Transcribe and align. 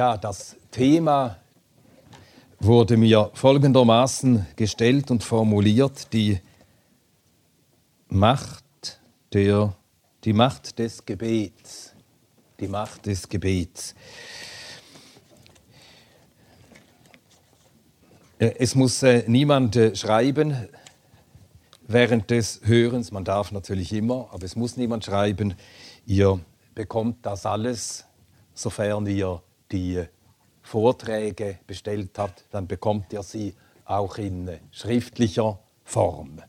Ja, 0.00 0.16
das 0.16 0.56
Thema 0.70 1.36
wurde 2.58 2.96
mir 2.96 3.30
folgendermaßen 3.34 4.46
gestellt 4.56 5.10
und 5.10 5.22
formuliert, 5.22 6.10
die 6.14 6.40
Macht, 8.08 8.64
der, 9.34 9.76
die 10.24 10.32
Macht 10.32 10.78
des 10.78 11.04
Gebets. 11.04 11.94
Die 12.60 12.66
Macht 12.66 13.04
des 13.04 13.28
Gebets. 13.28 13.94
Äh, 18.38 18.54
es 18.58 18.74
muss 18.74 19.02
äh, 19.02 19.24
niemand 19.26 19.76
äh, 19.76 19.94
schreiben 19.94 20.66
während 21.86 22.30
des 22.30 22.62
Hörens, 22.64 23.12
man 23.12 23.24
darf 23.24 23.52
natürlich 23.52 23.92
immer, 23.92 24.30
aber 24.32 24.44
es 24.44 24.56
muss 24.56 24.78
niemand 24.78 25.04
schreiben. 25.04 25.52
Ihr 26.06 26.40
bekommt 26.74 27.26
das 27.26 27.44
alles, 27.44 28.06
sofern 28.54 29.06
ihr 29.06 29.42
die 29.72 30.02
Vorträge 30.62 31.58
bestellt 31.66 32.18
hat, 32.18 32.44
dann 32.50 32.66
bekommt 32.66 33.12
ihr 33.12 33.22
sie 33.22 33.54
auch 33.84 34.18
in 34.18 34.50
schriftlicher 34.70 35.58
Form. 35.84 36.40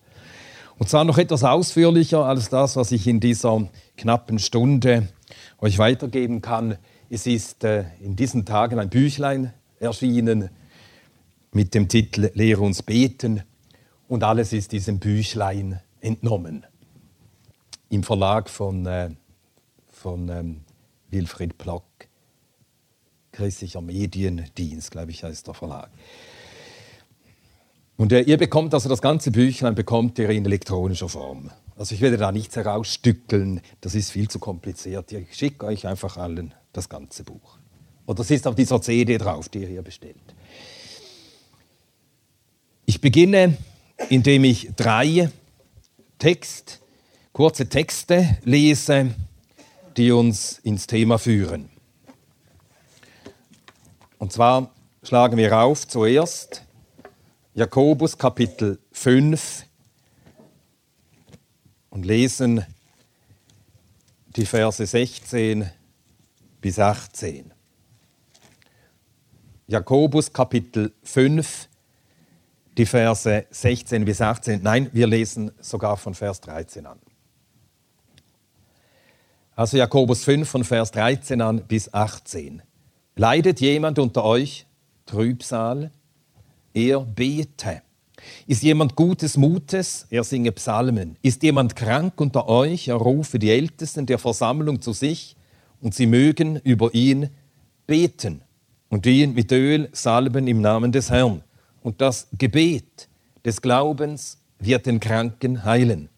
Und 0.78 0.90
zwar 0.90 1.04
noch 1.04 1.18
etwas 1.18 1.44
ausführlicher 1.44 2.26
als 2.26 2.50
das, 2.50 2.76
was 2.76 2.92
ich 2.92 3.08
in 3.08 3.20
dieser 3.20 3.68
knappen 3.98 4.40
Stunde 4.40 5.10
euch 5.60 5.78
weitergeben 5.78 6.42
kann. 6.42 6.78
Es 7.10 7.28
ist 7.28 7.64
äh, 7.64 7.86
in 8.00 8.16
diesen 8.16 8.46
Tagen 8.46 8.80
ein 8.80 8.90
Büchlein 8.90 9.54
erschienen 9.80 10.50
mit 11.52 11.74
dem 11.76 11.88
Titel 11.88 12.32
Lehre 12.34 12.62
uns 12.62 12.82
beten 12.82 13.44
und 14.08 14.24
alles 14.24 14.54
ist 14.54 14.72
diesem 14.72 15.00
Büchlein 15.00 15.80
entnommen. 16.00 16.66
Im 17.90 18.04
Verlag 18.04 18.50
von, 18.50 18.86
äh, 18.86 19.10
von 19.92 20.30
ähm, 20.30 20.62
Wilfried 21.10 21.58
Plock 21.58 21.84
christlicher 23.42 23.82
Mediendienst, 23.82 24.92
glaube 24.92 25.10
ich, 25.10 25.24
heißt 25.24 25.48
der 25.48 25.56
Verlag. 25.56 25.90
Und 27.98 28.14
äh, 28.14 28.22
ihr 28.22 28.38
bekommt 28.38 28.72
also 28.76 28.88
das 28.88 29.02
ganze 29.02 29.32
Büchlein 29.32 29.74
bekommt 29.74 30.20
ihr 30.20 30.30
in 30.30 30.46
elektronischer 30.46 31.10
Form. 31.10 31.50
Also 31.76 31.96
ich 31.96 32.02
werde 32.02 32.18
da 32.18 32.32
nichts 32.32 32.56
herausstückeln, 32.56 33.62
das 33.82 33.96
ist 33.96 34.12
viel 34.12 34.28
zu 34.28 34.38
kompliziert. 34.38 35.12
Ich 35.12 35.36
schicke 35.36 35.66
euch 35.66 35.88
einfach 35.88 36.18
allen 36.18 36.54
das 36.72 36.88
ganze 36.88 37.24
Buch. 37.24 37.58
Und 38.06 38.20
das 38.20 38.30
ist 38.30 38.46
auf 38.46 38.54
dieser 38.54 38.80
CD 38.80 39.18
drauf, 39.18 39.50
die 39.50 39.62
ihr 39.62 39.70
hier 39.70 39.82
bestellt. 39.82 40.36
Ich 42.86 43.02
beginne, 43.02 43.58
indem 44.10 44.44
ich 44.44 44.70
drei 44.76 45.32
Text, 46.20 46.80
kurze 47.34 47.68
Texte 47.68 48.38
lese, 48.44 49.16
die 49.98 50.12
uns 50.12 50.60
ins 50.60 50.86
Thema 50.86 51.18
führen. 51.18 51.71
Und 54.22 54.32
zwar 54.32 54.70
schlagen 55.02 55.36
wir 55.36 55.58
auf 55.58 55.88
zuerst 55.88 56.64
Jakobus 57.56 58.16
Kapitel 58.20 58.78
5 58.92 59.66
und 61.90 62.06
lesen 62.06 62.64
die 64.36 64.46
Verse 64.46 64.86
16 64.86 65.72
bis 66.62 66.78
18. 66.78 67.52
Jakobus 69.66 70.32
Kapitel 70.32 70.94
5, 71.02 71.68
die 72.78 72.86
Verse 72.86 73.48
16 73.50 74.06
bis 74.06 74.22
18. 74.22 74.62
Nein, 74.62 74.92
wir 74.94 75.08
lesen 75.08 75.52
sogar 75.60 75.98
von 75.98 76.14
Vers 76.14 76.42
13 76.42 76.86
an. 76.86 77.00
Also 79.56 79.78
Jakobus 79.78 80.24
5 80.24 80.48
von 80.48 80.64
Vers 80.64 80.92
13 80.92 81.42
an 81.42 81.66
bis 81.66 81.92
18. 81.92 82.62
Leidet 83.16 83.60
jemand 83.60 84.00
unter 84.00 84.24
euch 84.24 84.66
Trübsal? 85.06 85.92
Er 86.74 87.02
bete. 87.02 87.82
Ist 88.48 88.64
jemand 88.64 88.96
gutes 88.96 89.36
Mutes? 89.36 90.06
Er 90.10 90.24
singe 90.24 90.52
Psalmen. 90.54 91.18
Ist 91.22 91.44
jemand 91.44 91.76
krank 91.76 92.20
unter 92.22 92.48
euch? 92.48 92.88
Er 92.88 92.96
rufe 92.96 93.40
die 93.40 93.50
Ältesten 93.50 94.06
der 94.06 94.20
Versammlung 94.20 94.82
zu 94.82 94.94
sich 94.94 95.36
und 95.82 95.94
sie 95.94 96.06
mögen 96.06 96.58
über 96.64 96.94
ihn 96.94 97.30
beten 97.88 98.42
und 98.90 99.06
ihn 99.06 99.34
mit 99.34 99.52
Öl 99.52 99.90
salben 99.92 100.48
im 100.48 100.62
Namen 100.62 100.92
des 100.92 101.10
Herrn. 101.10 101.44
Und 101.82 102.00
das 102.00 102.28
Gebet 102.38 103.10
des 103.44 103.62
Glaubens 103.62 104.38
wird 104.60 104.86
den 104.86 105.00
Kranken 105.00 105.66
heilen. 105.66 106.10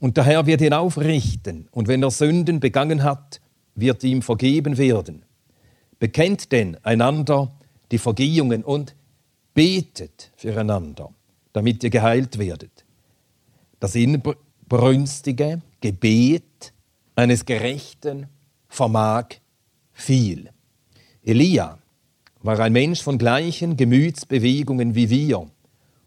Und 0.00 0.16
der 0.16 0.24
Herr 0.24 0.46
wird 0.46 0.62
ihn 0.62 0.72
aufrichten. 0.72 1.68
Und 1.70 1.86
wenn 1.86 2.02
er 2.02 2.10
Sünden 2.10 2.58
begangen 2.58 3.02
hat, 3.04 3.40
wird 3.74 4.02
ihm 4.02 4.22
vergeben 4.22 4.78
werden. 4.78 5.22
Bekennt 6.00 6.50
denn 6.50 6.76
einander 6.82 7.52
die 7.92 7.98
Vergehungen 7.98 8.64
und 8.64 8.96
betet 9.54 10.32
füreinander, 10.34 11.12
damit 11.52 11.84
ihr 11.84 11.90
geheilt 11.90 12.38
werdet. 12.38 12.84
Das 13.80 13.94
inbrünstige 13.94 15.60
Gebet 15.80 16.72
eines 17.14 17.44
Gerechten 17.44 18.28
vermag 18.68 19.26
viel. 19.92 20.50
Elia 21.22 21.78
war 22.42 22.58
ein 22.60 22.72
Mensch 22.72 23.02
von 23.02 23.18
gleichen 23.18 23.76
Gemütsbewegungen 23.76 24.94
wie 24.94 25.10
wir, 25.10 25.46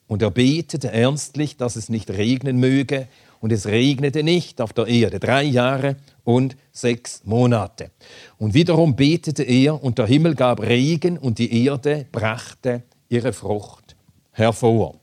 und 0.07 0.21
er 0.21 0.31
betete 0.31 0.91
ernstlich, 0.91 1.57
dass 1.57 1.75
es 1.75 1.89
nicht 1.89 2.09
regnen 2.09 2.59
möge, 2.59 3.07
und 3.43 3.51
es 3.51 3.67
regnete 3.67 4.23
nicht 4.23 4.61
auf 4.61 4.71
der 4.71 4.87
Erde 4.87 5.19
drei 5.19 5.43
Jahre 5.43 5.97
und 6.23 6.55
sechs 6.71 7.25
Monate. 7.25 7.91
Und 8.37 8.53
wiederum 8.53 8.95
betete 8.95 9.43
er, 9.43 9.83
und 9.83 9.97
der 9.97 10.07
Himmel 10.07 10.33
gab 10.33 10.61
Regen, 10.61 11.17
und 11.17 11.39
die 11.39 11.65
Erde 11.65 12.05
brachte 12.09 12.83
ihre 13.09 13.33
Frucht 13.33 13.97
hervor. 14.31 14.95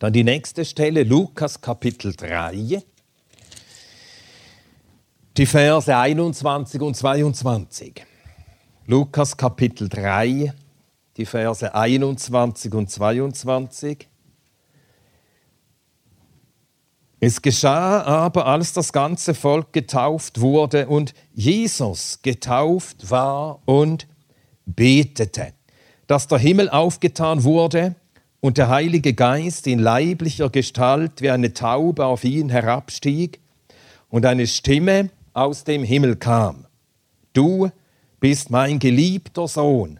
Dann 0.00 0.12
die 0.12 0.24
nächste 0.24 0.64
Stelle, 0.64 1.04
Lukas 1.04 1.60
Kapitel 1.60 2.12
3, 2.12 2.82
die 5.36 5.46
Verse 5.46 5.96
21 5.96 6.80
und 6.80 6.96
22. 6.96 8.04
Lukas 8.86 9.36
Kapitel 9.36 9.88
3, 9.88 10.52
die 11.16 11.24
Verse 11.24 11.72
21 11.72 12.74
und 12.74 12.90
22. 12.90 14.08
Es 17.20 17.42
geschah 17.42 18.02
aber, 18.02 18.46
als 18.46 18.72
das 18.72 18.92
ganze 18.92 19.34
Volk 19.34 19.72
getauft 19.72 20.40
wurde 20.40 20.86
und 20.86 21.14
Jesus 21.34 22.20
getauft 22.22 23.10
war 23.10 23.60
und 23.64 24.06
betete, 24.66 25.52
dass 26.06 26.28
der 26.28 26.38
Himmel 26.38 26.68
aufgetan 26.68 27.42
wurde 27.42 27.96
und 28.40 28.56
der 28.56 28.68
Heilige 28.68 29.14
Geist 29.14 29.66
in 29.66 29.80
leiblicher 29.80 30.48
Gestalt 30.48 31.20
wie 31.20 31.30
eine 31.30 31.52
Taube 31.54 32.06
auf 32.06 32.22
ihn 32.22 32.50
herabstieg 32.50 33.40
und 34.10 34.24
eine 34.24 34.46
Stimme 34.46 35.10
aus 35.32 35.64
dem 35.64 35.82
Himmel 35.82 36.16
kam. 36.16 36.66
Du 37.32 37.70
bist 38.20 38.50
mein 38.50 38.78
geliebter 38.78 39.48
Sohn, 39.48 39.98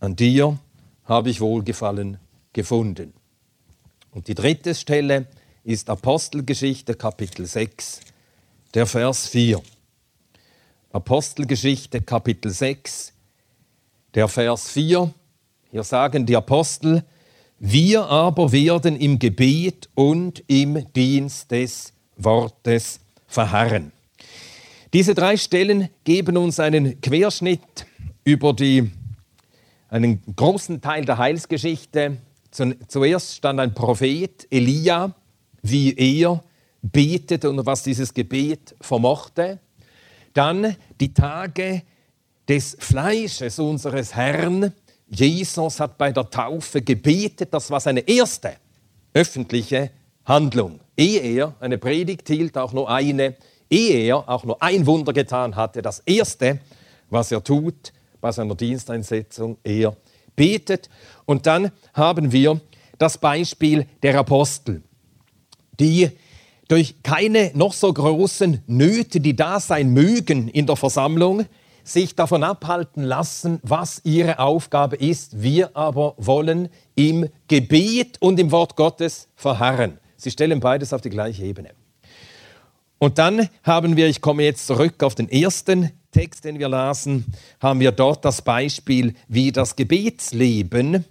an 0.00 0.16
dir 0.16 0.58
habe 1.04 1.30
ich 1.30 1.40
Wohlgefallen 1.40 2.18
gefunden. 2.52 3.14
Und 4.10 4.28
die 4.28 4.34
dritte 4.34 4.74
Stelle, 4.74 5.26
ist 5.66 5.90
Apostelgeschichte 5.90 6.94
Kapitel 6.94 7.44
6, 7.44 8.00
der 8.72 8.86
Vers 8.86 9.26
4. 9.26 9.60
Apostelgeschichte 10.92 12.02
Kapitel 12.02 12.52
6, 12.52 13.12
der 14.14 14.28
Vers 14.28 14.70
4. 14.70 15.12
Hier 15.72 15.82
sagen 15.82 16.24
die 16.24 16.36
Apostel, 16.36 17.02
wir 17.58 18.04
aber 18.04 18.52
werden 18.52 18.94
im 18.94 19.18
Gebet 19.18 19.88
und 19.96 20.44
im 20.46 20.86
Dienst 20.92 21.50
des 21.50 21.92
Wortes 22.16 23.00
verharren. 23.26 23.90
Diese 24.92 25.16
drei 25.16 25.36
Stellen 25.36 25.88
geben 26.04 26.36
uns 26.36 26.60
einen 26.60 27.00
Querschnitt 27.00 27.86
über 28.22 28.52
die, 28.52 28.88
einen 29.88 30.22
großen 30.36 30.80
Teil 30.80 31.04
der 31.04 31.18
Heilsgeschichte. 31.18 32.18
Zuerst 32.52 33.34
stand 33.34 33.58
ein 33.58 33.74
Prophet, 33.74 34.46
Elia, 34.48 35.12
wie 35.62 35.94
er 35.94 36.42
betete 36.82 37.50
und 37.50 37.64
was 37.66 37.82
dieses 37.82 38.14
Gebet 38.14 38.74
vermochte. 38.80 39.58
Dann 40.34 40.76
die 41.00 41.12
Tage 41.12 41.82
des 42.48 42.76
Fleisches 42.78 43.58
unseres 43.58 44.14
Herrn. 44.14 44.72
Jesus 45.08 45.80
hat 45.80 45.98
bei 45.98 46.12
der 46.12 46.28
Taufe 46.30 46.82
gebetet, 46.82 47.52
das 47.52 47.70
war 47.70 47.80
seine 47.80 48.00
erste 48.00 48.56
öffentliche 49.14 49.90
Handlung. 50.24 50.80
Ehe 50.96 51.20
er 51.20 51.54
eine 51.60 51.78
Predigt 51.78 52.28
hielt, 52.28 52.58
auch 52.58 52.72
nur 52.72 52.90
eine, 52.90 53.36
ehe 53.70 54.08
er 54.08 54.28
auch 54.28 54.44
nur 54.44 54.62
ein 54.62 54.86
Wunder 54.86 55.12
getan 55.12 55.56
hatte, 55.56 55.82
das 55.82 56.00
erste, 56.00 56.60
was 57.10 57.30
er 57.32 57.42
tut 57.42 57.92
bei 58.20 58.32
seiner 58.32 58.54
Diensteinsetzung, 58.54 59.58
er 59.62 59.96
betet. 60.34 60.90
Und 61.24 61.46
dann 61.46 61.70
haben 61.94 62.32
wir 62.32 62.60
das 62.98 63.18
Beispiel 63.18 63.86
der 64.02 64.18
Apostel, 64.18 64.82
die 65.80 66.10
durch 66.68 67.02
keine 67.02 67.52
noch 67.54 67.72
so 67.72 67.92
großen 67.92 68.62
Nöte, 68.66 69.20
die 69.20 69.36
da 69.36 69.60
sein 69.60 69.90
mögen 69.90 70.48
in 70.48 70.66
der 70.66 70.76
Versammlung, 70.76 71.46
sich 71.84 72.16
davon 72.16 72.42
abhalten 72.42 73.04
lassen, 73.04 73.60
was 73.62 74.00
ihre 74.02 74.40
Aufgabe 74.40 74.96
ist. 74.96 75.40
Wir 75.40 75.76
aber 75.76 76.14
wollen 76.16 76.68
im 76.96 77.28
Gebet 77.46 78.20
und 78.20 78.40
im 78.40 78.50
Wort 78.50 78.74
Gottes 78.74 79.28
verharren. 79.36 79.98
Sie 80.16 80.30
stellen 80.30 80.58
beides 80.58 80.92
auf 80.92 81.00
die 81.00 81.10
gleiche 81.10 81.44
Ebene. 81.44 81.70
Und 82.98 83.18
dann 83.18 83.48
haben 83.62 83.96
wir, 83.96 84.08
ich 84.08 84.20
komme 84.20 84.42
jetzt 84.42 84.66
zurück 84.66 85.02
auf 85.02 85.14
den 85.14 85.28
ersten 85.28 85.92
Text, 86.12 86.44
den 86.44 86.58
wir 86.58 86.68
lasen, 86.68 87.26
haben 87.60 87.78
wir 87.78 87.92
dort 87.92 88.24
das 88.24 88.40
Beispiel, 88.40 89.14
wie 89.28 89.52
das 89.52 89.76
Gebetsleben 89.76 91.04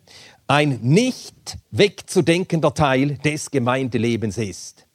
ein 0.47 0.79
nicht 0.81 1.57
wegzudenkender 1.71 2.73
Teil 2.73 3.17
des 3.17 3.49
Gemeindelebens 3.49 4.37
ist. 4.37 4.85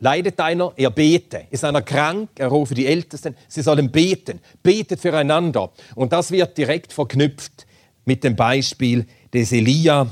Leidet 0.00 0.38
einer, 0.40 0.72
er 0.76 0.90
bete. 0.90 1.46
Ist 1.50 1.64
einer 1.64 1.82
krank, 1.82 2.28
er 2.36 2.48
rufe 2.48 2.74
die 2.74 2.86
Ältesten, 2.86 3.36
sie 3.48 3.62
sollen 3.62 3.90
beten. 3.90 4.40
Betet 4.62 5.00
füreinander. 5.00 5.72
Und 5.94 6.12
das 6.12 6.30
wird 6.30 6.58
direkt 6.58 6.92
verknüpft 6.92 7.66
mit 8.04 8.22
dem 8.22 8.36
Beispiel 8.36 9.06
des 9.32 9.52
Elia. 9.52 10.06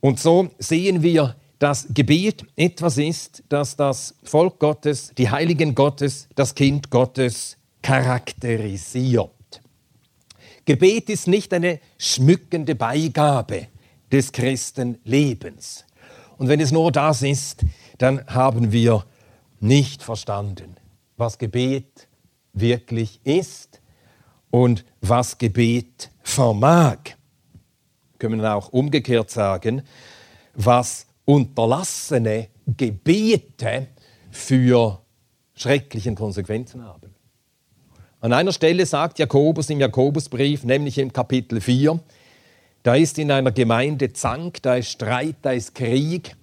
Und 0.00 0.18
so 0.18 0.48
sehen 0.58 1.02
wir, 1.02 1.36
dass 1.58 1.86
Gebet 1.92 2.44
etwas 2.56 2.96
ist, 2.96 3.44
das 3.48 3.76
das 3.76 4.14
Volk 4.24 4.58
Gottes, 4.58 5.12
die 5.16 5.30
Heiligen 5.30 5.74
Gottes, 5.74 6.26
das 6.34 6.54
Kind 6.54 6.90
Gottes 6.90 7.58
charakterisiert. 7.82 9.30
Gebet 10.64 11.10
ist 11.10 11.26
nicht 11.26 11.52
eine 11.52 11.80
schmückende 11.98 12.74
Beigabe 12.74 13.68
des 14.10 14.32
Christenlebens. 14.32 15.84
Und 16.38 16.48
wenn 16.48 16.60
es 16.60 16.72
nur 16.72 16.92
das 16.92 17.22
ist, 17.22 17.64
dann 17.98 18.26
haben 18.26 18.72
wir 18.72 19.04
nicht 19.60 20.02
verstanden, 20.02 20.76
was 21.16 21.38
Gebet 21.38 22.08
wirklich 22.52 23.20
ist 23.24 23.80
und 24.50 24.84
was 25.00 25.38
Gebet 25.38 26.10
vermag. 26.22 26.98
Können 28.18 28.40
wir 28.40 28.54
auch 28.54 28.68
umgekehrt 28.70 29.30
sagen, 29.30 29.82
was 30.54 31.06
unterlassene 31.24 32.48
Gebete 32.66 33.88
für 34.30 35.00
schrecklichen 35.54 36.14
Konsequenzen 36.14 36.84
haben. 36.84 36.99
An 38.22 38.34
einer 38.34 38.52
Stelle 38.52 38.84
sagt 38.84 39.18
Jakobus 39.18 39.70
im 39.70 39.80
Jakobusbrief, 39.80 40.64
nämlich 40.64 40.98
im 40.98 41.10
Kapitel 41.10 41.58
4, 41.58 41.98
da 42.82 42.94
ist 42.94 43.18
in 43.18 43.30
einer 43.30 43.50
Gemeinde 43.50 44.12
Zank, 44.12 44.60
da 44.60 44.74
ist 44.74 44.90
Streit, 44.90 45.36
da 45.40 45.52
ist 45.52 45.74
Krieg 45.74 46.36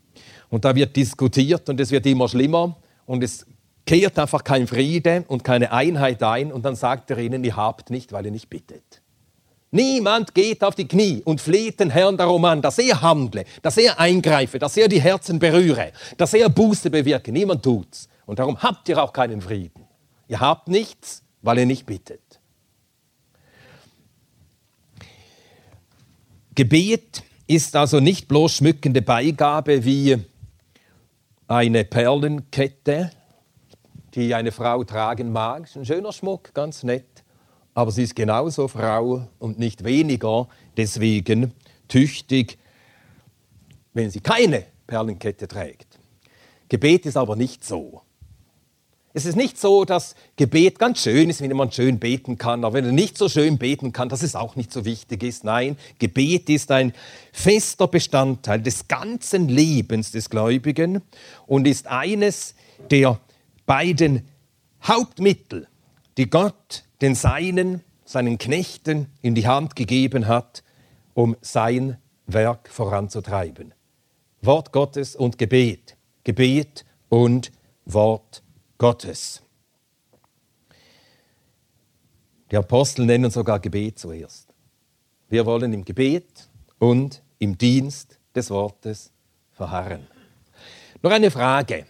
und 0.50 0.66
da 0.66 0.76
wird 0.76 0.96
diskutiert 0.96 1.70
und 1.70 1.80
es 1.80 1.92
wird 1.92 2.08
immer 2.08 2.28
schlimmer 2.28 2.76
und 3.06 3.24
es 3.24 3.46
kehrt 3.86 4.18
einfach 4.18 4.44
kein 4.44 4.66
Friede 4.66 5.24
und 5.28 5.44
keine 5.44 5.72
Einheit 5.72 6.24
ein 6.24 6.52
und 6.52 6.66
dann 6.66 6.76
sagt 6.76 7.12
er 7.12 7.20
ihnen, 7.20 7.44
ihr 7.44 7.56
habt 7.56 7.92
nicht, 7.92 8.12
weil 8.12 8.26
ihr 8.26 8.32
nicht 8.32 8.50
bittet. 8.50 9.04
Niemand 9.70 10.34
geht 10.34 10.64
auf 10.64 10.74
die 10.74 10.88
Knie 10.88 11.22
und 11.26 11.42
fleht 11.42 11.80
den 11.80 11.92
Herrn 11.92 12.18
darum 12.18 12.44
an, 12.46 12.64
dass 12.64 12.80
er 12.80 13.04
handle, 13.04 13.44
dass 13.62 13.78
er 13.78 14.00
eingreife, 14.00 14.58
dass 14.58 14.78
er 14.78 14.88
die 14.88 15.02
Herzen 15.02 15.38
berühre, 15.38 15.92
dass 16.18 16.34
er 16.34 16.50
Buße 16.50 16.90
bewirke. 16.90 17.32
Niemand 17.32 17.62
tut's. 17.62 18.10
Und 18.26 18.40
darum 18.40 18.58
habt 18.64 18.90
ihr 18.90 19.02
auch 19.02 19.14
keinen 19.14 19.42
Frieden. 19.42 19.86
Ihr 20.28 20.40
habt 20.40 20.70
nichts, 20.70 21.24
weil 21.48 21.60
er 21.60 21.66
nicht 21.66 21.86
bittet. 21.86 22.42
Gebet 26.56 27.24
ist 27.48 27.74
also 27.78 28.02
nicht 28.02 28.28
bloß 28.28 28.58
schmückende 28.58 29.02
Beigabe 29.02 29.86
wie 29.86 30.18
eine 31.48 31.86
Perlenkette, 31.86 33.12
die 34.14 34.36
eine 34.36 34.52
Frau 34.52 34.84
tragen 34.84 35.32
mag. 35.32 35.64
Ist 35.64 35.78
ein 35.78 35.86
schöner 35.86 36.12
Schmuck, 36.12 36.54
ganz 36.54 36.84
nett. 36.84 37.24
Aber 37.74 37.92
sie 37.92 38.04
ist 38.04 38.18
genauso 38.18 38.68
Frau 38.68 39.26
und 39.40 39.58
nicht 39.58 39.86
weniger 39.86 40.50
deswegen 40.76 41.54
tüchtig, 41.88 42.58
wenn 43.94 44.12
sie 44.12 44.20
keine 44.20 44.66
Perlenkette 44.86 45.48
trägt. 45.48 45.98
Gebet 46.68 47.06
ist 47.06 47.16
aber 47.16 47.38
nicht 47.38 47.64
so. 47.64 48.02
Es 49.18 49.25
ist 49.25 49.36
nicht 49.36 49.60
so, 49.60 49.84
dass 49.84 50.14
Gebet 50.36 50.78
ganz 50.78 51.02
schön 51.02 51.31
ist, 51.31 51.42
wenn 51.42 51.50
jemand 51.50 51.74
schön 51.74 51.98
beten 51.98 52.38
kann, 52.38 52.64
aber 52.64 52.75
wenn 52.75 52.86
er 52.86 52.92
nicht 52.92 53.18
so 53.18 53.28
schön 53.28 53.58
beten 53.58 53.92
kann, 53.92 54.10
dass 54.10 54.22
es 54.22 54.36
auch 54.36 54.56
nicht 54.56 54.72
so 54.72 54.86
wichtig 54.86 55.24
ist. 55.24 55.44
Nein, 55.44 55.75
Gebet 55.98 56.52
ist 56.52 56.69
ein 56.69 56.94
fester 57.31 57.88
Bestandteil 57.88 58.62
des 58.62 58.88
ganzen 58.88 59.50
Lebens 59.50 60.12
des 60.12 60.30
Gläubigen 60.30 61.02
und 61.48 61.66
ist 61.66 61.88
eines 61.88 62.54
der 62.92 63.19
beiden 63.66 64.22
Hauptmittel, 64.84 65.68
die 66.18 66.30
Gott 66.30 66.84
den 67.02 67.16
Seinen, 67.16 67.81
seinen 68.06 68.38
Knechten 68.38 69.08
in 69.24 69.34
die 69.34 69.48
Hand 69.48 69.75
gegeben 69.75 70.28
hat, 70.28 70.62
um 71.16 71.36
sein 71.42 71.98
Werk 72.28 72.69
voranzutreiben. 72.69 73.74
Wort 74.44 74.72
Gottes 74.72 75.16
und 75.16 75.40
Gebet. 75.40 75.98
Gebet 76.24 76.86
und 77.10 77.52
Wort 77.86 78.44
Gottes. 78.78 79.42
Die 82.52 82.58
Apostel 82.58 83.06
nennen 83.06 83.32
sogar 83.32 83.60
Gebet 83.60 84.00
zuerst. 84.00 84.48
Wir 85.30 85.46
wollen 85.46 85.74
im 85.74 85.84
Gebet 85.84 86.48
und 86.80 87.22
im 87.40 87.58
Dienst 87.58 88.20
des 88.36 88.50
Wortes 88.50 89.12
verharren. 89.52 90.08
Noch 91.02 91.12
eine 91.12 91.32
Frage. 91.32 91.86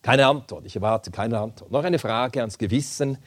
Keine 0.00 0.26
Antwort, 0.26 0.66
ich 0.66 0.74
erwarte 0.74 1.10
keine 1.10 1.38
Antwort. 1.38 1.70
Noch 1.70 1.84
eine 1.84 1.98
Frage 1.98 2.40
ans 2.40 2.58
Gewissen. 2.58 3.18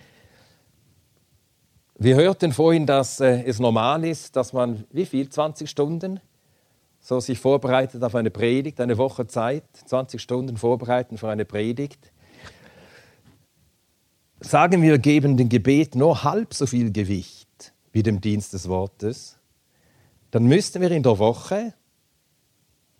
Wir 1.97 2.15
hörten 2.15 2.51
vorhin, 2.51 2.85
dass 2.85 3.21
äh, 3.21 3.43
es 3.43 3.59
normal 3.59 4.03
ist, 4.03 4.35
dass 4.35 4.51
man 4.51 4.83
wie 4.91 5.05
viel? 5.05 5.29
20 5.29 5.69
Stunden 5.69 6.19
so 6.99 7.19
sich 7.19 7.39
vorbereitet 7.39 8.03
auf 8.03 8.15
eine 8.15 8.31
Predigt, 8.31 8.81
eine 8.81 8.97
Woche 8.97 9.27
Zeit, 9.27 9.63
20 9.85 10.19
Stunden 10.19 10.57
vorbereiten 10.57 11.17
für 11.17 11.29
eine 11.29 11.45
Predigt 11.45 12.11
sagen 14.39 14.81
wir, 14.81 14.97
geben 14.97 15.37
dem 15.37 15.49
Gebet 15.49 15.95
nur 15.95 16.23
halb 16.23 16.53
so 16.53 16.65
viel 16.65 16.91
Gewicht 16.91 17.73
wie 17.91 18.03
dem 18.03 18.21
Dienst 18.21 18.53
des 18.53 18.67
Wortes, 18.67 19.37
dann 20.31 20.45
müssten 20.45 20.81
wir 20.81 20.91
in 20.91 21.03
der 21.03 21.17
Woche, 21.17 21.73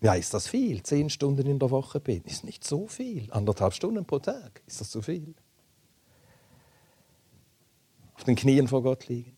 ja, 0.01 0.13
ist 0.13 0.33
das 0.33 0.47
viel? 0.47 0.83
Zehn 0.83 1.09
Stunden 1.09 1.47
in 1.47 1.59
der 1.59 1.71
Woche 1.71 1.99
beten. 1.99 2.29
Ist 2.29 2.43
nicht 2.43 2.63
so 2.63 2.87
viel. 2.87 3.31
Anderthalb 3.31 3.73
Stunden 3.73 4.05
pro 4.05 4.19
Tag. 4.19 4.61
Ist 4.67 4.79
das 4.79 4.89
zu 4.89 5.01
viel? 5.01 5.33
Auf 8.13 8.23
den 8.23 8.35
Knien 8.35 8.67
vor 8.67 8.83
Gott 8.83 9.07
liegen. 9.07 9.35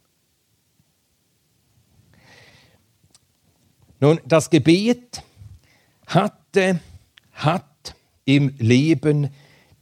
Nun, 4.00 4.20
das 4.26 4.50
Gebet 4.50 5.24
hatte, 6.06 6.80
hat 7.32 7.96
im 8.26 8.54
Leben 8.58 9.30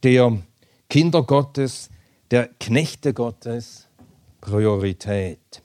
der 0.04 0.42
Kinder 0.88 1.24
Gottes 1.24 1.90
der 2.36 2.50
Knechte 2.60 3.14
Gottes 3.14 3.88
Priorität. 4.42 5.64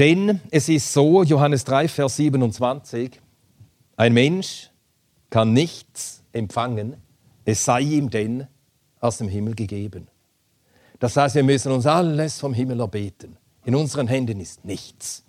Denn 0.00 0.40
es 0.50 0.68
ist 0.68 0.92
so, 0.92 1.22
Johannes 1.22 1.62
3, 1.62 1.86
Vers 1.86 2.16
27, 2.16 3.20
ein 3.96 4.12
Mensch 4.12 4.70
kann 5.30 5.52
nichts 5.52 6.24
empfangen, 6.32 6.96
es 7.44 7.64
sei 7.64 7.82
ihm 7.82 8.10
denn 8.10 8.48
aus 8.98 9.18
dem 9.18 9.28
Himmel 9.28 9.54
gegeben. 9.54 10.08
Das 10.98 11.16
heißt, 11.16 11.36
wir 11.36 11.44
müssen 11.44 11.70
uns 11.70 11.86
alles 11.86 12.40
vom 12.40 12.52
Himmel 12.52 12.80
erbeten. 12.80 13.36
In 13.64 13.76
unseren 13.76 14.08
Händen 14.08 14.40
ist 14.40 14.64
nichts. 14.64 15.22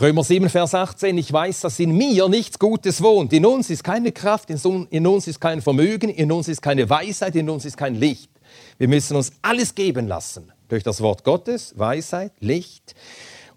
Römer 0.00 0.24
7, 0.24 0.48
Vers 0.48 0.74
18, 0.74 1.18
ich 1.18 1.30
weiß, 1.30 1.60
dass 1.60 1.78
in 1.78 1.96
mir 1.96 2.28
nichts 2.28 2.58
Gutes 2.58 3.02
wohnt. 3.02 3.32
In 3.34 3.44
uns 3.44 3.68
ist 3.68 3.84
keine 3.84 4.10
Kraft, 4.10 4.48
in 4.48 5.06
uns 5.06 5.26
ist 5.26 5.38
kein 5.38 5.60
Vermögen, 5.60 6.08
in 6.08 6.32
uns 6.32 6.48
ist 6.48 6.62
keine 6.62 6.88
Weisheit, 6.88 7.36
in 7.36 7.50
uns 7.50 7.66
ist 7.66 7.76
kein 7.76 7.94
Licht. 7.94 8.30
Wir 8.78 8.88
müssen 8.88 9.16
uns 9.16 9.32
alles 9.42 9.74
geben 9.74 10.08
lassen 10.08 10.50
durch 10.68 10.82
das 10.82 11.02
Wort 11.02 11.24
Gottes, 11.24 11.74
Weisheit, 11.76 12.32
Licht 12.40 12.94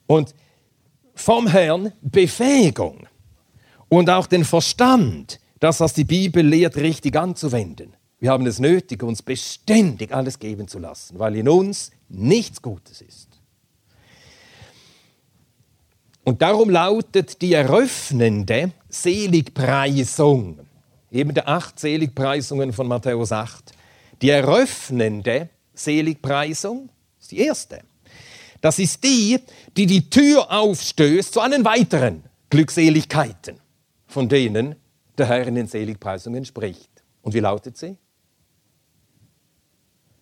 und 0.08 0.36
vom 1.16 1.48
Herrn 1.48 1.94
Befähigung 2.02 3.08
und 3.88 4.10
auch 4.10 4.28
den 4.28 4.44
Verstand, 4.44 5.40
das, 5.62 5.80
was 5.80 5.94
die 5.94 6.04
Bibel 6.04 6.46
lehrt, 6.46 6.76
richtig 6.76 7.16
anzuwenden. 7.16 7.94
Wir 8.20 8.32
haben 8.32 8.46
es 8.46 8.60
nötig, 8.60 9.04
uns 9.04 9.22
beständig 9.22 10.14
alles 10.14 10.38
geben 10.38 10.68
zu 10.68 10.80
lassen, 10.80 11.18
weil 11.18 11.38
in 11.38 11.48
uns 11.48 11.92
nichts 12.10 12.62
Gutes 12.62 13.02
ist. 13.02 13.35
Und 16.26 16.42
darum 16.42 16.72
lautet 16.72 17.42
die 17.42 17.54
eröffnende 17.54 18.72
Seligpreisung, 18.90 20.60
eben 21.12 21.34
der 21.36 21.48
acht 21.48 21.80
Seligpreisungen 21.80 22.74
von 22.74 22.88
Matthäus 22.88 23.32
8, 23.32 23.72
die 24.22 24.32
eröffnende 24.32 25.50
Seligpreisung 25.76 26.90
ist 27.20 27.32
die 27.32 27.40
erste. 27.40 27.82
Das 28.60 28.80
ist 28.80 29.04
die, 29.04 29.40
die 29.78 29.86
die 29.86 30.10
Tür 30.10 30.52
aufstößt 30.52 31.32
zu 31.32 31.42
allen 31.42 31.64
weiteren 31.64 32.24
Glückseligkeiten, 32.50 33.60
von 34.08 34.28
denen 34.28 34.76
der 35.20 35.28
Herr 35.28 35.46
in 35.46 35.54
den 35.54 35.68
Seligpreisungen 35.68 36.44
spricht. 36.44 36.90
Und 37.22 37.36
wie 37.36 37.40
lautet 37.40 37.78
sie? 37.78 37.98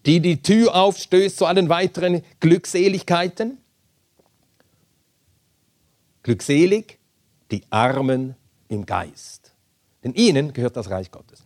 Die 0.06 0.20
die 0.20 0.42
Tür 0.42 0.76
aufstößt 0.76 1.38
zu 1.38 1.46
allen 1.46 1.70
weiteren 1.70 2.24
Glückseligkeiten. 2.42 3.60
Glückselig 6.24 6.98
die 7.52 7.64
Armen 7.70 8.36
im 8.70 8.86
Geist. 8.86 9.52
Denn 10.04 10.14
ihnen 10.14 10.54
gehört 10.54 10.76
das 10.76 10.90
Reich 10.90 11.12
Gottes. 11.12 11.44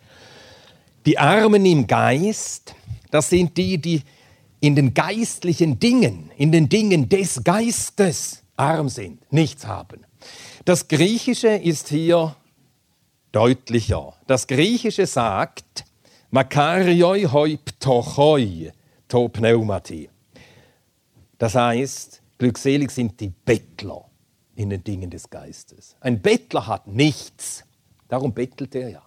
Die 1.06 1.18
Armen 1.18 1.66
im 1.66 1.88
Geist, 1.88 2.76
das 3.12 3.30
sind 3.30 3.58
die, 3.58 3.78
die 3.78 4.04
in 4.60 4.76
den 4.76 4.94
geistlichen 4.94 5.80
Dingen, 5.80 6.32
in 6.38 6.52
den 6.52 6.70
Dingen 6.70 7.10
des 7.10 7.44
Geistes 7.44 8.44
arm 8.56 8.90
sind, 8.90 9.32
nichts 9.32 9.68
haben. 9.68 10.06
Das 10.66 10.88
Griechische 10.88 11.50
ist 11.50 11.90
hier 11.90 12.36
deutlicher. 13.32 14.14
Das 14.26 14.48
Griechische 14.48 15.06
sagt, 15.06 15.86
Makarioi 16.32 17.24
hoi 17.24 17.58
ptochoi 17.58 18.72
to 19.08 19.30
pneumati. 19.30 20.10
Das 21.38 21.56
heißt, 21.56 22.22
glückselig 22.38 22.92
sind 22.92 23.20
die 23.20 23.30
Bettler 23.30 24.07
in 24.58 24.72
den 24.72 24.84
Dingen 24.84 25.10
des 25.10 25.30
Geistes. 25.30 25.96
Ein 26.00 26.20
Bettler 26.20 26.66
hat 26.66 26.88
nichts, 26.88 27.64
darum 28.08 28.34
bettelt 28.34 28.74
er 28.74 28.90
ja. 28.90 29.04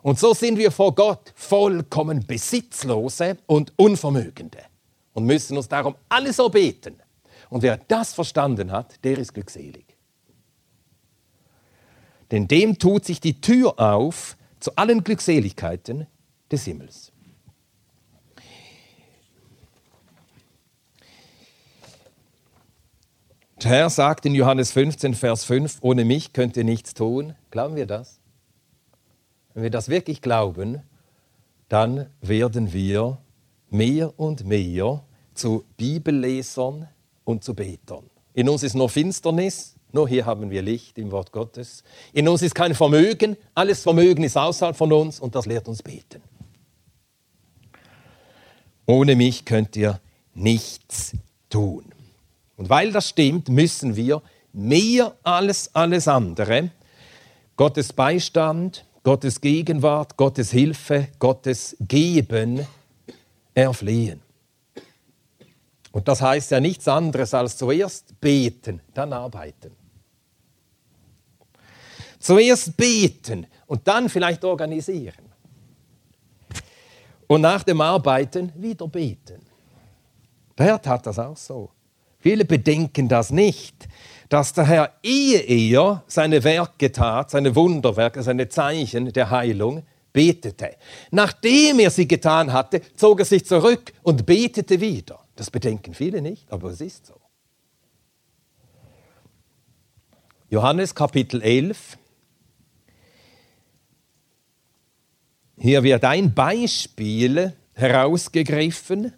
Und 0.00 0.20
so 0.20 0.32
sind 0.32 0.56
wir 0.56 0.70
vor 0.70 0.94
Gott 0.94 1.32
vollkommen 1.34 2.24
Besitzlose 2.24 3.36
und 3.46 3.72
Unvermögende 3.76 4.60
und 5.12 5.24
müssen 5.24 5.56
uns 5.56 5.68
darum 5.68 5.96
alles 6.08 6.36
so 6.36 6.48
beten. 6.48 7.02
Und 7.50 7.62
wer 7.62 7.78
das 7.78 8.14
verstanden 8.14 8.70
hat, 8.70 9.02
der 9.02 9.18
ist 9.18 9.34
glückselig. 9.34 9.84
Denn 12.30 12.46
dem 12.46 12.78
tut 12.78 13.04
sich 13.04 13.20
die 13.20 13.40
Tür 13.40 13.78
auf 13.80 14.36
zu 14.60 14.74
allen 14.76 15.02
Glückseligkeiten 15.02 16.06
des 16.50 16.64
Himmels. 16.64 17.10
Der 23.66 23.74
Herr 23.74 23.90
sagt 23.90 24.24
in 24.24 24.36
Johannes 24.36 24.70
15, 24.70 25.16
Vers 25.16 25.42
5, 25.42 25.78
ohne 25.80 26.04
mich 26.04 26.32
könnt 26.32 26.56
ihr 26.56 26.62
nichts 26.62 26.94
tun. 26.94 27.34
Glauben 27.50 27.74
wir 27.74 27.86
das? 27.86 28.20
Wenn 29.54 29.64
wir 29.64 29.70
das 29.70 29.88
wirklich 29.88 30.22
glauben, 30.22 30.82
dann 31.68 32.06
werden 32.20 32.72
wir 32.72 33.18
mehr 33.68 34.16
und 34.20 34.46
mehr 34.46 35.02
zu 35.34 35.64
Bibellesern 35.76 36.86
und 37.24 37.42
zu 37.42 37.54
Betern. 37.54 38.08
In 38.34 38.48
uns 38.48 38.62
ist 38.62 38.76
nur 38.76 38.88
Finsternis, 38.88 39.74
nur 39.90 40.08
hier 40.08 40.26
haben 40.26 40.48
wir 40.50 40.62
Licht 40.62 40.96
im 40.96 41.10
Wort 41.10 41.32
Gottes. 41.32 41.82
In 42.12 42.28
uns 42.28 42.42
ist 42.42 42.54
kein 42.54 42.72
Vermögen, 42.72 43.36
alles 43.52 43.82
Vermögen 43.82 44.22
ist 44.22 44.36
außerhalb 44.36 44.76
von 44.76 44.92
uns 44.92 45.18
und 45.18 45.34
das 45.34 45.44
lehrt 45.44 45.66
uns 45.66 45.82
beten. 45.82 46.22
Ohne 48.86 49.16
mich 49.16 49.44
könnt 49.44 49.74
ihr 49.74 49.98
nichts 50.34 51.16
tun. 51.50 51.95
Und 52.56 52.68
weil 52.70 52.92
das 52.92 53.08
stimmt, 53.10 53.48
müssen 53.48 53.96
wir 53.96 54.22
mehr 54.52 55.14
als 55.22 55.74
alles 55.74 56.08
andere 56.08 56.70
Gottes 57.56 57.92
Beistand, 57.92 58.84
Gottes 59.02 59.40
Gegenwart, 59.40 60.16
Gottes 60.16 60.50
Hilfe, 60.50 61.08
Gottes 61.18 61.76
Geben 61.80 62.66
erflehen. 63.54 64.20
Und 65.92 66.08
das 66.08 66.20
heißt 66.20 66.50
ja 66.50 66.60
nichts 66.60 66.86
anderes 66.88 67.32
als 67.32 67.56
zuerst 67.56 68.20
beten, 68.20 68.82
dann 68.92 69.12
arbeiten. 69.12 69.74
Zuerst 72.18 72.76
beten 72.76 73.46
und 73.66 73.86
dann 73.88 74.08
vielleicht 74.08 74.44
organisieren. 74.44 75.24
Und 77.26 77.40
nach 77.40 77.62
dem 77.62 77.80
Arbeiten 77.80 78.52
wieder 78.56 78.88
beten. 78.88 79.40
Der 80.58 80.66
Herr 80.66 80.82
tat 80.82 81.06
das 81.06 81.18
auch 81.18 81.36
so. 81.36 81.70
Viele 82.18 82.44
bedenken 82.44 83.08
das 83.08 83.30
nicht 83.30 83.88
dass 84.28 84.52
der 84.52 84.66
Herr, 84.66 84.92
ehe 85.02 85.38
er 85.40 86.04
seine 86.06 86.42
Werke 86.42 86.90
tat, 86.92 87.30
seine 87.30 87.54
Wunderwerke, 87.54 88.22
seine 88.22 88.48
Zeichen 88.48 89.12
der 89.12 89.30
Heilung, 89.30 89.84
betete. 90.12 90.76
Nachdem 91.10 91.78
er 91.78 91.90
sie 91.90 92.08
getan 92.08 92.52
hatte, 92.52 92.80
zog 92.96 93.20
er 93.20 93.24
sich 93.24 93.44
zurück 93.44 93.92
und 94.02 94.26
betete 94.26 94.80
wieder. 94.80 95.20
Das 95.36 95.50
bedenken 95.50 95.94
viele 95.94 96.22
nicht, 96.22 96.50
aber 96.50 96.70
es 96.70 96.80
ist 96.80 97.06
so. 97.06 97.20
Johannes 100.48 100.94
Kapitel 100.94 101.42
11. 101.42 101.98
Hier 105.58 105.82
wird 105.82 106.04
ein 106.04 106.34
Beispiel 106.34 107.54
herausgegriffen, 107.74 109.12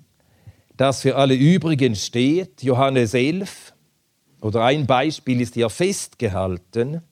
das 0.79 1.03
für 1.03 1.17
alle 1.17 1.35
übrigen 1.35 1.95
steht. 1.95 2.63
Johannes 2.63 3.13
11, 3.13 3.75
oder 4.41 4.65
ein 4.65 4.87
Beispiel 4.87 5.41
ist 5.41 5.55
hier 5.55 5.69
festgehalten, 5.69 7.03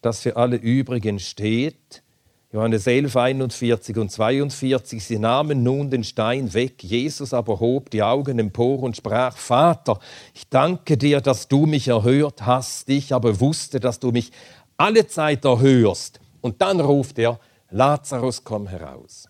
das 0.00 0.20
für 0.20 0.36
alle 0.36 0.56
übrigen 0.56 1.20
steht. 1.20 2.02
Johannes 2.50 2.86
11, 2.86 3.14
41 3.14 3.96
und 3.98 4.10
42. 4.10 5.04
Sie 5.04 5.18
nahmen 5.18 5.62
nun 5.62 5.90
den 5.90 6.02
Stein 6.02 6.54
weg. 6.54 6.82
Jesus 6.82 7.34
aber 7.34 7.60
hob 7.60 7.90
die 7.90 8.02
Augen 8.02 8.38
empor 8.38 8.82
und 8.82 8.96
sprach: 8.96 9.36
Vater, 9.36 9.98
ich 10.32 10.48
danke 10.48 10.96
dir, 10.96 11.20
dass 11.20 11.48
du 11.48 11.66
mich 11.66 11.88
erhört 11.88 12.46
hast. 12.46 12.88
Ich 12.88 13.12
aber 13.12 13.38
wusste, 13.40 13.80
dass 13.80 13.98
du 13.98 14.12
mich 14.12 14.30
alle 14.76 15.06
Zeit 15.06 15.44
erhörst. 15.44 16.20
Und 16.40 16.62
dann 16.62 16.80
ruft 16.80 17.18
er: 17.18 17.38
Lazarus, 17.70 18.44
komm 18.44 18.66
heraus. 18.68 19.28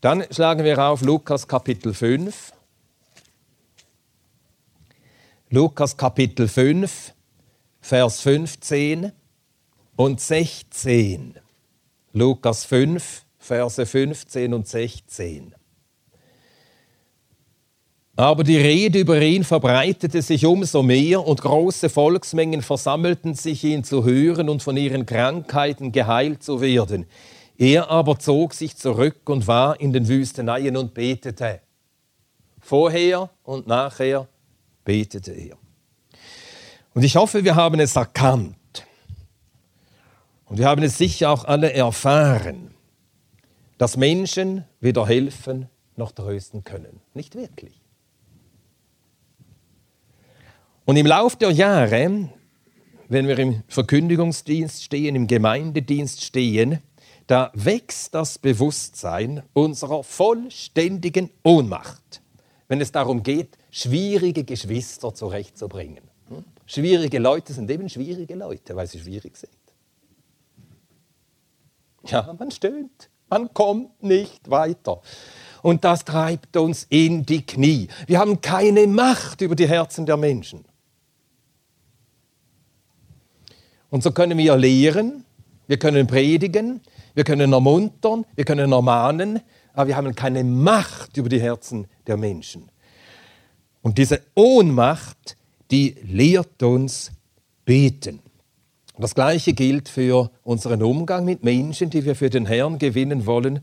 Dann 0.00 0.24
schlagen 0.30 0.64
wir 0.64 0.78
auf 0.84 1.00
Lukas 1.02 1.48
Kapitel 1.48 1.94
5. 1.94 2.52
Lukas 5.48 5.96
Kapitel 5.96 6.48
5, 6.48 7.14
Vers 7.80 8.20
15 8.20 9.12
und 9.94 10.20
16. 10.20 11.34
Lukas 12.12 12.64
5, 12.64 13.24
Verse 13.38 13.86
15 13.86 14.52
und 14.52 14.66
16. 14.66 15.54
Aber 18.16 18.42
die 18.42 18.56
Rede 18.56 18.98
über 18.98 19.22
ihn 19.22 19.44
verbreitete 19.44 20.20
sich 20.20 20.44
umso 20.44 20.82
mehr 20.82 21.24
und 21.24 21.42
große 21.42 21.90
Volksmengen 21.90 22.60
versammelten 22.60 23.34
sich, 23.34 23.62
ihn 23.62 23.84
zu 23.84 24.02
hören 24.04 24.48
und 24.48 24.64
von 24.64 24.76
ihren 24.76 25.06
Krankheiten 25.06 25.92
geheilt 25.92 26.42
zu 26.42 26.60
werden. 26.60 27.06
Er 27.56 27.88
aber 27.88 28.18
zog 28.18 28.52
sich 28.52 28.76
zurück 28.76 29.20
und 29.26 29.46
war 29.46 29.78
in 29.78 29.92
den 29.92 30.08
Wüsteneien 30.08 30.76
und 30.76 30.92
betete. 30.92 31.60
Vorher 32.58 33.30
und 33.44 33.68
nachher 33.68 34.26
betete 34.86 35.32
er. 35.32 35.58
Und 36.94 37.02
ich 37.02 37.16
hoffe, 37.16 37.44
wir 37.44 37.54
haben 37.56 37.78
es 37.78 37.94
erkannt. 37.94 38.56
Und 40.46 40.56
wir 40.56 40.66
haben 40.66 40.82
es 40.82 40.96
sicher 40.96 41.28
auch 41.28 41.44
alle 41.44 41.74
erfahren, 41.74 42.70
dass 43.76 43.98
Menschen 43.98 44.64
weder 44.80 45.06
helfen 45.06 45.68
noch 45.96 46.12
trösten 46.12 46.64
können. 46.64 47.00
Nicht 47.12 47.34
wirklich. 47.34 47.82
Und 50.86 50.96
im 50.96 51.06
Lauf 51.06 51.36
der 51.36 51.50
Jahre, 51.50 52.30
wenn 53.08 53.28
wir 53.28 53.38
im 53.38 53.62
Verkündigungsdienst 53.68 54.84
stehen, 54.84 55.16
im 55.16 55.26
Gemeindedienst 55.26 56.22
stehen, 56.22 56.80
da 57.26 57.50
wächst 57.54 58.14
das 58.14 58.38
Bewusstsein 58.38 59.42
unserer 59.52 60.04
vollständigen 60.04 61.30
Ohnmacht, 61.42 62.22
wenn 62.68 62.80
es 62.80 62.92
darum 62.92 63.24
geht, 63.24 63.58
schwierige 63.76 64.44
Geschwister 64.44 65.12
zurechtzubringen. 65.12 66.04
Hm? 66.28 66.44
Schwierige 66.64 67.18
Leute 67.18 67.52
sind 67.52 67.70
eben 67.70 67.88
schwierige 67.90 68.34
Leute, 68.34 68.74
weil 68.74 68.86
sie 68.86 68.98
schwierig 68.98 69.36
sind. 69.36 69.52
Ja, 72.06 72.34
man 72.38 72.50
stöhnt, 72.50 73.10
man 73.28 73.52
kommt 73.52 74.02
nicht 74.02 74.48
weiter. 74.48 75.02
Und 75.62 75.84
das 75.84 76.04
treibt 76.04 76.56
uns 76.56 76.86
in 76.88 77.26
die 77.26 77.44
Knie. 77.44 77.88
Wir 78.06 78.18
haben 78.18 78.40
keine 78.40 78.86
Macht 78.86 79.42
über 79.42 79.54
die 79.54 79.68
Herzen 79.68 80.06
der 80.06 80.16
Menschen. 80.16 80.64
Und 83.90 84.02
so 84.02 84.10
können 84.10 84.38
wir 84.38 84.56
lehren, 84.56 85.24
wir 85.66 85.78
können 85.78 86.06
predigen, 86.06 86.80
wir 87.14 87.24
können 87.24 87.52
ermuntern, 87.52 88.24
wir 88.36 88.44
können 88.44 88.72
ermahnen, 88.72 89.40
aber 89.74 89.88
wir 89.88 89.96
haben 89.96 90.14
keine 90.14 90.44
Macht 90.44 91.16
über 91.16 91.28
die 91.28 91.40
Herzen 91.40 91.88
der 92.06 92.16
Menschen. 92.16 92.70
Und 93.82 93.98
diese 93.98 94.22
Ohnmacht, 94.34 95.36
die 95.70 95.96
lehrt 96.02 96.62
uns 96.62 97.12
beten. 97.64 98.20
Das 98.98 99.14
Gleiche 99.14 99.52
gilt 99.52 99.88
für 99.88 100.30
unseren 100.42 100.82
Umgang 100.82 101.24
mit 101.24 101.44
Menschen, 101.44 101.90
die 101.90 102.04
wir 102.04 102.16
für 102.16 102.30
den 102.30 102.46
Herrn 102.46 102.78
gewinnen 102.78 103.26
wollen. 103.26 103.60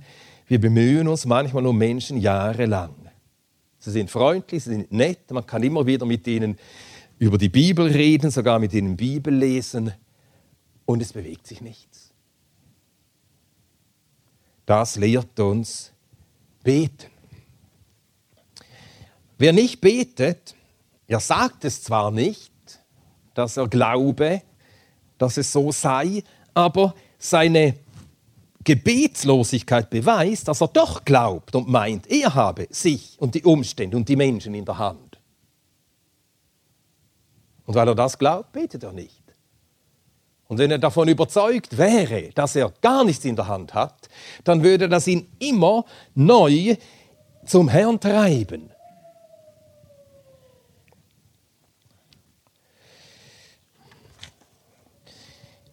Wir 0.48 0.60
bemühen 0.60 1.08
uns 1.08 1.26
manchmal 1.26 1.66
um 1.66 1.78
Menschen 1.78 2.18
jahrelang. 2.18 2.94
Sie 3.80 3.92
sind 3.92 4.12
freundlich, 4.12 4.64
sie 4.64 4.70
sind 4.72 4.92
nett, 4.92 5.30
man 5.32 5.46
kann 5.46 5.64
immer 5.64 5.86
wieder 5.86 6.06
mit 6.06 6.28
ihnen 6.28 6.58
über 7.20 7.38
die 7.38 7.50
Bibel 7.50 7.88
reden, 7.88 8.32
sogar 8.32 8.60
mit 8.60 8.74
ihnen 8.74 8.96
Bibel 8.96 9.34
lesen 9.34 9.92
und 10.86 11.02
es 11.02 11.14
bewegt 11.14 11.48
sich 11.48 11.62
nichts. 11.62 12.14
Das 14.66 14.96
lehrt 14.96 15.40
uns 15.40 15.92
beten. 16.64 17.13
Wer 19.44 19.52
nicht 19.52 19.82
betet, 19.82 20.56
er 21.06 21.20
sagt 21.20 21.66
es 21.66 21.84
zwar 21.84 22.12
nicht, 22.12 22.54
dass 23.34 23.58
er 23.58 23.68
glaube, 23.68 24.42
dass 25.18 25.36
es 25.36 25.52
so 25.52 25.70
sei, 25.70 26.24
aber 26.54 26.96
seine 27.20 27.76
Gebetslosigkeit 28.64 29.90
beweist, 29.90 30.48
dass 30.48 30.62
er 30.62 30.70
doch 30.70 31.04
glaubt 31.04 31.56
und 31.56 31.68
meint, 31.68 32.10
er 32.10 32.34
habe 32.34 32.70
sich 32.70 33.18
und 33.20 33.36
die 33.36 33.44
Umstände 33.44 33.98
und 33.98 34.08
die 34.08 34.16
Menschen 34.16 34.54
in 34.54 34.64
der 34.64 34.78
Hand. 34.78 35.20
Und 37.66 37.76
weil 37.76 37.90
er 37.90 37.96
das 37.96 38.18
glaubt, 38.18 38.54
betet 38.54 38.84
er 38.84 38.94
nicht. 38.94 39.24
Und 40.48 40.58
wenn 40.58 40.72
er 40.72 40.80
davon 40.80 41.10
überzeugt 41.10 41.78
wäre, 41.78 42.30
dass 42.30 42.56
er 42.56 42.72
gar 42.80 43.04
nichts 43.04 43.26
in 43.26 43.36
der 43.36 43.50
Hand 43.50 43.74
hat, 43.74 44.08
dann 44.46 44.64
würde 44.64 44.88
das 44.88 45.06
ihn 45.06 45.28
immer 45.40 45.84
neu 46.16 46.78
zum 47.46 47.68
Herrn 47.68 48.00
treiben. 48.00 48.73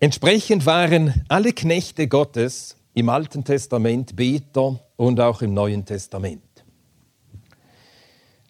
Entsprechend 0.02 0.64
waren 0.64 1.26
alle 1.28 1.52
Knechte 1.52 2.08
Gottes 2.08 2.74
im 2.94 3.10
Alten 3.10 3.44
Testament 3.44 4.16
Beter 4.16 4.80
und 4.96 5.20
auch 5.20 5.42
im 5.42 5.52
Neuen 5.52 5.84
Testament. 5.84 6.42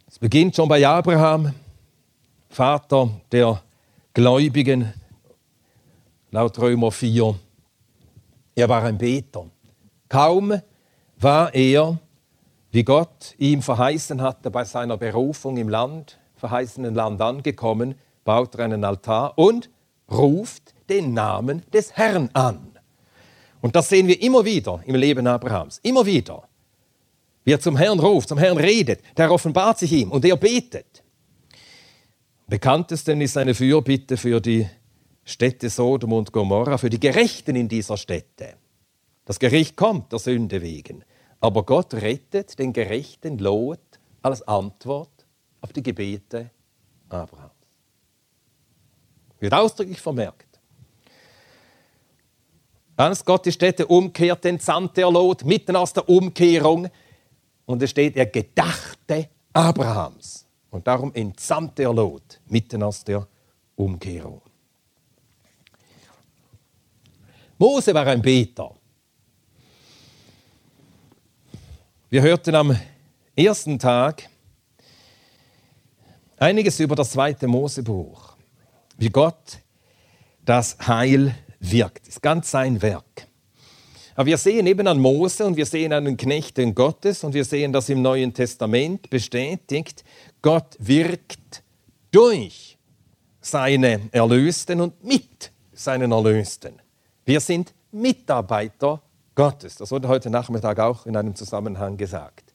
Es 0.06 0.16
beginnt 0.20 0.54
schon 0.54 0.68
bei 0.68 0.86
Abraham, 0.86 1.52
Vater 2.48 3.10
der 3.32 3.60
Gläubigen, 4.14 4.94
laut 6.30 6.56
Römer 6.56 6.92
4. 6.92 7.34
Er 8.54 8.68
war 8.68 8.84
ein 8.84 8.96
Beter. 8.96 9.46
Kaum 10.08 10.54
war 11.18 11.52
er, 11.52 11.98
wie 12.70 12.84
Gott 12.84 13.34
ihm 13.38 13.60
verheißen 13.60 14.22
hatte, 14.22 14.52
bei 14.52 14.62
seiner 14.62 14.96
Berufung 14.96 15.56
im 15.56 15.68
Land, 15.68 16.16
verheißenen 16.36 16.94
Land 16.94 17.20
angekommen, 17.20 17.96
baut 18.24 18.54
er 18.54 18.66
einen 18.66 18.84
Altar 18.84 19.36
und 19.36 19.68
ruft 20.08 20.74
den 20.90 21.14
Namen 21.14 21.62
des 21.72 21.96
Herrn 21.96 22.28
an. 22.32 22.78
Und 23.60 23.76
das 23.76 23.88
sehen 23.88 24.08
wir 24.08 24.20
immer 24.20 24.44
wieder 24.44 24.82
im 24.84 24.94
Leben 24.94 25.26
Abrahams. 25.26 25.78
Immer 25.82 26.04
wieder. 26.04 26.48
Wie 27.44 27.52
er 27.52 27.60
zum 27.60 27.76
Herrn 27.76 28.00
ruft, 28.00 28.28
zum 28.28 28.38
Herrn 28.38 28.58
redet, 28.58 29.00
der 29.16 29.30
offenbart 29.30 29.78
sich 29.78 29.92
ihm 29.92 30.10
und 30.10 30.24
er 30.24 30.36
betet. 30.36 31.02
Bekanntesten 32.46 33.20
ist 33.20 33.34
seine 33.34 33.54
Fürbitte 33.54 34.16
für 34.16 34.40
die 34.40 34.68
Städte 35.24 35.70
Sodom 35.70 36.12
und 36.12 36.32
Gomorra, 36.32 36.76
für 36.78 36.90
die 36.90 36.98
Gerechten 36.98 37.54
in 37.54 37.68
dieser 37.68 37.96
Städte. 37.96 38.54
Das 39.24 39.38
Gericht 39.38 39.76
kommt 39.76 40.10
der 40.12 40.18
Sünde 40.18 40.60
wegen. 40.60 41.04
Aber 41.40 41.62
Gott 41.64 41.94
rettet 41.94 42.58
den 42.58 42.72
gerechten 42.72 43.38
Lot 43.38 43.78
als 44.22 44.42
Antwort 44.42 45.26
auf 45.60 45.72
die 45.72 45.82
Gebete 45.82 46.50
Abrahams. 47.08 47.52
Wird 49.38 49.54
ausdrücklich 49.54 50.00
vermerkt. 50.00 50.49
Als 53.00 53.24
Gott 53.24 53.46
die 53.46 53.52
Städte 53.52 53.86
umkehrt, 53.86 54.44
entsandte 54.44 55.00
er 55.00 55.10
Lot 55.10 55.42
mitten 55.42 55.74
aus 55.74 55.90
der 55.90 56.06
Umkehrung. 56.06 56.90
Und 57.64 57.82
es 57.82 57.88
steht, 57.88 58.14
er 58.14 58.26
gedachte 58.26 59.30
Abrahams. 59.54 60.44
Und 60.68 60.86
darum 60.86 61.10
entsandte 61.14 61.84
er 61.84 61.94
Lot 61.94 62.38
mitten 62.46 62.82
aus 62.82 63.02
der 63.02 63.26
Umkehrung. 63.74 64.42
Mose 67.56 67.94
war 67.94 68.06
ein 68.06 68.20
Beter. 68.20 68.74
Wir 72.10 72.20
hörten 72.20 72.54
am 72.54 72.78
ersten 73.34 73.78
Tag 73.78 74.28
einiges 76.36 76.78
über 76.78 76.96
das 76.96 77.12
zweite 77.12 77.46
Mosebuch, 77.46 78.36
wie 78.98 79.08
Gott 79.08 79.58
das 80.44 80.76
Heil 80.86 81.34
wirkt. 81.60 82.06
Das 82.06 82.16
ist 82.16 82.22
ganz 82.22 82.50
sein 82.50 82.82
Werk. 82.82 83.26
Aber 84.16 84.26
wir 84.26 84.38
sehen 84.38 84.66
eben 84.66 84.86
an 84.86 84.98
Mose 84.98 85.46
und 85.46 85.56
wir 85.56 85.66
sehen 85.66 85.92
an 85.92 86.04
den 86.04 86.16
Knechten 86.16 86.74
Gottes 86.74 87.22
und 87.24 87.32
wir 87.32 87.44
sehen 87.44 87.72
das 87.72 87.88
im 87.88 88.02
Neuen 88.02 88.34
Testament 88.34 89.08
bestätigt, 89.08 90.04
Gott 90.42 90.76
wirkt 90.78 91.62
durch 92.10 92.76
seine 93.40 94.00
Erlösten 94.12 94.80
und 94.80 95.02
mit 95.04 95.52
seinen 95.72 96.12
Erlösten. 96.12 96.74
Wir 97.24 97.40
sind 97.40 97.72
Mitarbeiter 97.92 99.00
Gottes. 99.34 99.76
Das 99.76 99.90
wurde 99.90 100.08
heute 100.08 100.28
Nachmittag 100.28 100.78
auch 100.80 101.06
in 101.06 101.16
einem 101.16 101.34
Zusammenhang 101.34 101.96
gesagt. 101.96 102.52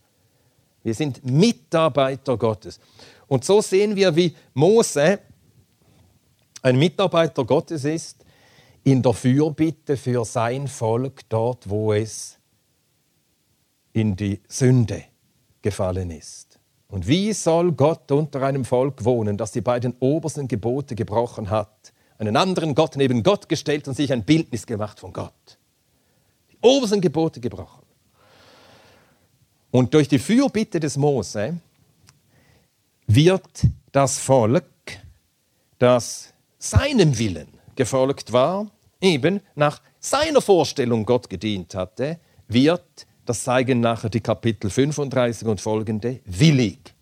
Wir 0.83 0.93
sind 0.93 1.25
Mitarbeiter 1.25 2.37
Gottes. 2.37 2.79
Und 3.27 3.43
so 3.43 3.61
sehen 3.61 3.95
wir, 3.95 4.15
wie 4.15 4.35
Mose 4.53 5.19
ein 6.61 6.77
Mitarbeiter 6.77 7.43
Gottes 7.43 7.85
ist 7.85 8.24
in 8.85 9.01
der 9.01 9.13
Fürbitte 9.13 9.97
für 9.97 10.23
sein 10.25 10.67
Volk 10.67 11.27
dort, 11.27 11.67
wo 11.67 11.91
es 11.91 12.37
in 13.93 14.15
die 14.15 14.39
Sünde 14.47 15.03
gefallen 15.63 16.11
ist. 16.11 16.59
Und 16.87 17.07
wie 17.07 17.33
soll 17.33 17.71
Gott 17.71 18.11
unter 18.11 18.43
einem 18.43 18.63
Volk 18.63 19.03
wohnen, 19.03 19.37
das 19.37 19.51
die 19.51 19.61
beiden 19.61 19.95
obersten 19.99 20.47
Gebote 20.47 20.93
gebrochen 20.93 21.49
hat, 21.49 21.93
einen 22.19 22.37
anderen 22.37 22.75
Gott 22.75 22.95
neben 22.95 23.23
Gott 23.23 23.49
gestellt 23.49 23.87
und 23.87 23.95
sich 23.95 24.13
ein 24.13 24.23
Bildnis 24.23 24.67
gemacht 24.67 24.99
von 24.99 25.11
Gott? 25.11 25.57
Die 26.51 26.57
obersten 26.61 27.01
Gebote 27.01 27.39
gebrochen. 27.39 27.81
Und 29.71 29.95
durch 29.95 30.07
die 30.07 30.19
Fürbitte 30.19 30.79
des 30.79 30.95
Mose 30.95 31.57
wird 33.07 33.65
das 33.91 34.19
Volk, 34.19 34.99
das 35.79 36.33
seinem 36.59 37.17
Willen 37.17 37.47
gefolgt 37.75 38.31
war, 38.31 38.71
eben 39.05 39.41
nach 39.55 39.81
seiner 39.99 40.41
Vorstellung 40.41 41.05
Gott 41.05 41.29
gedient 41.29 41.75
hatte, 41.75 42.19
wird, 42.47 43.07
das 43.25 43.43
zeigen 43.43 43.79
nachher 43.79 44.09
die 44.09 44.21
Kapitel 44.21 44.69
35 44.69 45.47
und 45.47 45.61
folgende, 45.61 46.19
willig. 46.25 46.93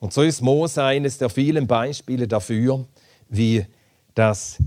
Und 0.00 0.12
so 0.12 0.22
ist 0.22 0.40
Mose 0.40 0.82
eines 0.82 1.18
der 1.18 1.30
vielen 1.30 1.66
Beispiele 1.66 2.26
dafür, 2.26 2.86
wie 3.28 3.64
das 4.14 4.58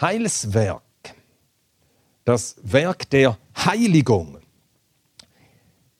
Heilswerk, 0.00 0.82
das 2.24 2.56
Werk 2.62 3.10
der 3.10 3.36
Heiligung, 3.56 4.38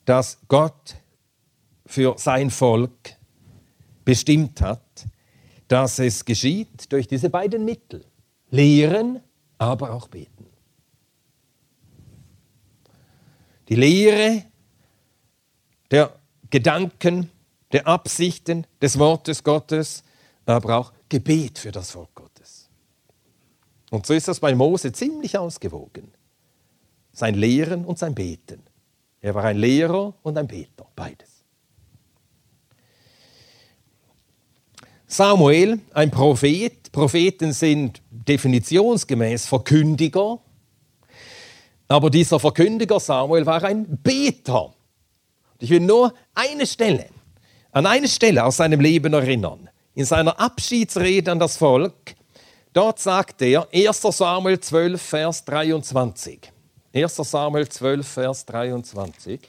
das 0.05 0.39
Gott 0.47 0.97
für 1.87 2.15
sein 2.19 2.51
Volk 2.51 3.17
bestimmt 4.05 4.61
hat, 4.61 5.07
dass 5.69 5.99
es 5.99 6.25
geschieht 6.25 6.91
durch 6.93 7.09
diese 7.09 7.31
beiden 7.31 7.65
Mittel. 7.65 8.05
Lehren, 8.51 9.21
aber 9.59 9.93
auch 9.93 10.09
beten. 10.09 10.47
Die 13.69 13.75
Lehre 13.75 14.45
der 15.91 16.19
Gedanken, 16.51 17.31
der 17.73 17.87
Absichten 17.87 18.67
des 18.81 18.99
Wortes 18.99 19.43
Gottes, 19.43 20.05
aber 20.45 20.79
auch 20.79 20.93
Gebet 21.09 21.59
für 21.59 21.73
das 21.73 21.91
Volk 21.91 22.15
Gottes. 22.15 22.69
Und 23.91 24.07
so 24.07 24.15
ist 24.15 24.29
das 24.29 24.41
bei 24.41 24.55
Mose 24.55 24.93
ziemlich 24.93 25.37
ausgewogen. 25.37 26.13
Sein 27.13 27.35
Lehren 27.35 27.85
und 27.85 27.99
sein 27.99 28.15
Beten. 28.15 28.63
Er 29.21 29.35
war 29.35 29.45
ein 29.45 29.57
Lehrer 29.57 30.15
und 30.23 30.37
ein 30.37 30.47
Beter, 30.47 30.87
beides. 30.95 31.36
Samuel, 35.07 35.81
ein 35.95 36.11
Prophet. 36.11 36.91
Propheten 36.93 37.53
sind 37.53 38.03
definitionsgemäß 38.11 39.47
Verkündiger. 39.47 40.41
Aber 41.89 42.11
dieser 42.11 42.41
Verkündiger 42.41 42.99
Samuel 42.99 43.47
war 43.47 43.63
ein 43.63 43.87
Beter. 44.03 44.75
Ich 45.59 45.71
will 45.71 45.81
nur 45.81 46.13
eine 46.35 46.67
Stelle, 46.67 47.07
an 47.73 47.87
eine 47.87 48.09
Stelle 48.09 48.45
aus 48.45 48.57
seinem 48.57 48.81
Leben 48.81 49.13
erinnern. 49.13 49.69
In 49.95 50.05
seiner 50.05 50.39
Abschiedsrede 50.39 51.31
an 51.33 51.39
das 51.39 51.57
Volk, 51.57 52.17
Dort 52.77 52.99
sagt 52.99 53.41
er, 53.41 53.67
1 53.73 54.03
Samuel 54.03 54.61
12, 54.61 55.01
Vers 55.01 55.43
23. 55.47 56.53
1 56.95 57.17
Samuel 57.17 57.67
12, 57.67 58.07
Vers 58.07 58.45
23. 58.45 59.41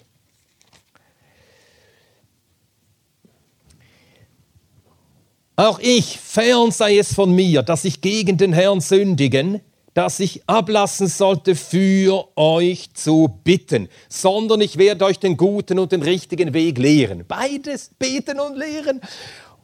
Auch 5.59 5.79
ich, 5.79 6.19
fern 6.19 6.69
sei 6.69 6.99
es 6.99 7.15
von 7.15 7.33
mir, 7.33 7.63
dass 7.63 7.83
ich 7.83 7.99
gegen 8.01 8.37
den 8.37 8.53
Herrn 8.53 8.79
sündigen, 8.79 9.61
dass 9.95 10.19
ich 10.19 10.47
ablassen 10.47 11.07
sollte, 11.07 11.55
für 11.55 12.27
euch 12.37 12.93
zu 12.93 13.39
bitten, 13.43 13.89
sondern 14.07 14.61
ich 14.61 14.77
werde 14.77 15.03
euch 15.05 15.17
den 15.17 15.35
guten 15.35 15.79
und 15.79 15.91
den 15.91 16.03
richtigen 16.03 16.53
Weg 16.53 16.77
lehren. 16.77 17.25
Beides, 17.27 17.89
beten 17.97 18.39
und 18.39 18.55
lehren. 18.55 19.01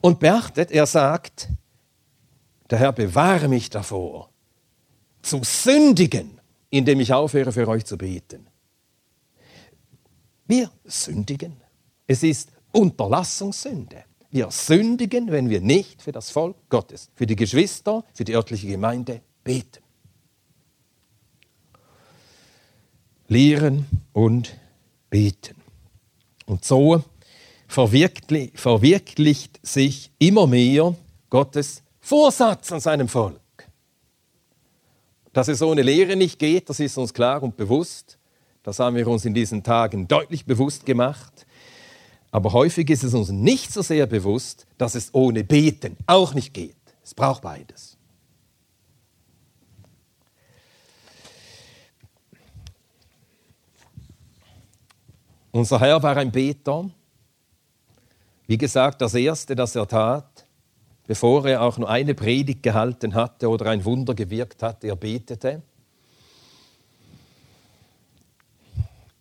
Und 0.02 0.20
beachtet, 0.20 0.72
er 0.72 0.88
sagt, 0.88 1.50
der 2.72 2.80
Herr 2.80 2.92
bewahre 2.92 3.48
mich 3.48 3.70
davor, 3.70 4.32
zu 5.22 5.42
sündigen, 5.44 6.42
indem 6.72 7.02
ich 7.02 7.14
aufhöre, 7.14 7.52
für 7.52 7.68
euch 7.68 7.86
zu 7.86 8.00
beten. 8.00 8.48
Wir 10.48 10.72
sündigen. 10.86 11.56
Es 12.08 12.24
ist 12.24 12.50
Unterlassungssünde. 12.72 14.06
Wir 14.34 14.50
sündigen, 14.50 15.32
wenn 15.32 15.52
wir 15.52 15.62
nicht 15.62 16.02
für 16.02 16.12
das 16.12 16.32
Volk 16.32 16.56
Gottes, 16.68 17.12
für 17.14 17.28
die 17.28 17.36
Geschwister, 17.36 18.04
für 18.16 18.24
die 18.24 18.36
örtliche 18.36 18.66
Gemeinde 18.66 19.22
beten. 19.44 19.84
Lehren 23.28 23.86
und 24.12 24.58
beten. 25.12 25.56
Und 26.48 26.66
so 26.66 27.04
verwirklicht 27.68 29.60
sich 29.62 30.12
immer 30.18 30.48
mehr 30.48 30.96
Gottes 31.30 31.84
Vorsatz 32.00 32.72
an 32.72 32.80
seinem 32.80 33.10
Volk. 33.10 33.40
Dass 35.32 35.48
es 35.48 35.62
ohne 35.62 35.84
Lehre 35.84 36.16
nicht 36.16 36.40
geht, 36.40 36.72
das 36.72 36.80
ist 36.80 36.98
uns 36.98 37.14
klar 37.14 37.44
und 37.44 37.56
bewusst. 37.56 38.18
Das 38.64 38.80
haben 38.80 38.96
wir 38.96 39.08
uns 39.08 39.26
in 39.26 39.36
diesen 39.36 39.62
Tagen 39.62 40.08
deutlich 40.08 40.44
bewusst 40.48 40.88
gemacht. 40.88 41.46
Aber 42.34 42.52
häufig 42.52 42.90
ist 42.90 43.04
es 43.04 43.14
uns 43.14 43.30
nicht 43.30 43.72
so 43.72 43.84
sehr 43.84 44.08
bewusst, 44.08 44.66
dass 44.80 44.96
es 44.96 45.14
ohne 45.14 45.44
Beten 45.44 45.96
auch 46.08 46.34
nicht 46.34 46.52
geht. 46.52 46.76
Es 47.04 47.14
braucht 47.14 47.44
beides. 47.44 47.96
Unser 55.52 55.80
Herr 55.80 56.02
war 56.02 56.18
ein 56.18 56.32
Beter. 56.32 56.90
Wie 58.48 58.58
gesagt, 58.58 59.02
das 59.02 59.14
Erste, 59.14 59.56
das 59.56 59.76
er 59.76 59.88
tat, 59.88 60.48
bevor 61.06 61.46
er 61.46 61.62
auch 61.62 61.78
nur 61.78 61.88
eine 61.88 62.16
Predigt 62.16 62.64
gehalten 62.64 63.14
hatte 63.14 63.48
oder 63.48 63.68
ein 63.68 63.86
Wunder 63.86 64.16
gewirkt 64.16 64.64
hatte, 64.64 64.88
er 64.88 64.96
betete. 64.96 65.62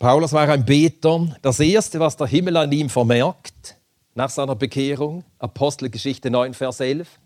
Paulus 0.03 0.33
war 0.33 0.49
ein 0.49 0.65
Beter. 0.65 1.29
Das 1.43 1.61
Erste, 1.61 2.01
was 2.01 2.17
der 2.17 2.27
Himmel 2.27 2.57
an 2.57 2.73
ihm 2.73 2.89
vermerkt, 2.89 3.77
nach 4.17 4.31
seiner 4.31 4.57
Bekehrung, 4.57 5.23
Apostelgeschichte 5.39 6.29
9, 6.29 6.55
Vers 6.55 6.81
11, 6.81 7.21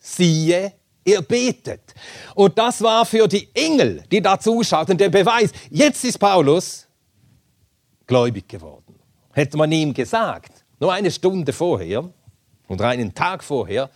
siehe, 0.00 0.72
er 1.04 1.22
betet. 1.22 1.94
Und 2.34 2.58
das 2.58 2.82
war 2.82 3.06
für 3.06 3.28
die 3.28 3.48
Engel, 3.54 4.02
die 4.10 4.20
da 4.20 4.40
zuschauten, 4.40 4.98
der 4.98 5.08
Beweis. 5.08 5.52
Jetzt 5.70 6.02
ist 6.02 6.18
Paulus 6.18 6.88
gläubig 8.08 8.48
geworden. 8.48 8.96
Hätte 9.32 9.56
man 9.56 9.70
ihm 9.70 9.94
gesagt, 9.94 10.64
nur 10.80 10.92
eine 10.92 11.12
Stunde 11.12 11.52
vorher 11.52 12.10
oder 12.66 12.88
einen 12.88 13.14
Tag 13.14 13.44
vorher, 13.44 13.88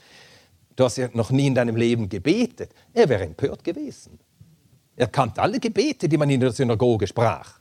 du 0.77 0.85
hast 0.85 0.99
ja 0.99 1.09
noch 1.15 1.33
nie 1.33 1.49
in 1.49 1.57
deinem 1.57 1.75
Leben 1.75 2.09
gebetet, 2.09 2.71
er 2.93 3.09
wäre 3.09 3.25
empört 3.25 3.65
gewesen. 3.65 4.21
Er 4.95 5.09
kannte 5.09 5.43
alle 5.43 5.59
Gebete, 5.59 6.09
die 6.09 6.17
man 6.17 6.31
in 6.31 6.39
der 6.39 6.53
Synagoge 6.53 7.09
sprach 7.09 7.61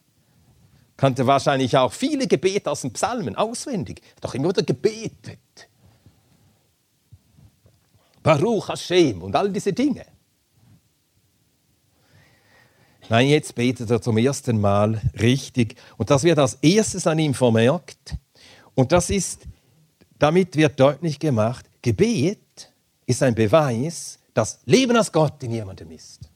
kannte 1.01 1.25
wahrscheinlich 1.25 1.75
auch 1.75 1.91
viele 1.91 2.27
Gebete 2.27 2.69
aus 2.69 2.81
den 2.81 2.93
Psalmen 2.93 3.35
auswendig. 3.35 4.03
Doch 4.21 4.35
immer 4.35 4.49
wieder 4.49 4.61
gebetet. 4.61 5.39
Baruch 8.21 8.69
Hashem 8.69 9.23
und 9.23 9.35
all 9.35 9.49
diese 9.49 9.73
Dinge. 9.73 10.05
Nein, 13.09 13.29
jetzt 13.29 13.55
betet 13.55 13.89
er 13.89 13.99
zum 13.99 14.15
ersten 14.19 14.61
Mal 14.61 15.01
richtig. 15.19 15.75
Und 15.97 16.11
das 16.11 16.21
wird 16.21 16.37
als 16.37 16.53
erstes 16.61 17.07
an 17.07 17.17
ihm 17.17 17.33
vermerkt. 17.33 18.13
Und 18.75 18.91
das 18.91 19.09
ist, 19.09 19.47
damit 20.19 20.55
wird 20.55 20.79
deutlich 20.79 21.17
gemacht, 21.17 21.65
Gebet 21.81 22.71
ist 23.07 23.23
ein 23.23 23.33
Beweis, 23.33 24.19
dass 24.35 24.59
Leben 24.65 24.95
aus 24.95 25.11
Gott 25.11 25.41
in 25.41 25.51
jemandem 25.51 25.89
ist. 25.89 26.29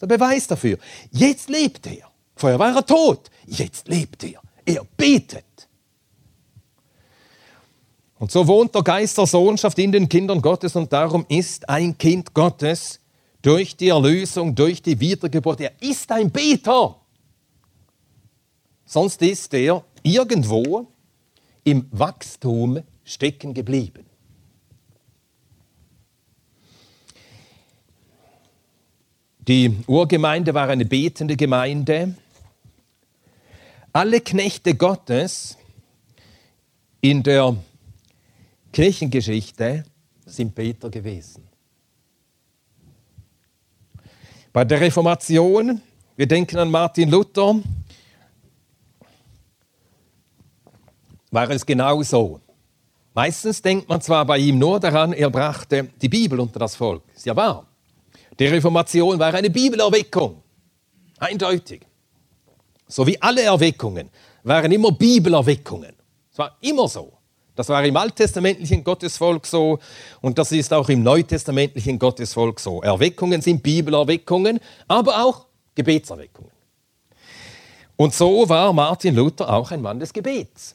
Der 0.00 0.06
Beweis 0.06 0.46
dafür. 0.46 0.78
Jetzt 1.10 1.48
lebt 1.48 1.88
er. 1.88 2.13
Vorher 2.36 2.58
war 2.58 2.74
er 2.74 2.86
tot. 2.86 3.30
Jetzt 3.46 3.88
lebt 3.88 4.24
er. 4.24 4.40
Er 4.64 4.84
betet. 4.96 5.44
Und 8.18 8.32
so 8.32 8.46
wohnt 8.46 8.74
der 8.74 8.82
Geist 8.82 9.18
der 9.18 9.26
Sohnschaft 9.26 9.78
in 9.78 9.92
den 9.92 10.08
Kindern 10.08 10.40
Gottes 10.40 10.76
und 10.76 10.92
darum 10.92 11.26
ist 11.28 11.68
ein 11.68 11.98
Kind 11.98 12.32
Gottes 12.32 13.00
durch 13.42 13.76
die 13.76 13.88
Erlösung, 13.88 14.54
durch 14.54 14.80
die 14.80 14.98
Wiedergeburt. 14.98 15.60
Er 15.60 15.72
ist 15.80 16.10
ein 16.10 16.30
Beter. 16.30 16.96
Sonst 18.86 19.20
ist 19.20 19.52
er 19.52 19.84
irgendwo 20.02 20.86
im 21.64 21.86
Wachstum 21.90 22.80
stecken 23.04 23.52
geblieben. 23.52 24.06
Die 29.46 29.76
Urgemeinde 29.86 30.54
war 30.54 30.68
eine 30.68 30.86
betende 30.86 31.36
Gemeinde. 31.36 32.16
Alle 33.96 34.20
Knechte 34.20 34.74
Gottes 34.74 35.56
in 37.00 37.22
der 37.22 37.56
Kirchengeschichte 38.72 39.84
sind 40.26 40.52
Peter 40.52 40.90
gewesen. 40.90 41.46
Bei 44.52 44.64
der 44.64 44.80
Reformation, 44.80 45.80
wir 46.16 46.26
denken 46.26 46.58
an 46.58 46.72
Martin 46.72 47.08
Luther, 47.08 47.60
war 51.30 51.48
es 51.50 51.64
genauso. 51.64 52.40
Meistens 53.14 53.62
denkt 53.62 53.88
man 53.88 54.00
zwar 54.00 54.24
bei 54.24 54.38
ihm 54.38 54.58
nur 54.58 54.80
daran, 54.80 55.12
er 55.12 55.30
brachte 55.30 55.84
die 56.02 56.08
Bibel 56.08 56.40
unter 56.40 56.58
das 56.58 56.74
Volk. 56.74 57.04
Ist 57.14 57.26
ja 57.26 57.36
wahr. 57.36 57.64
Die 58.40 58.46
Reformation 58.46 59.20
war 59.20 59.32
eine 59.32 59.50
Bibelerweckung. 59.50 60.42
Eindeutig 61.16 61.86
so 62.86 63.06
wie 63.06 63.20
alle 63.20 63.42
Erweckungen, 63.42 64.10
waren 64.42 64.70
immer 64.70 64.92
Bibelerweckungen. 64.92 65.94
Es 66.30 66.38
war 66.38 66.56
immer 66.60 66.88
so. 66.88 67.12
Das 67.56 67.68
war 67.68 67.84
im 67.84 67.96
alttestamentlichen 67.96 68.82
Gottesvolk 68.82 69.46
so 69.46 69.78
und 70.20 70.38
das 70.38 70.50
ist 70.50 70.72
auch 70.72 70.88
im 70.88 71.02
neutestamentlichen 71.02 71.98
Gottesvolk 71.98 72.58
so. 72.58 72.82
Erweckungen 72.82 73.40
sind 73.40 73.62
Bibelerweckungen, 73.62 74.58
aber 74.88 75.24
auch 75.24 75.46
Gebetserweckungen. 75.74 76.50
Und 77.96 78.12
so 78.12 78.48
war 78.48 78.72
Martin 78.72 79.14
Luther 79.14 79.52
auch 79.52 79.70
ein 79.70 79.80
Mann 79.80 80.00
des 80.00 80.12
Gebets. 80.12 80.74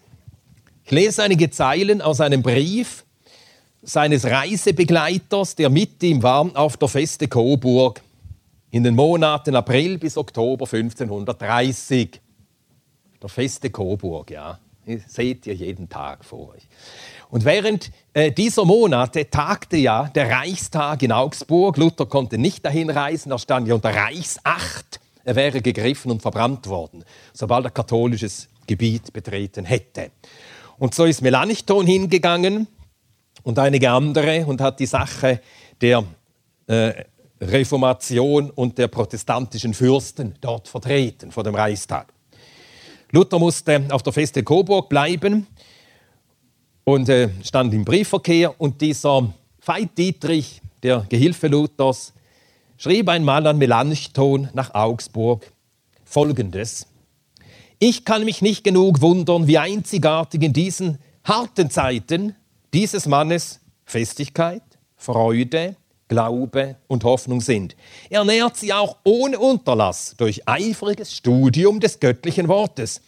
Ich 0.86 0.92
lese 0.92 1.22
einige 1.22 1.50
Zeilen 1.50 2.02
aus 2.02 2.22
einem 2.22 2.42
Brief 2.42 3.04
seines 3.82 4.26
Reisebegleiters, 4.26 5.56
der 5.56 5.70
mit 5.70 6.02
ihm 6.02 6.24
war 6.24 6.50
auf 6.56 6.78
der 6.78 6.88
Feste 6.88 7.28
Coburg 7.28 8.02
in 8.72 8.84
den 8.84 8.96
Monaten 8.96 9.56
April 9.56 9.98
bis 9.98 10.18
Oktober 10.18 10.66
1530. 10.66 12.22
Der 13.22 13.30
feste 13.30 13.70
Coburg, 13.70 14.32
ja. 14.32 14.60
Das 14.86 15.14
seht 15.14 15.46
ihr 15.46 15.54
jeden 15.54 15.88
Tag 15.90 16.26
vor 16.26 16.50
euch. 16.50 16.68
Und 17.30 17.46
während 17.46 17.92
äh, 18.14 18.32
dieser 18.32 18.66
Monate 18.66 19.30
tagte 19.30 19.78
ja 19.78 20.06
der 20.08 20.30
Reichstag 20.32 21.04
in 21.04 21.12
Augsburg. 21.12 21.78
Luther 21.78 22.08
konnte 22.08 22.38
nicht 22.38 22.66
dahin 22.66 22.90
reisen, 22.90 23.32
er 23.32 23.38
stand 23.38 23.68
ja 23.68 23.76
unter 23.76 23.94
Reichsacht. 23.94 25.00
Er 25.24 25.36
wäre 25.36 25.62
gegriffen 25.62 26.12
und 26.12 26.22
verbrannt 26.22 26.68
worden, 26.68 27.04
sobald 27.34 27.66
er 27.66 27.72
katholisches 27.72 28.50
Gebiet 28.66 29.14
betreten 29.14 29.66
hätte. 29.66 30.12
Und 30.80 30.96
so 30.96 31.06
ist 31.06 31.22
Melanchthon 31.22 31.86
hingegangen 31.86 32.68
und 33.44 33.60
einige 33.60 33.92
andere 33.92 34.46
und 34.46 34.62
hat 34.62 34.80
die 34.80 34.86
Sache 34.86 35.42
der 35.82 36.04
äh, 36.68 37.04
Reformation 37.42 38.50
und 38.50 38.78
der 38.78 38.88
protestantischen 38.88 39.74
Fürsten 39.74 40.36
dort 40.42 40.68
vertreten 40.68 41.32
vor 41.32 41.44
dem 41.44 41.56
Reichstag. 41.56 42.14
Luther 43.12 43.40
musste 43.40 43.86
auf 43.90 44.04
der 44.04 44.14
Feste 44.14 44.44
Coburg 44.44 44.90
bleiben 44.90 45.48
und 46.84 47.10
äh, 47.10 47.30
stand 47.44 47.74
im 47.74 47.86
Briefverkehr 47.86 48.60
und 48.60 48.82
dieser 48.82 49.34
Veit 49.66 49.98
Dietrich, 49.98 50.62
der 50.84 51.06
Gehilfe 51.10 51.48
Luthers, 51.48 52.14
schrieb 52.78 53.10
einmal 53.10 53.46
an 53.48 53.58
Melanchthon 53.58 54.50
nach 54.54 54.74
Augsburg 54.74 55.52
folgendes: 56.04 56.88
Ich 57.80 58.06
kann 58.06 58.26
mich 58.26 58.42
nicht 58.42 58.64
genug 58.64 59.02
wundern, 59.02 59.48
wie 59.48 59.58
einzigartig 59.58 60.44
in 60.44 60.54
diesen 60.54 61.00
harten 61.24 61.70
Zeiten 61.70 62.36
dieses 62.74 63.06
Mannes 63.06 63.60
Festigkeit, 63.86 64.64
Freude, 64.96 65.76
Glaube 66.10 66.76
und 66.88 67.04
Hoffnung 67.06 67.40
sind. 67.40 67.78
Er 68.10 68.26
nährt 68.26 68.58
sie 68.58 68.74
auch 68.74 68.98
ohne 69.04 69.40
Unterlass 69.40 70.16
durch 70.18 70.42
eifriges 70.48 71.16
Studium 71.16 71.80
des 71.80 72.00
göttlichen 72.00 72.48
Wortes. 72.48 73.02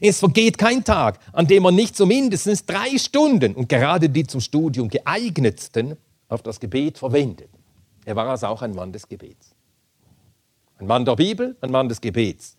Es 0.00 0.18
vergeht 0.18 0.58
kein 0.58 0.82
Tag, 0.82 1.20
an 1.32 1.46
dem 1.46 1.64
er 1.66 1.70
nicht 1.70 1.94
zumindest 1.94 2.68
drei 2.68 2.98
Stunden 2.98 3.54
und 3.54 3.68
gerade 3.68 4.08
die 4.08 4.26
zum 4.26 4.40
Studium 4.40 4.88
geeignetsten 4.88 5.96
auf 6.28 6.42
das 6.42 6.58
Gebet 6.58 6.98
verwendet. 6.98 7.50
Er 8.04 8.16
war 8.16 8.28
also 8.28 8.46
auch 8.46 8.62
ein 8.62 8.74
Mann 8.74 8.92
des 8.92 9.06
Gebets. 9.06 9.54
Ein 10.78 10.86
Mann 10.86 11.04
der 11.04 11.16
Bibel, 11.16 11.56
ein 11.60 11.70
Mann 11.70 11.88
des 11.88 12.00
Gebets. 12.00 12.56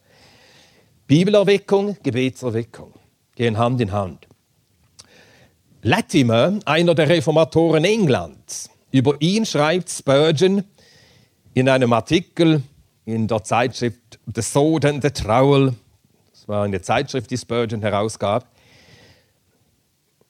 Bibelerweckung, 1.07 1.97
Gebetserweckung 2.03 2.93
gehen 3.35 3.57
Hand 3.57 3.81
in 3.81 3.91
Hand. 3.91 4.27
Latimer, 5.81 6.59
einer 6.65 6.95
der 6.95 7.07
Reformatoren 7.07 7.85
Englands, 7.85 8.69
über 8.91 9.15
ihn 9.19 9.45
schreibt 9.45 9.89
Spurgeon 9.89 10.63
in 11.53 11.69
einem 11.69 11.93
Artikel 11.93 12.61
in 13.05 13.27
der 13.27 13.43
Zeitschrift 13.43 14.19
The 14.33 14.41
Sword 14.41 14.85
and 14.85 15.03
the 15.03 15.09
Trowel. 15.09 15.73
Das 16.31 16.47
war 16.47 16.63
eine 16.63 16.81
Zeitschrift, 16.81 17.31
die 17.31 17.37
Spurgeon 17.37 17.81
herausgab. 17.81 18.47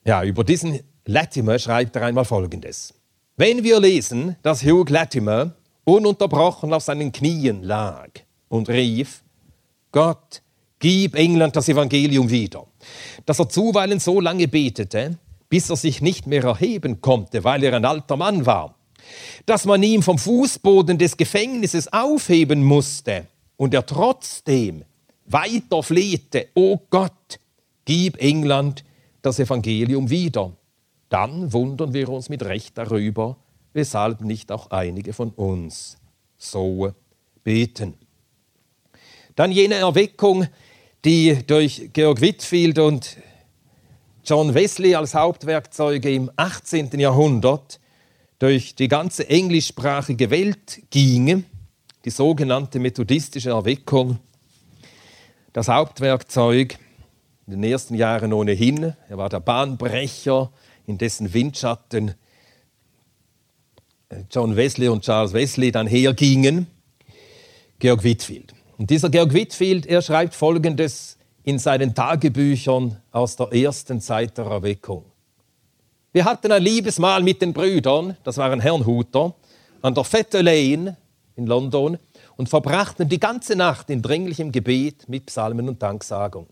Ja, 0.05 0.23
über 0.23 0.43
diesen 0.43 0.79
Latimer 1.05 1.59
schreibt 1.59 1.95
er 1.95 2.03
einmal 2.03 2.25
Folgendes. 2.25 2.93
Wenn 3.35 3.63
wir 3.63 3.79
lesen, 3.79 4.35
dass 4.41 4.63
Hugh 4.63 4.91
Latimer 4.91 5.53
ununterbrochen 5.83 6.73
auf 6.73 6.83
seinen 6.83 7.11
Knien 7.11 7.63
lag 7.63 8.09
und 8.49 8.69
rief, 8.69 9.23
Gott, 9.91 10.41
gib 10.79 11.15
England 11.15 11.55
das 11.55 11.69
Evangelium 11.69 12.29
wieder, 12.29 12.65
dass 13.25 13.39
er 13.39 13.49
zuweilen 13.49 13.99
so 13.99 14.19
lange 14.19 14.47
betete, 14.47 15.17
bis 15.49 15.69
er 15.69 15.75
sich 15.75 16.01
nicht 16.01 16.27
mehr 16.27 16.43
erheben 16.43 17.01
konnte, 17.01 17.43
weil 17.43 17.63
er 17.63 17.73
ein 17.73 17.85
alter 17.85 18.17
Mann 18.17 18.45
war, 18.45 18.75
dass 19.45 19.65
man 19.65 19.81
ihm 19.83 20.03
vom 20.03 20.17
Fußboden 20.17 20.97
des 20.97 21.17
Gefängnisses 21.17 21.91
aufheben 21.93 22.63
musste 22.63 23.27
und 23.55 23.73
er 23.73 23.85
trotzdem 23.85 24.83
weiter 25.25 25.83
flehte, 25.83 26.47
O 26.55 26.79
Gott, 26.89 27.39
gib 27.85 28.21
England 28.21 28.83
das 29.21 29.39
Evangelium 29.39 30.09
wieder. 30.09 30.53
Dann 31.09 31.53
wundern 31.53 31.93
wir 31.93 32.09
uns 32.09 32.29
mit 32.29 32.43
Recht 32.43 32.77
darüber, 32.77 33.37
weshalb 33.73 34.21
nicht 34.21 34.51
auch 34.51 34.71
einige 34.71 35.13
von 35.13 35.29
uns 35.31 35.97
so 36.37 36.91
beten. 37.43 37.93
Dann 39.35 39.51
jene 39.51 39.75
Erweckung, 39.75 40.47
die 41.05 41.45
durch 41.45 41.91
Georg 41.93 42.21
Whitfield 42.21 42.79
und 42.79 43.17
John 44.27 44.53
Wesley 44.53 44.93
als 44.93 45.13
Hauptwerkzeuge 45.13 46.13
im 46.13 46.29
18. 46.35 46.99
Jahrhundert 46.99 47.79
durch 48.39 48.75
die 48.75 48.89
ganze 48.89 49.29
englischsprachige 49.29 50.29
Welt 50.29 50.81
ginge, 50.89 51.45
die 52.03 52.09
sogenannte 52.09 52.79
methodistische 52.79 53.51
Erweckung, 53.51 54.19
das 55.53 55.69
Hauptwerkzeug 55.69 56.77
in 57.45 57.53
den 57.53 57.63
ersten 57.63 57.95
Jahren 57.95 58.33
ohnehin. 58.33 58.95
Er 59.07 59.17
war 59.17 59.29
der 59.29 59.39
Bahnbrecher, 59.39 60.51
in 60.87 60.97
dessen 60.97 61.33
Windschatten 61.33 62.15
äh, 64.09 64.23
John 64.29 64.57
Wesley 64.57 64.89
und 64.89 65.05
Charles 65.05 65.31
Wesley 65.31 65.71
dann 65.71 65.87
hergingen, 65.87 66.67
Georg 67.79 68.03
Whitfield. 68.03 68.53
Und 68.77 68.89
dieser 68.89 69.09
Georg 69.09 69.31
Whitfield, 69.31 69.85
er 69.85 70.01
schreibt 70.01 70.35
Folgendes 70.35 71.16
in 71.47 71.59
seinen 71.59 71.95
Tagebüchern 71.95 72.97
aus 73.09 73.37
der 73.37 73.53
ersten 73.53 74.01
Zeit 74.01 74.37
der 74.37 74.47
Erweckung. 74.47 75.05
Wir 76.11 76.25
hatten 76.25 76.51
ein 76.51 76.61
Liebesmahl 76.61 77.23
mit 77.23 77.41
den 77.41 77.53
Brüdern, 77.53 78.17
das 78.25 78.35
waren 78.35 78.59
Herrnhuter, 78.59 79.33
an 79.81 79.95
der 79.95 80.03
Fette 80.03 80.41
Lane 80.41 80.97
in 81.37 81.47
London 81.47 81.99
und 82.35 82.49
verbrachten 82.49 83.07
die 83.07 83.19
ganze 83.19 83.55
Nacht 83.55 83.89
in 83.89 84.01
dringlichem 84.01 84.51
Gebet 84.51 85.07
mit 85.07 85.27
Psalmen 85.27 85.69
und 85.69 85.81
Danksagung. 85.81 86.47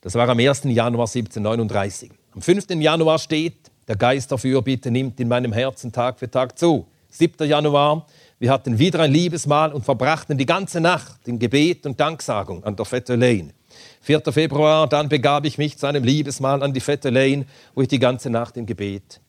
Das 0.00 0.16
war 0.16 0.28
am 0.28 0.40
1. 0.40 0.64
Januar 0.64 1.06
1739. 1.06 2.10
Am 2.34 2.42
5. 2.42 2.70
Januar 2.70 3.20
steht, 3.20 3.70
der 3.86 3.94
Geist 3.94 4.28
der 4.28 4.38
Fürbitte 4.38 4.90
nimmt 4.90 5.20
in 5.20 5.28
meinem 5.28 5.52
Herzen 5.52 5.92
Tag 5.92 6.18
für 6.18 6.28
Tag 6.28 6.58
zu. 6.58 6.88
7. 7.10 7.48
Januar, 7.48 8.06
wir 8.38 8.50
hatten 8.50 8.78
wieder 8.78 9.00
ein 9.00 9.12
Liebesmahl 9.12 9.72
und 9.72 9.84
verbrachten 9.84 10.36
die 10.36 10.46
ganze 10.46 10.80
Nacht 10.80 11.26
in 11.26 11.38
Gebet 11.38 11.86
und 11.86 11.98
Danksagung 11.98 12.64
an 12.64 12.76
der 12.76 12.84
Fette 12.84 13.16
Lane. 13.16 13.54
4. 14.02 14.22
Februar, 14.30 14.88
dann 14.88 15.08
begab 15.08 15.44
ich 15.44 15.58
mich 15.58 15.78
zu 15.78 15.86
einem 15.86 16.04
Liebesmahl 16.04 16.62
an 16.62 16.72
die 16.72 16.80
Fette 16.80 17.10
Lane, 17.10 17.46
wo 17.74 17.82
ich 17.82 17.88
die 17.88 17.98
ganze 17.98 18.30
Nacht 18.30 18.56
im 18.56 18.66
Gebet 18.66 19.20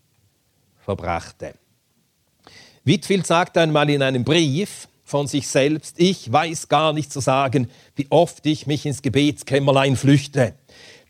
verbrachte. 0.80 1.54
Whitfield 2.84 3.28
sagt 3.28 3.58
einmal 3.58 3.90
in 3.90 4.02
einem 4.02 4.24
Brief 4.24 4.88
von 5.04 5.28
sich 5.28 5.48
selbst, 5.48 6.00
ich 6.00 6.32
weiß 6.32 6.68
gar 6.68 6.92
nicht 6.92 7.12
zu 7.12 7.22
sagen, 7.22 7.70
wie 7.96 8.08
oft 8.10 8.46
ich 8.46 8.68
mich 8.68 8.86
ins 8.86 9.02
Gebetskämmerlein 9.02 9.96
flüchte. 9.96 10.54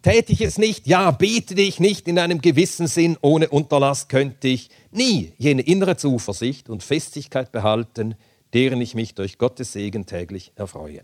Täte 0.07 0.31
ich 0.31 0.39
es 0.39 0.57
nicht, 0.57 0.87
ja, 0.87 1.11
betete 1.11 1.59
ich 1.59 1.81
nicht 1.81 2.07
in 2.07 2.17
einem 2.17 2.39
gewissen 2.39 2.87
Sinn 2.87 3.17
ohne 3.19 3.49
Unterlass, 3.49 4.07
könnte 4.07 4.47
ich 4.47 4.69
nie 4.89 5.33
jene 5.37 5.61
innere 5.63 5.97
Zuversicht 5.97 6.69
und 6.69 6.81
Festigkeit 6.81 7.51
behalten, 7.51 8.15
deren 8.53 8.79
ich 8.79 8.95
mich 8.95 9.15
durch 9.15 9.37
Gottes 9.37 9.73
Segen 9.73 10.05
täglich 10.05 10.53
erfreue. 10.55 11.01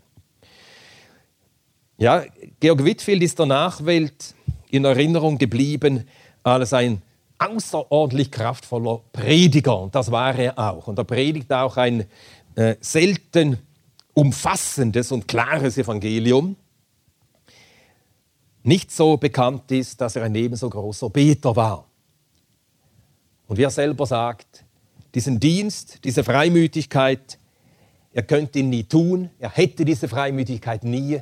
Ja, 1.98 2.24
Georg 2.60 2.82
Whitfield 2.82 3.22
ist 3.22 3.38
der 3.38 3.44
Nachwelt 3.44 4.34
in 4.70 4.86
Erinnerung 4.86 5.36
geblieben 5.36 6.08
als 6.42 6.72
ein 6.72 7.02
außerordentlich 7.38 8.30
kraftvoller 8.30 9.02
Prediger. 9.12 9.80
Und 9.80 9.94
das 9.94 10.12
war 10.12 10.34
er 10.34 10.58
auch. 10.58 10.88
Und 10.88 10.98
er 10.98 11.04
predigt 11.04 11.52
auch 11.52 11.76
ein 11.76 12.06
äh, 12.54 12.76
selten 12.80 13.58
umfassendes 14.14 15.12
und 15.12 15.28
klares 15.28 15.76
Evangelium 15.76 16.56
nicht 18.64 18.90
so 18.90 19.16
bekannt 19.16 19.70
ist, 19.70 20.00
dass 20.00 20.16
er 20.16 20.24
ein 20.24 20.34
ebenso 20.34 20.68
großer 20.68 21.10
Beter 21.10 21.54
war. 21.54 21.86
Und 23.46 23.58
wie 23.58 23.62
er 23.62 23.70
selber 23.70 24.06
sagt, 24.06 24.64
diesen 25.14 25.38
Dienst, 25.38 26.04
diese 26.04 26.24
Freimütigkeit, 26.24 27.38
er 28.12 28.22
könnte 28.22 28.60
ihn 28.60 28.70
nie 28.70 28.84
tun, 28.84 29.30
er 29.38 29.50
hätte 29.50 29.84
diese 29.84 30.08
Freimütigkeit 30.08 30.82
nie, 30.82 31.20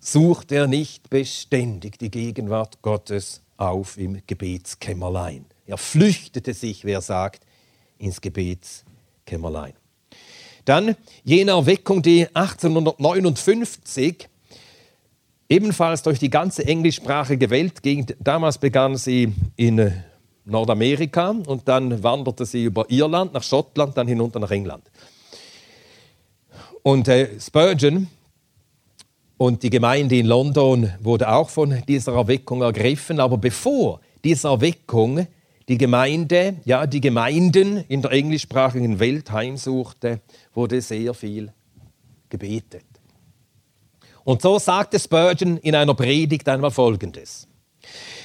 sucht 0.00 0.50
er 0.50 0.66
nicht 0.66 1.08
beständig 1.08 1.98
die 1.98 2.10
Gegenwart 2.10 2.82
Gottes 2.82 3.42
auf 3.56 3.96
im 3.96 4.20
Gebetskämmerlein. 4.26 5.46
Er 5.66 5.78
flüchtete 5.78 6.52
sich, 6.52 6.84
wer 6.84 7.00
sagt, 7.00 7.46
ins 7.98 8.20
Gebetskämmerlein. 8.20 9.74
Dann 10.64 10.96
jene 11.22 11.52
Erweckung, 11.52 12.02
die 12.02 12.26
1859 12.34 14.28
ebenfalls 15.52 16.02
durch 16.02 16.18
die 16.18 16.30
ganze 16.30 16.66
englischsprachige 16.66 17.50
Welt 17.50 17.82
ging. 17.82 18.06
Damals 18.20 18.56
begann 18.56 18.96
sie 18.96 19.34
in 19.56 19.78
äh, 19.78 19.92
Nordamerika 20.46 21.34
und 21.46 21.68
dann 21.68 22.02
wanderte 22.02 22.46
sie 22.46 22.64
über 22.64 22.90
Irland 22.90 23.34
nach 23.34 23.42
Schottland, 23.42 23.96
dann 23.96 24.08
hinunter 24.08 24.40
nach 24.40 24.50
England. 24.50 24.84
Und 26.82 27.06
äh, 27.08 27.38
Spurgeon 27.38 28.08
und 29.36 29.62
die 29.62 29.68
Gemeinde 29.68 30.16
in 30.16 30.26
London 30.26 30.90
wurde 31.00 31.30
auch 31.30 31.50
von 31.50 31.82
dieser 31.86 32.14
Erweckung 32.14 32.62
ergriffen, 32.62 33.20
aber 33.20 33.36
bevor 33.36 34.00
diese 34.24 34.48
Erweckung 34.48 35.26
die 35.68 35.78
Gemeinde, 35.78 36.56
ja 36.64 36.86
die 36.86 37.00
Gemeinden 37.00 37.84
in 37.88 38.00
der 38.00 38.12
englischsprachigen 38.12 38.98
Welt 38.98 39.30
heimsuchte, 39.30 40.22
wurde 40.54 40.80
sehr 40.80 41.12
viel 41.12 41.52
gebetet. 42.30 42.91
Und 44.24 44.42
so 44.42 44.58
sagte 44.58 44.98
Spurgeon 44.98 45.56
in 45.58 45.74
einer 45.74 45.94
Predigt 45.94 46.48
einmal 46.48 46.70
Folgendes. 46.70 47.48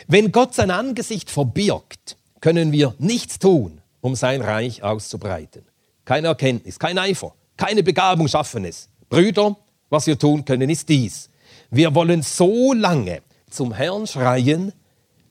Wenn 0.08 0.32
Gott 0.32 0.54
sein 0.54 0.72
Angesicht 0.72 1.30
verbirgt, 1.30 2.18
können 2.40 2.72
wir 2.72 2.94
nichts 3.00 3.40
tun, 3.40 3.82
um 4.02 4.16
sein 4.16 4.42
Reich 4.42 4.84
auszubreiten. 4.84 5.64
Keine 6.06 6.28
Erkenntnis, 6.28 6.80
kein 6.80 6.98
Eifer, 6.98 7.34
keine 7.58 7.84
Begabung 7.84 8.28
schaffen 8.28 8.66
es. 8.66 8.90
Brüder, 9.10 9.58
was 9.90 10.08
wir 10.08 10.18
tun 10.18 10.46
können, 10.46 10.70
ist 10.70 10.88
dies. 10.88 11.30
Wir 11.72 11.94
wollen 11.96 12.22
so 12.22 12.74
lange 12.74 13.22
zum 13.50 13.74
Herrn 13.74 14.08
schreien, 14.08 14.72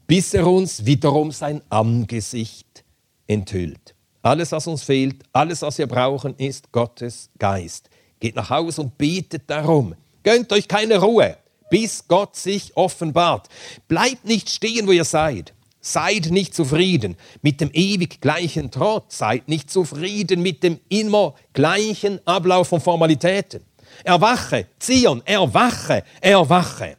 bis 0.06 0.34
er 0.34 0.46
uns 0.46 0.84
wiederum 0.84 1.30
sein 1.32 1.62
Angesicht 1.68 2.84
enthüllt. 3.26 3.94
Alles, 4.22 4.52
was 4.52 4.66
uns 4.66 4.82
fehlt, 4.82 5.22
alles, 5.32 5.62
was 5.62 5.78
wir 5.78 5.86
brauchen, 5.86 6.34
ist 6.36 6.72
Gottes 6.72 7.30
Geist. 7.38 7.88
Geht 8.18 8.34
nach 8.34 8.50
Hause 8.50 8.82
und 8.82 8.98
betet 8.98 9.48
darum, 9.48 9.94
Gönnt 10.26 10.52
euch 10.52 10.66
keine 10.66 10.98
Ruhe, 10.98 11.36
bis 11.70 12.08
Gott 12.08 12.34
sich 12.34 12.76
offenbart. 12.76 13.48
Bleibt 13.86 14.24
nicht 14.24 14.50
stehen, 14.50 14.88
wo 14.88 14.90
ihr 14.90 15.04
seid. 15.04 15.54
Seid 15.80 16.32
nicht 16.32 16.52
zufrieden 16.52 17.16
mit 17.42 17.60
dem 17.60 17.70
ewig 17.72 18.20
gleichen 18.20 18.72
Trott. 18.72 19.12
Seid 19.12 19.46
nicht 19.46 19.70
zufrieden 19.70 20.42
mit 20.42 20.64
dem 20.64 20.80
immer 20.88 21.36
gleichen 21.52 22.18
Ablauf 22.26 22.66
von 22.66 22.80
Formalitäten. 22.80 23.62
Erwache, 24.02 24.66
Zion, 24.80 25.22
erwache, 25.24 26.02
erwache. 26.20 26.96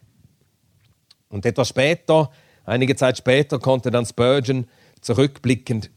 Und 1.28 1.46
etwas 1.46 1.68
später, 1.68 2.32
einige 2.64 2.96
Zeit 2.96 3.18
später, 3.18 3.60
konnte 3.60 3.92
dann 3.92 4.06
Spurgeon 4.06 4.68
zurückblickend 5.02 5.92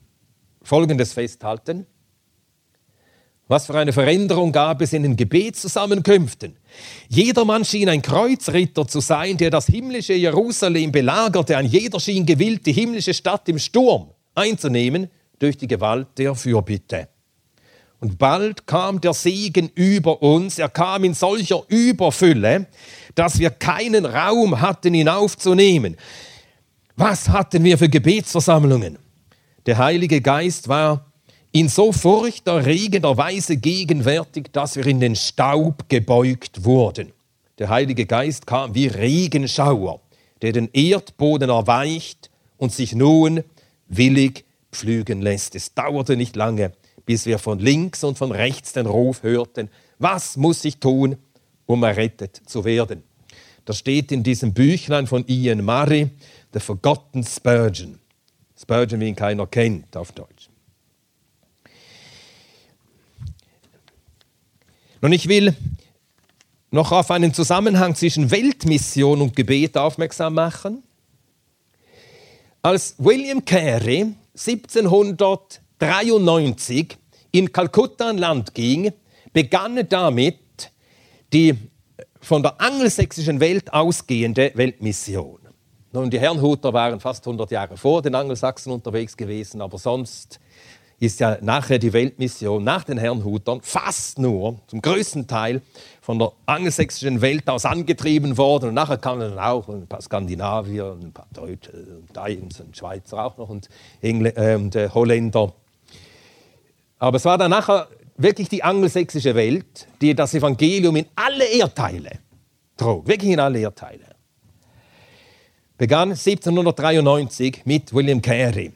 Folgendes 0.64 1.12
festhalten. 1.12 1.86
Was 3.50 3.66
für 3.66 3.74
eine 3.74 3.92
Veränderung 3.92 4.52
gab 4.52 4.80
es 4.80 4.92
in 4.92 5.02
den 5.02 5.16
Gebetszusammenkünften. 5.16 6.56
Jedermann 7.08 7.64
schien 7.64 7.88
ein 7.88 8.00
Kreuzritter 8.00 8.86
zu 8.86 9.00
sein, 9.00 9.38
der 9.38 9.50
das 9.50 9.66
himmlische 9.66 10.12
Jerusalem 10.12 10.92
belagerte. 10.92 11.56
Ein 11.56 11.66
jeder 11.66 11.98
schien 11.98 12.24
gewillt, 12.24 12.64
die 12.64 12.72
himmlische 12.72 13.12
Stadt 13.12 13.48
im 13.48 13.58
Sturm 13.58 14.12
einzunehmen 14.36 15.10
durch 15.40 15.56
die 15.56 15.66
Gewalt 15.66 16.06
der 16.16 16.36
Fürbitte. 16.36 17.08
Und 17.98 18.18
bald 18.18 18.68
kam 18.68 19.00
der 19.00 19.14
Segen 19.14 19.68
über 19.74 20.22
uns. 20.22 20.60
Er 20.60 20.68
kam 20.68 21.02
in 21.02 21.14
solcher 21.14 21.64
Überfülle, 21.66 22.68
dass 23.16 23.40
wir 23.40 23.50
keinen 23.50 24.06
Raum 24.06 24.60
hatten, 24.60 24.94
ihn 24.94 25.08
aufzunehmen. 25.08 25.96
Was 26.94 27.28
hatten 27.28 27.64
wir 27.64 27.78
für 27.78 27.88
Gebetsversammlungen? 27.88 28.96
Der 29.66 29.76
Heilige 29.78 30.20
Geist 30.20 30.68
war 30.68 31.09
in 31.52 31.68
so 31.68 31.92
furchterregender 31.92 33.16
Weise 33.16 33.56
gegenwärtig, 33.56 34.52
dass 34.52 34.76
wir 34.76 34.86
in 34.86 35.00
den 35.00 35.16
Staub 35.16 35.88
gebeugt 35.88 36.64
wurden. 36.64 37.12
Der 37.58 37.68
Heilige 37.68 38.06
Geist 38.06 38.46
kam 38.46 38.74
wie 38.74 38.86
Regenschauer, 38.86 40.00
der 40.42 40.52
den 40.52 40.70
Erdboden 40.72 41.50
erweicht 41.50 42.30
und 42.56 42.72
sich 42.72 42.94
nun 42.94 43.42
willig 43.88 44.44
pflügen 44.70 45.20
lässt. 45.20 45.54
Es 45.56 45.74
dauerte 45.74 46.16
nicht 46.16 46.36
lange, 46.36 46.72
bis 47.04 47.26
wir 47.26 47.38
von 47.38 47.58
links 47.58 48.04
und 48.04 48.16
von 48.16 48.30
rechts 48.30 48.72
den 48.72 48.86
Ruf 48.86 49.22
hörten, 49.22 49.68
was 49.98 50.36
muss 50.36 50.64
ich 50.64 50.78
tun, 50.78 51.16
um 51.66 51.82
errettet 51.82 52.40
zu 52.46 52.64
werden. 52.64 53.02
Das 53.64 53.78
steht 53.78 54.12
in 54.12 54.22
diesem 54.22 54.54
Büchlein 54.54 55.06
von 55.06 55.24
Ian 55.26 55.64
Murray, 55.64 56.10
The 56.52 56.60
Forgotten 56.60 57.24
Spurgeon. 57.24 57.98
Spurgeon, 58.58 59.00
wie 59.00 59.08
ihn 59.08 59.16
keiner 59.16 59.46
kennt 59.46 59.96
auf 59.96 60.12
Deutsch. 60.12 60.39
Nun, 65.02 65.12
ich 65.12 65.28
will 65.28 65.54
noch 66.70 66.92
auf 66.92 67.10
einen 67.10 67.32
Zusammenhang 67.32 67.94
zwischen 67.94 68.30
Weltmission 68.30 69.22
und 69.22 69.34
Gebet 69.34 69.78
aufmerksam 69.78 70.34
machen. 70.34 70.82
Als 72.60 72.96
William 72.98 73.42
Carey 73.42 74.14
1793 74.34 76.98
in 77.30 77.50
Kalkutta 77.50 78.10
an 78.10 78.18
Land 78.18 78.54
ging, 78.54 78.92
begann 79.32 79.78
er 79.78 79.84
damit 79.84 80.36
die 81.32 81.54
von 82.20 82.42
der 82.42 82.60
angelsächsischen 82.60 83.40
Welt 83.40 83.72
ausgehende 83.72 84.52
Weltmission. 84.54 85.38
Nun, 85.92 86.10
die 86.10 86.20
Herrnhuter 86.20 86.74
waren 86.74 87.00
fast 87.00 87.26
100 87.26 87.50
Jahre 87.50 87.78
vor 87.78 88.02
den 88.02 88.14
Angelsachsen 88.14 88.70
unterwegs 88.70 89.16
gewesen, 89.16 89.62
aber 89.62 89.78
sonst 89.78 90.40
ist 91.00 91.18
ja 91.18 91.38
nachher 91.40 91.78
die 91.78 91.94
Weltmission 91.94 92.62
nach 92.62 92.84
den 92.84 92.98
Herrnhutern 92.98 93.60
fast 93.62 94.18
nur, 94.18 94.60
zum 94.66 94.82
größten 94.82 95.26
Teil, 95.26 95.62
von 96.02 96.18
der 96.18 96.32
angelsächsischen 96.44 97.22
Welt 97.22 97.48
aus 97.48 97.64
angetrieben 97.64 98.36
worden. 98.36 98.68
Und 98.68 98.74
nachher 98.74 98.98
kamen 98.98 99.20
dann 99.20 99.38
auch 99.38 99.68
ein 99.68 99.86
paar 99.86 100.02
Skandinavier, 100.02 100.98
ein 101.00 101.10
paar 101.12 101.26
Deutsche, 101.32 101.72
Dains 102.12 102.60
und 102.60 102.76
Schweizer 102.76 103.24
auch 103.24 103.38
noch 103.38 103.48
und, 103.48 103.70
Engl 104.02 104.26
äh, 104.36 104.54
und 104.54 104.76
äh, 104.76 104.90
Holländer. 104.90 105.54
Aber 106.98 107.16
es 107.16 107.24
war 107.24 107.38
dann 107.38 107.50
nachher 107.50 107.88
wirklich 108.18 108.50
die 108.50 108.62
angelsächsische 108.62 109.34
Welt, 109.34 109.88
die 110.02 110.14
das 110.14 110.34
Evangelium 110.34 110.96
in 110.96 111.06
alle 111.16 111.46
Erdteile 111.46 112.18
trug, 112.76 113.08
wirklich 113.08 113.32
in 113.32 113.40
alle 113.40 113.60
Erdteile. 113.60 114.04
Begann 115.78 116.10
1793 116.10 117.62
mit 117.64 117.94
William 117.94 118.20
Carey 118.20 118.72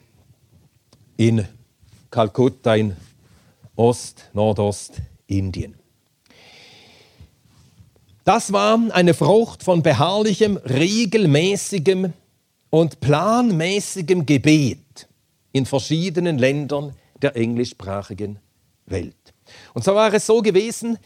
in 1.17 1.47
Kalkutta 2.15 2.75
in 2.75 2.95
Ost-, 3.75 4.29
Nordost-Indien. 4.31 5.75
Das 8.23 8.53
war 8.53 8.79
eine 8.91 9.13
Frucht 9.13 9.63
von 9.63 9.83
beharrlichem, 9.83 10.55
regelmäßigem 10.55 12.13
und 12.69 13.01
planmäßigem 13.01 14.25
Gebet 14.25 15.09
in 15.51 15.65
verschiedenen 15.65 16.37
Ländern 16.37 16.93
der 17.21 17.35
englischsprachigen 17.35 18.39
Welt. 18.85 19.33
Und 19.73 19.83
so 19.83 19.93
war 19.93 20.13
es 20.13 20.25
so 20.25 20.41
gewesen, 20.41 20.97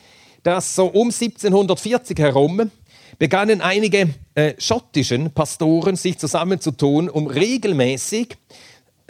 dass 0.43 0.76
so 0.76 0.86
um 0.86 1.08
1740 1.08 2.19
herum 2.19 2.69
begannen 3.17 3.62
einige 3.62 4.13
äh, 4.36 4.54
schottischen 4.60 5.32
Pastoren 5.32 5.95
sich 5.95 6.19
zusammenzutun, 6.19 7.10
um 7.10 7.26
regelmäßig 7.26 8.38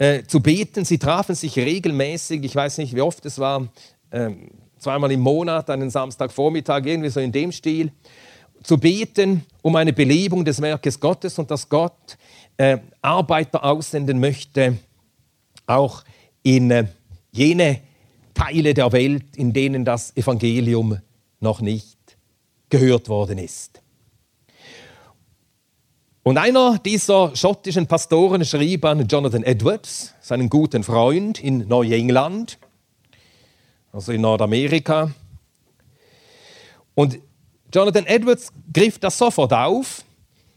äh, 0.00 0.24
zu 0.26 0.40
beten. 0.40 0.86
Sie 0.86 0.98
trafen 0.98 1.34
sich 1.34 1.58
regelmäßig, 1.58 2.42
ich 2.42 2.56
weiß 2.56 2.78
nicht, 2.78 2.96
wie 2.96 3.02
oft 3.02 3.24
es 3.26 3.38
war, 3.38 3.68
äh, 4.10 4.30
zweimal 4.78 5.12
im 5.12 5.20
Monat, 5.20 5.68
einen 5.68 5.90
Samstagvormittag, 5.90 6.86
irgendwie 6.86 7.10
so 7.10 7.20
in 7.20 7.30
dem 7.30 7.52
Stil, 7.52 7.92
zu 8.62 8.78
beten 8.78 9.44
um 9.60 9.76
eine 9.76 9.92
Belebung 9.92 10.42
des 10.42 10.60
Werkes 10.62 10.98
Gottes 10.98 11.38
und 11.38 11.50
dass 11.50 11.68
Gott 11.68 12.16
äh, 12.56 12.78
Arbeiter 13.02 13.62
aussenden 13.62 14.20
möchte, 14.20 14.78
auch 15.66 16.02
in 16.42 16.70
äh, 16.70 16.86
jene 17.30 17.80
Teile 18.32 18.72
der 18.72 18.90
Welt, 18.92 19.36
in 19.36 19.52
denen 19.52 19.84
das 19.84 20.16
Evangelium 20.16 20.98
noch 21.40 21.60
nicht 21.60 21.98
gehört 22.70 23.10
worden 23.10 23.36
ist. 23.36 23.82
Und 26.22 26.36
einer 26.36 26.78
dieser 26.78 27.34
schottischen 27.34 27.86
Pastoren 27.86 28.44
schrieb 28.44 28.84
an 28.84 29.06
Jonathan 29.06 29.42
Edwards, 29.42 30.14
seinen 30.20 30.50
guten 30.50 30.84
Freund 30.84 31.42
in 31.42 31.66
Neuengland, 31.66 32.58
also 33.90 34.12
in 34.12 34.20
Nordamerika. 34.20 35.12
Und 36.94 37.18
Jonathan 37.72 38.04
Edwards 38.04 38.52
griff 38.70 38.98
das 38.98 39.16
sofort 39.16 39.54
auf, 39.54 40.04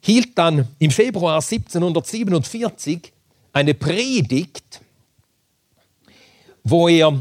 hielt 0.02 0.38
dann 0.38 0.68
im 0.80 0.92
Februar 0.92 1.36
1747 1.36 3.14
eine 3.54 3.74
Predigt, 3.74 4.82
wo 6.66 6.90
er 6.90 7.18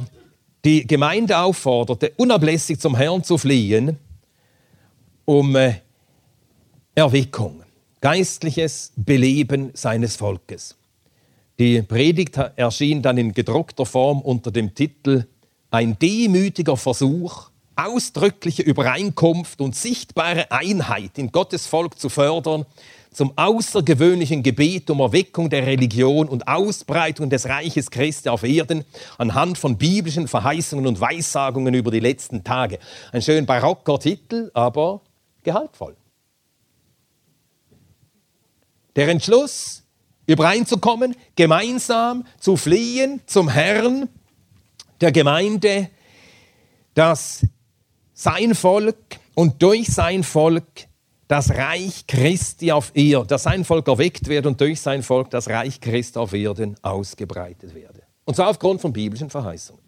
die 0.64 0.84
Gemeinde 0.84 1.38
aufforderte, 1.38 2.12
unablässig 2.16 2.80
zum 2.80 2.96
Herrn 2.96 3.22
zu 3.22 3.38
fliehen, 3.38 3.98
um 5.26 5.54
äh, 5.54 5.76
Erweckung 6.96 7.61
geistliches 8.02 8.92
Beleben 8.96 9.70
seines 9.74 10.16
Volkes. 10.16 10.76
Die 11.58 11.80
Predigt 11.82 12.36
erschien 12.56 13.00
dann 13.00 13.16
in 13.16 13.32
gedruckter 13.32 13.86
Form 13.86 14.20
unter 14.20 14.50
dem 14.50 14.74
Titel 14.74 15.26
Ein 15.70 15.96
demütiger 15.98 16.76
Versuch, 16.76 17.50
ausdrückliche 17.76 18.62
Übereinkunft 18.62 19.60
und 19.60 19.76
sichtbare 19.76 20.50
Einheit 20.50 21.16
in 21.16 21.30
Gottes 21.30 21.66
Volk 21.66 21.98
zu 21.98 22.08
fördern, 22.08 22.66
zum 23.12 23.32
außergewöhnlichen 23.36 24.42
Gebet 24.42 24.90
um 24.90 24.98
Erweckung 24.98 25.48
der 25.48 25.66
Religion 25.66 26.28
und 26.28 26.48
Ausbreitung 26.48 27.30
des 27.30 27.46
Reiches 27.48 27.90
Christi 27.90 28.28
auf 28.28 28.42
Erden 28.42 28.84
anhand 29.16 29.58
von 29.58 29.78
biblischen 29.78 30.26
Verheißungen 30.26 30.88
und 30.88 31.00
Weissagungen 31.00 31.74
über 31.74 31.92
die 31.92 32.00
letzten 32.00 32.42
Tage. 32.42 32.78
Ein 33.12 33.22
schön 33.22 33.46
barocker 33.46 34.00
Titel, 34.00 34.50
aber 34.54 35.02
gehaltvoll. 35.44 35.94
Der 38.96 39.08
Entschluss, 39.08 39.82
übereinzukommen, 40.26 41.16
gemeinsam 41.34 42.24
zu 42.38 42.56
fliehen 42.56 43.20
zum 43.26 43.48
Herrn 43.48 44.08
der 45.00 45.12
Gemeinde, 45.12 45.88
dass 46.94 47.44
sein 48.14 48.54
Volk 48.54 48.96
und 49.34 49.62
durch 49.62 49.88
sein 49.88 50.22
Volk 50.22 50.86
das 51.26 51.50
Reich 51.50 52.06
Christi 52.06 52.70
auf 52.70 52.92
Erden, 52.94 53.26
dass 53.28 53.44
sein 53.44 53.64
Volk 53.64 53.88
erweckt 53.88 54.28
wird 54.28 54.46
und 54.46 54.60
durch 54.60 54.80
sein 54.80 55.02
Volk 55.02 55.30
das 55.30 55.48
Reich 55.48 55.80
Christi 55.80 56.18
auf 56.18 56.32
Erden 56.32 56.76
ausgebreitet 56.82 57.74
werde. 57.74 58.02
Und 58.24 58.36
zwar 58.36 58.48
aufgrund 58.50 58.80
von 58.80 58.92
biblischen 58.92 59.30
Verheißungen. 59.30 59.82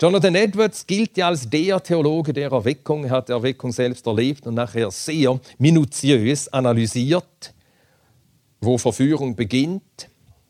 Jonathan 0.00 0.34
Edwards 0.36 0.86
gilt 0.86 1.16
ja 1.16 1.26
als 1.26 1.48
der 1.48 1.82
Theologe 1.82 2.32
der 2.32 2.52
Erweckung. 2.52 3.04
Er 3.04 3.10
hat 3.10 3.28
die 3.28 3.32
Erweckung 3.32 3.72
selbst 3.72 4.06
erlebt 4.06 4.46
und 4.46 4.54
nachher 4.54 4.90
sehr 4.92 5.40
minutiös 5.58 6.46
analysiert 6.48 7.52
wo 8.60 8.78
Verführung 8.78 9.36
beginnt, 9.36 10.08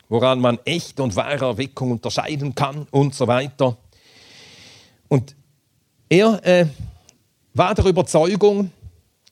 woran 0.08 0.40
man 0.40 0.58
echte 0.64 1.02
und 1.02 1.16
wahre 1.16 1.46
Erweckung 1.46 1.92
unterscheiden 1.92 2.54
kann 2.54 2.86
und 2.90 3.14
so 3.14 3.26
weiter. 3.26 3.76
Und 5.08 5.36
er 6.08 6.44
äh, 6.44 6.66
war 7.54 7.74
der 7.74 7.84
Überzeugung, 7.84 8.70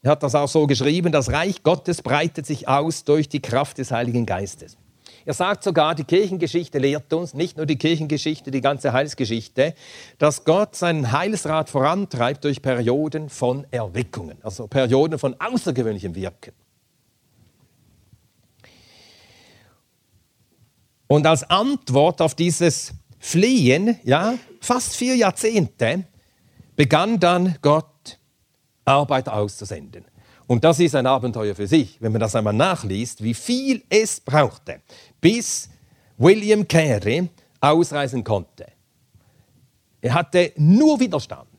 er 0.01 0.11
hat 0.11 0.23
das 0.23 0.35
auch 0.35 0.47
so 0.47 0.67
geschrieben, 0.67 1.11
das 1.11 1.31
Reich 1.31 1.63
Gottes 1.63 2.01
breitet 2.01 2.45
sich 2.45 2.67
aus 2.67 3.03
durch 3.03 3.29
die 3.29 3.41
Kraft 3.41 3.77
des 3.77 3.91
Heiligen 3.91 4.25
Geistes. 4.25 4.77
Er 5.25 5.33
sagt 5.33 5.63
sogar, 5.63 5.93
die 5.93 6.05
Kirchengeschichte 6.05 6.77
lehrt 6.77 7.11
uns, 7.11 7.33
nicht 7.33 7.57
nur 7.57 7.65
die 7.65 7.77
Kirchengeschichte, 7.77 8.49
die 8.49 8.61
ganze 8.61 8.93
Heilsgeschichte, 8.93 9.73
dass 10.19 10.45
Gott 10.45 10.75
seinen 10.75 11.11
Heilsrat 11.11 11.69
vorantreibt 11.69 12.45
durch 12.45 12.61
Perioden 12.61 13.27
von 13.27 13.67
Erweckungen, 13.69 14.37
also 14.41 14.67
Perioden 14.67 15.19
von 15.19 15.35
außergewöhnlichem 15.37 16.15
Wirken. 16.15 16.53
Und 21.07 21.25
als 21.25 21.49
Antwort 21.49 22.21
auf 22.21 22.35
dieses 22.35 22.93
Flehen, 23.19 23.97
ja, 24.03 24.35
fast 24.59 24.95
vier 24.95 25.15
Jahrzehnte, 25.15 26.03
begann 26.75 27.19
dann 27.19 27.55
Gott 27.61 28.19
Arbeiter 28.85 29.33
auszusenden. 29.33 30.05
Und 30.45 30.63
das 30.63 30.79
ist 30.79 30.95
ein 30.95 31.05
Abenteuer 31.05 31.55
für 31.55 31.67
sich, 31.67 32.01
wenn 32.01 32.13
man 32.13 32.21
das 32.21 32.35
einmal 32.35 32.53
nachliest, 32.53 33.21
wie 33.23 33.33
viel 33.33 33.83
es 33.89 34.19
brauchte, 34.21 34.81
bis 35.19 35.69
William 36.17 36.67
Carey 36.67 37.29
ausreisen 37.59 38.23
konnte. 38.23 38.67
Er 40.01 40.13
hatte 40.13 40.53
nur 40.55 40.99
Widerstand 40.99 41.49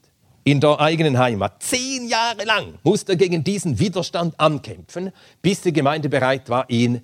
in 0.45 0.61
der 0.61 0.81
eigenen 0.81 1.19
Heimat. 1.19 1.63
Zehn 1.63 2.09
Jahre 2.09 2.45
lang 2.45 2.79
musste 2.83 3.13
er 3.13 3.17
gegen 3.17 3.45
diesen 3.45 3.79
Widerstand 3.79 4.39
ankämpfen, 4.41 5.13
bis 5.43 5.61
die 5.61 5.73
Gemeinde 5.73 6.09
bereit 6.09 6.49
war, 6.49 6.69
ihn 6.71 7.03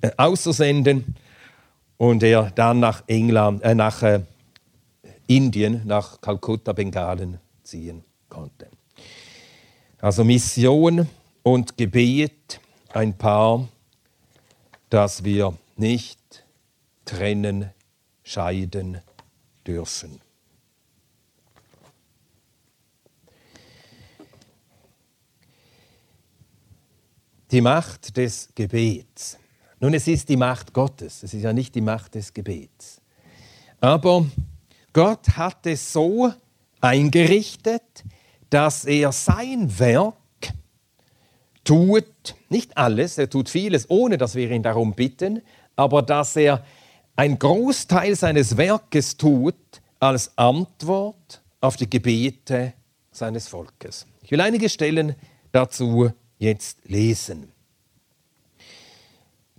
äh, 0.00 0.10
auszusenden 0.16 1.16
und 2.00 2.22
er 2.22 2.50
dann 2.52 2.80
nach 2.80 3.02
England, 3.08 3.62
äh, 3.62 3.74
nach 3.74 4.02
äh, 4.02 4.22
Indien, 5.26 5.82
nach 5.84 6.18
Kalkutta, 6.22 6.72
Bengalen 6.72 7.38
ziehen 7.62 8.02
konnte. 8.30 8.70
Also 9.98 10.24
Mission 10.24 11.06
und 11.42 11.76
Gebet, 11.76 12.58
ein 12.94 13.18
Paar, 13.18 13.68
das 14.88 15.24
wir 15.24 15.52
nicht 15.76 16.42
trennen, 17.04 17.68
scheiden 18.22 19.02
dürfen. 19.66 20.22
Die 27.50 27.60
Macht 27.60 28.16
des 28.16 28.48
Gebets. 28.54 29.39
Nun, 29.80 29.94
es 29.94 30.06
ist 30.06 30.28
die 30.28 30.36
Macht 30.36 30.74
Gottes, 30.74 31.22
es 31.22 31.32
ist 31.32 31.42
ja 31.42 31.54
nicht 31.54 31.74
die 31.74 31.80
Macht 31.80 32.14
des 32.14 32.34
Gebets. 32.34 33.00
Aber 33.80 34.26
Gott 34.92 35.26
hat 35.36 35.66
es 35.66 35.92
so 35.92 36.32
eingerichtet, 36.82 38.04
dass 38.50 38.84
er 38.84 39.10
sein 39.12 39.78
Werk 39.78 40.14
tut, 41.64 42.34
nicht 42.50 42.76
alles, 42.76 43.16
er 43.16 43.30
tut 43.30 43.48
vieles, 43.48 43.88
ohne 43.88 44.18
dass 44.18 44.34
wir 44.34 44.50
ihn 44.50 44.62
darum 44.62 44.92
bitten, 44.92 45.40
aber 45.76 46.02
dass 46.02 46.36
er 46.36 46.64
einen 47.16 47.38
Großteil 47.38 48.16
seines 48.16 48.56
Werkes 48.56 49.16
tut 49.16 49.54
als 49.98 50.36
Antwort 50.36 51.42
auf 51.60 51.76
die 51.76 51.88
Gebete 51.88 52.74
seines 53.12 53.48
Volkes. 53.48 54.06
Ich 54.22 54.30
will 54.30 54.40
einige 54.40 54.68
Stellen 54.68 55.14
dazu 55.52 56.10
jetzt 56.38 56.78
lesen. 56.84 57.52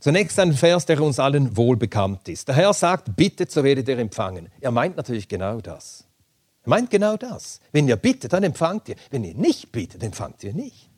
Zunächst 0.01 0.39
ein 0.39 0.53
Vers, 0.53 0.87
der 0.87 0.99
uns 0.99 1.19
allen 1.19 1.55
wohl 1.55 1.77
bekannt 1.77 2.27
ist. 2.27 2.47
Der 2.47 2.55
Herr 2.55 2.73
sagt, 2.73 3.15
bittet, 3.15 3.51
so 3.51 3.63
werdet 3.63 3.87
ihr 3.87 3.99
empfangen. 3.99 4.49
Er 4.59 4.71
meint 4.71 4.97
natürlich 4.97 5.27
genau 5.27 5.61
das. 5.61 6.05
Er 6.63 6.69
meint 6.71 6.89
genau 6.89 7.17
das. 7.17 7.59
Wenn 7.71 7.87
ihr 7.87 7.97
bittet, 7.97 8.33
dann 8.33 8.43
empfangt 8.43 8.89
ihr. 8.89 8.95
Wenn 9.11 9.23
ihr 9.23 9.35
nicht 9.35 9.71
bittet, 9.71 10.01
empfangt 10.01 10.43
ihr 10.43 10.55
nicht. 10.55 10.89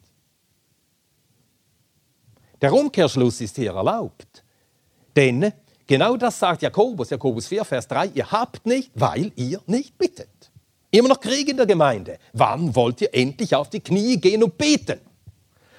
Der 2.62 2.72
Umkehrschluss 2.72 3.42
ist 3.42 3.58
hier 3.58 3.74
erlaubt. 3.74 4.42
Denn 5.18 5.52
genau 5.86 6.16
das 6.16 6.40
sagt 6.40 6.62
Jakobus, 6.62 7.10
Jakobus 7.10 7.48
4, 7.48 7.66
Vers 7.66 7.90
3, 7.90 8.08
ihr 8.14 8.32
habt 8.32 8.66
nicht, 8.66 8.90
weil 8.96 9.34
ihr 9.36 9.60
nicht 9.68 9.98
bittet. 9.98 10.30
Immer 10.92 11.10
noch 11.10 11.20
Krieg 11.20 11.50
in 11.50 11.58
der 11.58 11.66
Gemeinde. 11.66 12.20
Wann 12.32 12.74
wollt 12.74 13.02
ihr 13.02 13.14
endlich 13.14 13.54
auf 13.54 13.70
die 13.70 13.82
Knie 13.82 14.16
gehen 14.16 14.44
und 14.44 14.58
beten? 14.58 15.02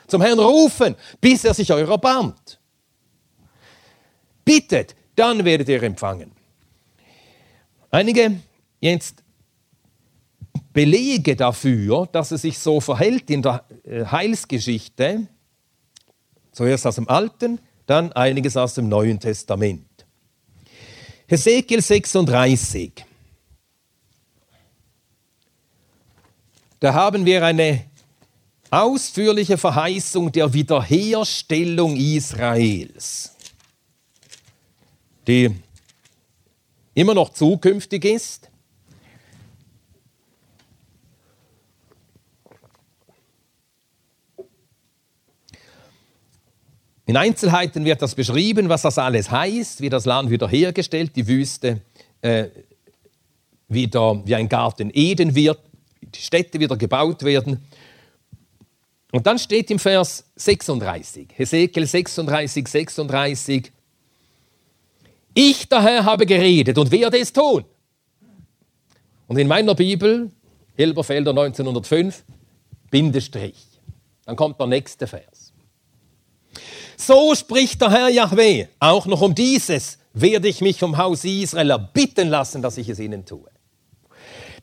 Zum 0.09 0.21
Herrn 0.21 0.39
rufen, 0.39 0.95
bis 1.23 1.43
er 1.45 1.55
sich 1.55 1.73
eurer 1.73 1.93
erbarmt. 1.93 2.61
Bittet, 4.45 4.95
dann 5.17 5.45
werdet 5.45 5.69
ihr 5.69 5.83
empfangen. 5.83 6.33
Einige 7.91 8.41
jetzt 8.81 9.23
Belege 10.73 11.37
dafür, 11.37 12.07
dass 12.11 12.33
es 12.33 12.43
sich 12.43 12.59
so 12.59 12.81
verhält 12.81 13.31
in 13.31 13.43
der 13.43 13.65
äh, 13.85 14.05
Heilsgeschichte, 14.05 15.29
Zuerst 16.55 16.87
aus 16.87 16.95
dem 16.95 17.09
Alten, 17.09 17.59
dann 17.87 18.13
einiges 18.13 18.57
aus 18.57 18.75
dem 18.75 18.89
Neuen 18.89 19.19
Testament. 19.19 20.07
Hesekiel 21.27 21.83
36. 21.83 23.05
Da 26.79 26.95
haben 26.95 27.27
wir 27.27 27.45
eine 27.45 27.85
ausführliche 28.71 29.59
Verheißung 29.59 30.31
der 30.31 30.53
Wiederherstellung 30.53 31.97
Israels, 31.97 33.34
die 35.27 35.55
immer 36.95 37.15
noch 37.15 37.31
zukünftig 37.31 38.05
ist. 38.05 38.51
In 47.07 47.17
Einzelheiten 47.19 47.85
wird 47.85 48.01
das 48.01 48.15
beschrieben, 48.15 48.69
was 48.69 48.83
das 48.83 48.97
alles 48.97 49.31
heißt, 49.31 49.83
wie 49.83 49.91
das 49.91 50.07
Land 50.07 50.31
wiederhergestellt, 50.31 51.15
die 51.15 51.27
Wüste 51.27 51.83
äh, 52.23 52.47
wieder 53.69 54.23
wie 54.25 54.35
ein 54.35 54.49
Garten 54.49 54.91
Eden 54.95 55.35
wird, 55.35 55.59
die 56.01 56.21
Städte 56.21 56.61
wieder 56.61 56.77
gebaut 56.77 57.23
werden. 57.23 57.63
Und 59.13 59.27
dann 59.27 59.39
steht 59.39 59.71
im 59.71 59.79
Vers 59.79 60.25
36, 60.37 61.29
Hesekiel 61.37 61.87
36, 61.87 62.67
36, 62.67 63.73
ich 65.35 65.69
daher 65.69 66.05
habe 66.05 66.27
geredet 66.27 66.79
und 66.79 66.91
werde 66.91 67.19
es 67.19 67.33
tun. 67.33 67.65
Und 69.27 69.39
in 69.39 69.49
meiner 69.49 69.75
Bibel, 69.75 70.31
Elberfelder 70.77 71.31
1905, 71.31 72.25
Bindestrich. 72.91 73.67
Dann 74.25 74.37
kommt 74.37 74.59
der 74.61 74.67
nächste 74.67 75.07
Vers. 75.07 75.53
So 76.97 77.35
spricht 77.35 77.81
der 77.81 77.91
Herr 77.91 78.09
Yahweh, 78.09 78.67
auch 78.79 79.07
noch 79.07 79.21
um 79.21 79.35
dieses 79.35 79.99
werde 80.15 80.49
ich 80.49 80.61
mich 80.61 80.79
vom 80.79 80.97
Haus 80.97 81.25
Israel 81.25 81.71
erbitten 81.71 82.29
lassen, 82.29 82.63
dass 82.63 82.79
ich 82.79 82.89
es 82.89 83.01
ihnen 83.01 83.27
tue. 83.27 83.51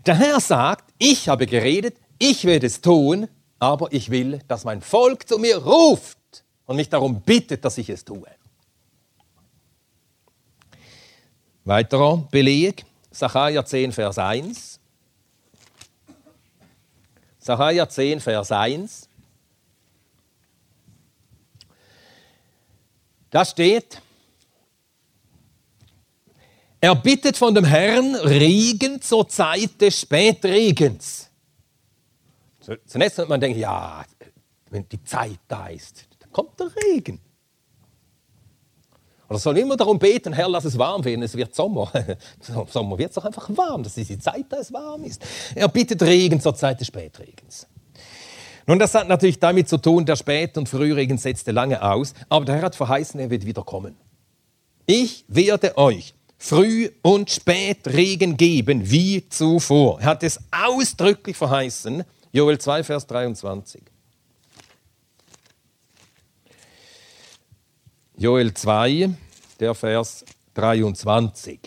Der 0.06 0.16
Herr 0.16 0.40
sagt, 0.40 0.94
ich 0.98 1.28
habe 1.28 1.46
geredet, 1.46 1.98
ich 2.18 2.46
werde 2.46 2.68
es 2.68 2.82
tun, 2.82 3.28
aber 3.60 3.92
ich 3.92 4.10
will, 4.10 4.40
dass 4.48 4.64
mein 4.64 4.82
Volk 4.82 5.28
zu 5.28 5.38
mir 5.38 5.58
ruft 5.58 6.18
und 6.66 6.78
mich 6.78 6.90
darum 6.90 7.22
bittet, 7.22 7.64
dass 7.66 7.78
ich 7.78 7.90
es 7.90 8.06
tue. 8.06 8.28
Weiterer 11.64 12.18
Beleg, 12.32 12.86
Sacharja 13.12 13.64
10, 13.64 13.92
Vers 13.92 14.18
1. 14.18 14.80
Sacharja 17.38 17.88
10, 17.88 18.20
Vers 18.20 18.52
1. 18.52 19.08
Da 23.30 23.46
steht, 23.46 24.02
er 26.82 26.96
bittet 26.96 27.38
von 27.38 27.54
dem 27.54 27.64
Herrn 27.64 28.16
Regen 28.16 29.00
zur 29.02 29.30
Zeit 29.30 29.80
des 29.80 30.02
Spätregens. 30.02 31.30
Zunächst 32.86 33.18
wird 33.20 33.30
man 33.30 33.40
denken, 33.40 33.60
ja, 33.60 34.04
wenn 34.72 34.90
die 34.90 35.04
Zeit 35.04 35.40
da 35.48 35.68
ist, 35.68 36.08
dann 36.20 36.32
kommt 36.32 36.60
der 36.60 36.72
Regen. 36.76 37.20
Oder 39.32 39.40
soll 39.40 39.58
immer 39.60 39.78
darum 39.78 39.98
beten, 39.98 40.34
Herr, 40.34 40.50
lass 40.50 40.66
es 40.66 40.78
warm 40.78 41.06
werden, 41.06 41.24
es 41.24 41.38
wird 41.38 41.56
Sommer. 41.56 41.90
Sommer 42.70 42.98
wird 42.98 43.12
es 43.12 43.16
doch 43.16 43.24
einfach 43.24 43.50
warm, 43.56 43.82
das 43.82 43.96
ist 43.96 44.10
die 44.10 44.20
Zeit, 44.20 44.44
da 44.50 44.58
es 44.58 44.74
warm 44.74 45.06
ist. 45.06 45.26
Er 45.56 45.70
bittet 45.70 46.04
Regen 46.04 46.42
zur 46.42 46.54
Zeit 46.54 46.82
des 46.82 46.88
Spätregens. 46.88 47.66
Nun, 48.68 48.78
das 48.78 48.94
hat 48.94 49.08
natürlich 49.08 49.40
damit 49.40 49.70
zu 49.70 49.78
tun, 49.78 50.06
der 50.06 50.18
Spät- 50.18 50.58
und 50.58 50.68
Frühregen 50.68 51.18
setzte 51.18 51.54
lange 51.54 51.82
aus, 51.82 52.14
aber 52.28 52.44
der 52.44 52.56
Herr 52.56 52.64
hat 52.64 52.76
verheißen, 52.76 53.22
er 53.22 53.30
wird 53.30 53.46
wiederkommen. 53.46 53.96
Ich 54.86 55.24
werde 55.30 55.78
euch 55.78 56.14
Früh- 56.38 56.90
und 57.02 57.32
Spätregen 57.32 58.36
geben, 58.36 58.92
wie 58.92 59.30
zuvor. 59.30 60.02
Er 60.02 60.08
hat 60.08 60.24
es 60.24 60.42
ausdrücklich 60.52 61.38
verheißen. 61.38 62.04
Joel 62.34 62.58
2, 62.58 62.84
Vers 62.84 63.08
23. 63.08 63.82
Joel 68.22 68.54
2, 68.54 69.10
der 69.60 69.74
Vers 69.74 70.24
23. 70.54 71.60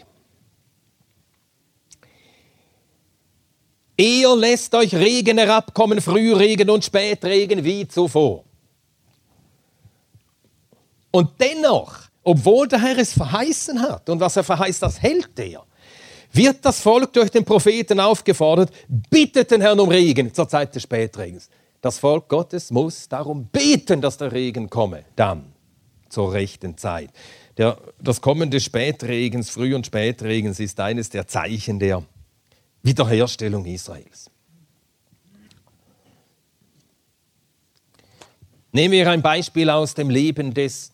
Ihr 3.97 4.37
lässt 4.37 4.73
euch 4.77 4.95
Regen 4.95 5.39
herabkommen, 5.39 6.01
Frühregen 6.01 6.71
und 6.71 6.85
Spätregen 6.85 7.65
wie 7.65 7.89
zuvor. 7.89 8.45
Und 11.11 11.31
dennoch, 11.41 12.03
obwohl 12.23 12.69
der 12.69 12.81
Herr 12.81 12.99
es 12.99 13.15
verheißen 13.15 13.83
hat 13.83 14.09
und 14.09 14.21
was 14.21 14.37
er 14.37 14.45
verheißt, 14.45 14.81
das 14.81 15.03
hält 15.03 15.37
er, 15.37 15.65
wird 16.31 16.65
das 16.65 16.79
Volk 16.79 17.13
durch 17.15 17.31
den 17.31 17.45
Propheten 17.45 17.99
aufgefordert, 17.99 18.71
bittet 19.11 19.51
den 19.51 19.61
Herrn 19.61 19.81
um 19.81 19.89
Regen 19.89 20.33
zur 20.33 20.49
Zeit 20.49 20.73
des 20.73 20.85
Spätregens. 20.85 21.51
Das 21.81 21.99
Volk 21.99 22.29
Gottes 22.29 22.71
muss 22.71 23.09
darum 23.09 23.47
beten, 23.47 24.01
dass 24.01 24.19
der 24.19 24.31
Regen 24.31 24.71
komme, 24.71 25.05
dann 25.17 25.54
zur 26.15 26.33
rechten 26.33 26.79
Zeit. 26.79 27.11
Der, 27.59 27.79
das 28.01 28.21
Kommen 28.21 28.51
des 28.51 28.65
Spätregens, 28.65 29.51
Früh- 29.51 29.75
und 29.75 29.87
Spätregens, 29.87 30.61
ist 30.61 30.81
eines 30.81 31.11
der 31.11 31.27
Zeichen 31.27 31.79
der 31.79 32.03
Wiederherstellung 32.83 33.65
Israels. 33.67 34.31
Nehmen 38.73 38.93
wir 38.93 39.11
ein 39.11 39.23
Beispiel 39.23 39.71
aus 39.71 39.95
dem 39.95 40.11
Leben 40.11 40.53
des 40.53 40.93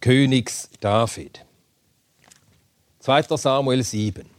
Königs 0.00 0.70
David. 0.80 1.44
2. 3.00 3.36
Samuel 3.36 3.82
7. 3.82 4.33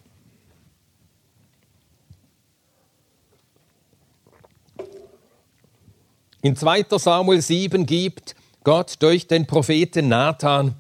In 6.46 6.56
2. 6.56 6.86
Samuel 7.00 7.42
7 7.42 7.88
gibt 7.88 8.36
Gott 8.64 8.98
durch 9.00 9.26
den 9.26 9.48
Propheten 9.48 10.10
Nathan 10.10 10.76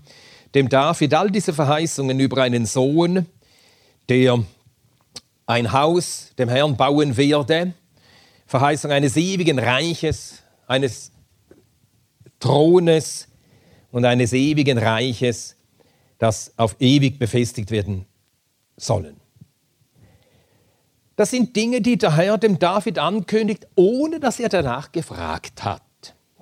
dem 0.53 0.69
David 0.69 1.11
all 1.15 1.31
diese 1.31 1.53
Verheißungen 1.53 2.19
über 2.19 2.43
einen 2.43 2.67
Sohn, 2.67 3.25
der 4.07 4.43
ein 5.47 5.71
Haus 5.71 6.29
dem 6.37 6.49
Herrn 6.49 6.77
bauen 6.77 7.17
werde, 7.17 7.73
Verheißung 8.45 8.91
eines 8.91 9.17
ewigen 9.17 9.57
Reiches, 9.57 10.43
eines 10.67 11.11
Thrones 12.39 13.27
und 13.89 14.05
eines 14.05 14.33
ewigen 14.33 14.77
Reiches, 14.77 15.55
das 16.19 16.53
auf 16.57 16.75
ewig 16.77 17.17
befestigt 17.17 17.71
werden 17.71 18.05
sollen. 18.77 19.19
Das 21.15 21.31
sind 21.31 21.55
Dinge, 21.55 21.81
die 21.81 21.97
der 21.97 22.15
Herr 22.15 22.37
dem 22.37 22.59
David 22.59 22.99
ankündigt, 22.99 23.67
ohne 23.75 24.19
dass 24.19 24.39
er 24.39 24.49
danach 24.49 24.91
gefragt 24.91 25.63
hat. 25.63 25.81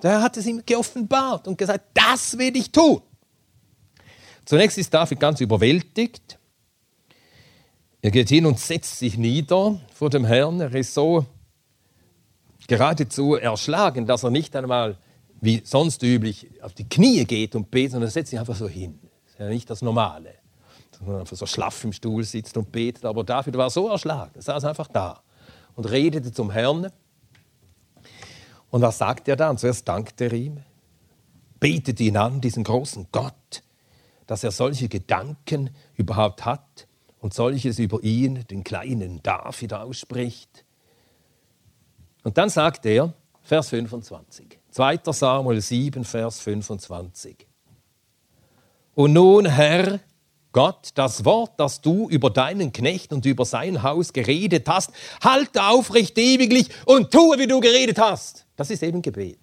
Der 0.02 0.20
hat 0.20 0.36
es 0.36 0.46
ihm 0.46 0.62
geoffenbart 0.66 1.46
und 1.46 1.56
gesagt, 1.56 1.84
das 1.94 2.36
will 2.36 2.56
ich 2.56 2.72
tun. 2.72 3.00
Zunächst 4.44 4.76
ist 4.76 4.92
David 4.92 5.20
ganz 5.20 5.40
überwältigt. 5.40 6.38
Er 8.02 8.10
geht 8.10 8.28
hin 8.28 8.44
und 8.44 8.58
setzt 8.58 8.98
sich 8.98 9.16
nieder 9.16 9.80
vor 9.94 10.10
dem 10.10 10.24
Herrn. 10.26 10.60
Er 10.60 10.74
ist 10.74 10.92
so 10.92 11.24
geradezu 12.66 13.36
erschlagen, 13.36 14.06
dass 14.06 14.24
er 14.24 14.30
nicht 14.30 14.54
einmal 14.56 14.98
wie 15.40 15.62
sonst 15.64 16.02
üblich 16.02 16.48
auf 16.62 16.74
die 16.74 16.88
Knie 16.88 17.24
geht 17.24 17.54
und 17.54 17.70
betet, 17.70 17.92
sondern 17.92 18.08
er 18.08 18.12
setzt 18.12 18.30
sich 18.30 18.38
einfach 18.38 18.56
so 18.56 18.68
hin. 18.68 18.98
Das 19.24 19.34
ist 19.34 19.40
ja 19.40 19.48
nicht 19.48 19.70
das 19.70 19.80
Normale 19.82 20.43
sondern 20.98 21.20
einfach 21.20 21.36
so 21.36 21.46
schlaff 21.46 21.82
im 21.84 21.92
Stuhl 21.92 22.24
sitzt 22.24 22.56
und 22.56 22.70
betet. 22.72 23.04
Aber 23.04 23.24
David 23.24 23.56
war 23.56 23.70
so 23.70 23.88
erschlagen, 23.88 24.32
er 24.34 24.42
saß 24.42 24.64
einfach 24.64 24.88
da 24.88 25.20
und 25.74 25.84
redete 25.86 26.32
zum 26.32 26.50
Herrn. 26.50 26.90
Und 28.70 28.82
was 28.82 28.98
sagt 28.98 29.28
er 29.28 29.36
dann? 29.36 29.58
Zuerst 29.58 29.86
dankte 29.88 30.24
er 30.24 30.32
ihm, 30.32 30.60
betet 31.60 32.00
ihn 32.00 32.16
an, 32.16 32.40
diesen 32.40 32.64
großen 32.64 33.08
Gott, 33.12 33.62
dass 34.26 34.42
er 34.44 34.50
solche 34.50 34.88
Gedanken 34.88 35.70
überhaupt 35.96 36.44
hat 36.44 36.86
und 37.20 37.34
solches 37.34 37.78
über 37.78 38.02
ihn, 38.02 38.44
den 38.48 38.64
kleinen 38.64 39.22
David, 39.22 39.72
ausspricht. 39.74 40.64
Und 42.22 42.38
dann 42.38 42.48
sagt 42.48 42.86
er, 42.86 43.12
Vers 43.42 43.68
25, 43.68 44.58
2. 44.70 45.00
Samuel 45.12 45.60
7, 45.60 46.04
Vers 46.04 46.40
25. 46.40 47.46
Und 48.94 49.12
nun, 49.12 49.44
Herr, 49.46 50.00
Gott, 50.54 50.90
das 50.94 51.24
Wort, 51.24 51.58
das 51.58 51.80
du 51.80 52.08
über 52.08 52.30
deinen 52.30 52.72
Knecht 52.72 53.12
und 53.12 53.26
über 53.26 53.44
sein 53.44 53.82
Haus 53.82 54.12
geredet 54.12 54.68
hast, 54.68 54.92
halte 55.22 55.64
aufrecht 55.64 56.16
ewiglich 56.16 56.68
und 56.86 57.10
tue, 57.10 57.38
wie 57.40 57.48
du 57.48 57.58
geredet 57.58 57.98
hast. 57.98 58.46
Das 58.54 58.70
ist 58.70 58.84
eben 58.84 59.02
Gebet. 59.02 59.40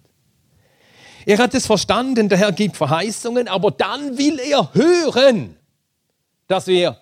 Er 1.26 1.38
hat 1.38 1.54
es 1.54 1.68
verstanden, 1.68 2.30
der 2.30 2.38
Herr 2.38 2.54
gibt 2.54 2.78
Verheißungen, 2.78 3.50
aber 3.50 3.72
dann 3.72 4.18
will 4.18 4.40
er 4.40 4.74
hören, 4.74 5.58
dass 6.48 6.68
wir 6.68 6.98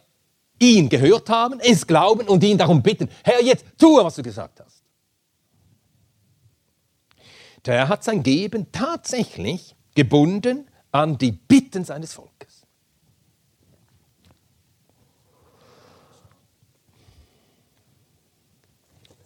ihn 0.57 0.89
gehört 0.89 1.29
haben, 1.29 1.59
es 1.59 1.85
glauben 1.85 2.27
und 2.27 2.43
ihn 2.43 2.57
darum 2.57 2.81
bitten, 2.81 3.09
Herr, 3.23 3.43
jetzt 3.43 3.63
tue, 3.77 4.03
was 4.03 4.15
du 4.15 4.23
gesagt 4.23 4.59
hast. 4.59 4.83
Der 7.63 7.75
Herr 7.75 7.89
hat 7.89 8.03
sein 8.03 8.23
Geben 8.23 8.71
tatsächlich 8.71 9.75
gebunden 9.93 10.67
an 10.91 11.19
die 11.19 11.31
Bitten 11.31 11.85
seines 11.85 12.13
Volkes. 12.13 12.58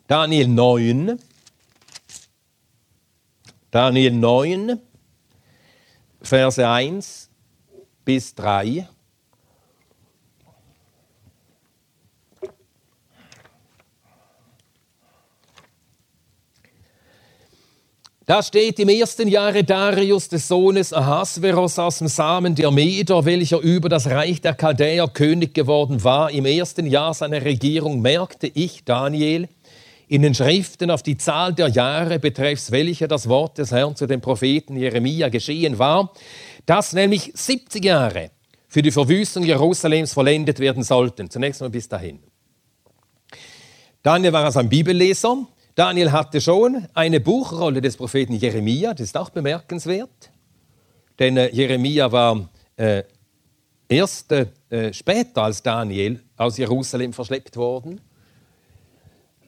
Daniel 0.07 0.47
9. 0.49 1.19
Daniel 3.71 4.11
9, 4.11 4.79
Verse 6.21 6.67
1 6.67 7.29
bis 8.03 8.35
3. 8.35 8.87
Da 18.25 18.43
steht 18.43 18.79
im 18.79 18.89
ersten 18.89 19.27
Jahre 19.27 19.63
Darius 19.63 20.27
des 20.27 20.47
Sohnes 20.47 20.93
Ahasveros 20.93 21.79
aus 21.79 21.99
dem 21.99 22.07
Samen 22.07 22.55
der 22.55 22.71
Meder, 22.71 23.25
welcher 23.25 23.59
über 23.59 23.89
das 23.89 24.07
Reich 24.07 24.41
der 24.41 24.53
Chaldäer 24.53 25.07
König 25.07 25.53
geworden 25.53 26.03
war. 26.03 26.29
Im 26.31 26.45
ersten 26.45 26.85
Jahr 26.85 27.13
seiner 27.13 27.43
Regierung 27.43 28.01
merkte 28.01 28.47
ich, 28.47 28.83
Daniel, 28.83 29.47
in 30.13 30.21
den 30.21 30.35
Schriften 30.35 30.91
auf 30.91 31.01
die 31.01 31.17
Zahl 31.17 31.55
der 31.55 31.69
Jahre 31.69 32.19
betreffs 32.19 32.69
welcher 32.69 33.07
das 33.07 33.27
Wort 33.27 33.57
des 33.57 33.71
Herrn 33.71 33.95
zu 33.95 34.05
dem 34.05 34.21
Propheten 34.21 34.75
Jeremia 34.77 35.29
geschehen 35.29 35.79
war, 35.79 36.13
dass 36.67 36.93
nämlich 36.93 37.31
70 37.33 37.83
Jahre 37.83 38.29
für 38.67 38.83
die 38.83 38.91
Verwüstung 38.91 39.43
Jerusalems 39.43 40.13
vollendet 40.13 40.59
werden 40.59 40.83
sollten. 40.83 41.31
Zunächst 41.31 41.61
mal 41.61 41.71
bis 41.71 41.89
dahin. 41.89 42.19
Daniel 44.03 44.33
war 44.33 44.45
also 44.45 44.59
ein 44.59 44.69
Bibelleser. 44.69 45.47
Daniel 45.73 46.11
hatte 46.11 46.39
schon 46.41 46.87
eine 46.93 47.19
Buchrolle 47.19 47.81
des 47.81 47.97
Propheten 47.97 48.33
Jeremia, 48.33 48.93
das 48.93 49.07
ist 49.07 49.17
auch 49.17 49.31
bemerkenswert, 49.31 50.29
denn 51.17 51.37
äh, 51.37 51.49
Jeremia 51.49 52.11
war 52.11 52.51
äh, 52.75 53.01
erst 53.89 54.31
äh, 54.31 54.93
später 54.93 55.41
als 55.41 55.63
Daniel 55.63 56.21
aus 56.37 56.59
Jerusalem 56.59 57.13
verschleppt 57.13 57.57
worden 57.57 57.99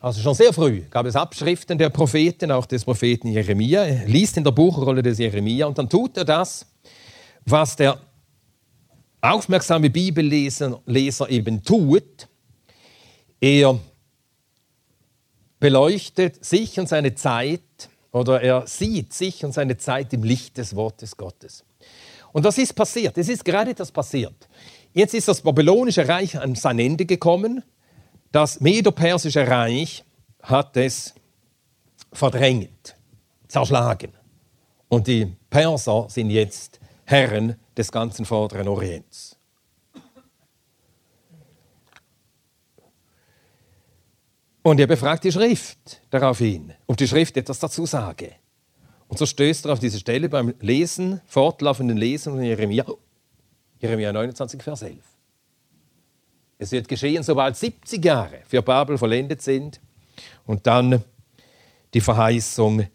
also 0.06 0.20
schon 0.20 0.34
sehr 0.34 0.52
früh 0.52 0.82
gab 0.88 1.04
es 1.06 1.16
Abschriften 1.16 1.78
der 1.78 1.90
Propheten, 1.90 2.52
auch 2.52 2.64
des 2.66 2.84
Propheten 2.84 3.26
Jeremia. 3.26 3.82
Er 3.82 4.06
liest 4.06 4.36
in 4.36 4.44
der 4.44 4.52
Buchrolle 4.52 5.02
des 5.02 5.18
Jeremia 5.18 5.66
und 5.66 5.76
dann 5.78 5.88
tut 5.88 6.16
er 6.16 6.24
das, 6.24 6.64
was 7.44 7.74
der 7.74 7.98
aufmerksame 9.20 9.90
Bibelleser 9.90 10.80
Leser 10.86 11.28
eben 11.28 11.60
tut. 11.60 12.28
Er 13.40 13.80
beleuchtet 15.58 16.44
sich 16.44 16.78
und 16.78 16.88
seine 16.88 17.16
Zeit 17.16 17.88
oder 18.12 18.40
er 18.40 18.64
sieht 18.68 19.12
sich 19.12 19.44
und 19.44 19.54
seine 19.54 19.76
Zeit 19.76 20.12
im 20.12 20.22
Licht 20.22 20.56
des 20.56 20.76
Wortes 20.76 21.16
Gottes. 21.16 21.64
Und 22.32 22.44
was 22.44 22.58
ist 22.58 22.74
passiert? 22.74 23.18
Es 23.18 23.28
ist 23.28 23.44
gerade 23.44 23.74
das 23.74 23.90
passiert. 23.90 24.48
Jetzt 24.92 25.14
ist 25.14 25.26
das 25.26 25.40
babylonische 25.40 26.06
Reich 26.06 26.38
an 26.38 26.54
sein 26.54 26.78
Ende 26.78 27.06
gekommen. 27.06 27.64
Das 28.32 28.60
Medo-Persische 28.60 29.46
Reich 29.46 30.04
hat 30.42 30.76
es 30.76 31.14
verdrängt, 32.12 32.96
zerschlagen. 33.48 34.12
Und 34.88 35.06
die 35.06 35.34
Perser 35.50 36.06
sind 36.08 36.30
jetzt 36.30 36.80
Herren 37.04 37.56
des 37.76 37.90
ganzen 37.90 38.24
vorderen 38.24 38.68
Orients. 38.68 39.36
Und 44.62 44.80
er 44.80 44.88
befragt 44.88 45.22
die 45.22 45.30
Schrift 45.30 46.02
daraufhin, 46.10 46.74
ob 46.88 46.96
die 46.96 47.06
Schrift 47.06 47.36
etwas 47.36 47.60
dazu 47.60 47.86
sage. 47.86 48.32
Und 49.06 49.16
so 49.16 49.24
stößt 49.24 49.66
er 49.66 49.72
auf 49.72 49.78
diese 49.78 50.00
Stelle 50.00 50.28
beim 50.28 50.54
Lesen, 50.60 51.20
fortlaufenden 51.26 51.96
Lesen 51.96 52.32
von 52.32 52.42
Jeremia, 52.42 52.84
Jeremia 53.78 54.12
29, 54.12 54.60
Vers 54.60 54.82
11. 54.82 55.15
Es 56.58 56.72
wird 56.72 56.88
geschehen, 56.88 57.22
sobald 57.22 57.56
70 57.56 58.04
Jahre 58.04 58.40
für 58.46 58.62
Babel 58.62 58.96
vollendet 58.96 59.42
sind 59.42 59.80
und 60.46 60.66
dann 60.66 61.04
die 61.92 62.00
Verheißung, 62.00 62.86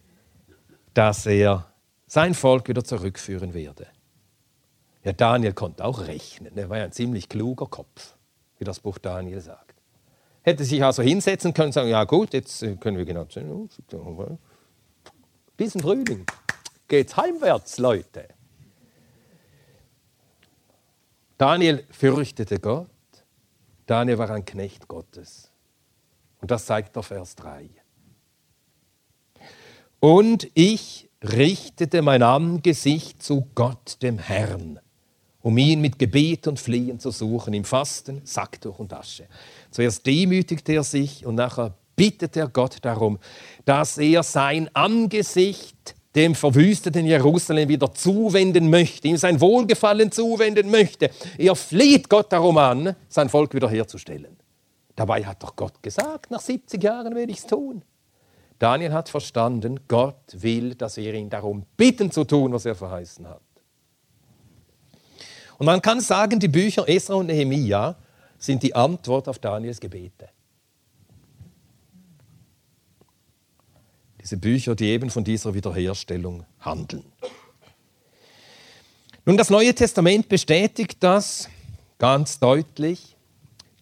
dass 0.93 1.26
er 1.26 1.72
sein 2.07 2.34
Volk 2.34 2.68
wieder 2.68 2.84
zurückführen 2.84 3.53
werde. 3.53 3.88
Ja, 5.03 5.14
Daniel 5.14 5.53
konnte 5.53 5.84
auch 5.86 6.05
rechnen. 6.07 6.55
Er 6.57 6.70
war 6.70 6.78
ja 6.78 6.84
ein 6.86 6.91
ziemlich 6.91 7.30
kluger 7.30 7.66
Kopf, 7.68 8.16
wie 8.59 8.64
das 8.64 8.80
Buch 8.80 8.97
Daniel 8.97 9.41
sagt. 9.41 9.76
Hätte 10.43 10.64
sich 10.66 10.84
also 10.84 11.03
hinsetzen 11.03 11.53
können 11.53 11.68
und 11.68 11.74
sagen, 11.74 11.89
ja 11.89 12.03
gut, 12.03 12.34
jetzt 12.34 12.62
äh, 12.64 12.76
können 12.76 12.97
wir 12.97 13.05
genau. 13.05 13.26
Diesen 15.59 15.82
Frühling 15.82 16.26
geht's 16.88 17.16
heimwärts, 17.16 17.78
Leute. 17.78 18.28
Daniel 21.38 21.86
fürchtete 21.89 22.59
Gott. 22.59 22.91
Daniel 23.86 24.18
war 24.18 24.30
ein 24.30 24.46
Knecht 24.46 24.88
Gottes. 24.88 25.52
Und 26.42 26.52
das 26.52 26.66
zeigt 26.66 26.96
der 26.96 27.04
Vers 27.04 27.36
3. 27.36 27.70
Und 30.00 30.50
ich 30.56 31.10
richtete 31.24 32.02
mein 32.02 32.24
Angesicht 32.24 33.22
zu 33.22 33.48
Gott, 33.54 34.02
dem 34.02 34.18
Herrn, 34.18 34.80
um 35.42 35.58
ihn 35.58 35.82
mit 35.82 36.00
Gebet 36.00 36.48
und 36.48 36.60
Flehen 36.60 37.00
zu 37.00 37.12
suchen, 37.12 37.54
im 37.54 37.64
Fasten, 37.64 38.22
Sacktuch 38.24 38.80
und 38.80 38.94
Asche. 38.94 39.28
Zuerst 39.70 40.06
demütigte 40.06 40.74
er 40.74 40.84
sich 40.84 41.26
und 41.26 41.36
nachher 41.36 41.76
bittet 41.96 42.36
er 42.36 42.48
Gott 42.48 42.78
darum, 42.82 43.20
dass 43.66 44.00
er 44.00 44.24
sein 44.24 44.76
Angesicht 44.76 45.96
dem 46.16 46.36
verwüsteten 46.36 47.05
Jerusalem 47.05 47.70
wieder 47.70 47.93
zuwenden 47.93 48.70
möchte, 48.70 49.07
ihm 49.07 49.18
sein 49.18 49.39
Wohlgefallen 49.39 50.12
zuwenden 50.12 50.70
möchte. 50.70 51.09
Er 51.38 51.55
fleht 51.55 52.09
Gott 52.09 52.32
darum 52.32 52.57
an, 52.57 52.95
sein 53.07 53.30
Volk 53.30 53.53
wiederherzustellen. 53.53 54.38
Dabei 54.95 55.24
hat 55.24 55.41
doch 55.41 55.55
Gott 55.55 55.82
gesagt, 55.82 56.32
nach 56.32 56.41
70 56.41 56.84
Jahren 56.84 57.16
werde 57.16 57.32
ich 57.32 57.39
es 57.39 57.47
tun. 57.47 57.82
Daniel 58.59 58.93
hat 58.93 59.09
verstanden, 59.09 59.80
Gott 59.88 60.22
will, 60.34 60.76
dass 60.76 60.97
wir 60.97 61.14
ihn 61.14 61.30
darum 61.30 61.66
bitten 61.78 62.12
zu 62.12 62.26
tun, 62.26 62.53
was 62.53 62.66
er 62.66 62.76
verheißen 62.76 63.28
hat. 63.28 63.41
Und 65.57 65.66
man 65.66 65.82
kann 65.82 66.01
sagen, 66.01 66.39
die 66.39 66.47
Bücher 66.47 66.88
Esra 66.88 67.16
und 67.16 67.28
Nehemia 67.28 67.95
sind 68.38 68.62
die 68.64 68.76
Antwort 68.76 69.28
auf 69.28 69.39
Daniels 69.39 69.80
Gebete. 69.80 70.30
Diese 74.22 74.38
Bücher, 74.38 74.76
die 74.76 74.86
eben 74.86 75.10
von 75.10 75.24
dieser 75.24 75.54
Wiederherstellung 75.54 76.46
handeln. 76.60 77.04
Nun, 79.26 79.38
das 79.38 79.50
Neue 79.50 79.74
Testament 79.74 80.30
bestätigt 80.30 80.98
das 81.00 81.50
ganz 81.98 82.40
deutlich. 82.40 83.16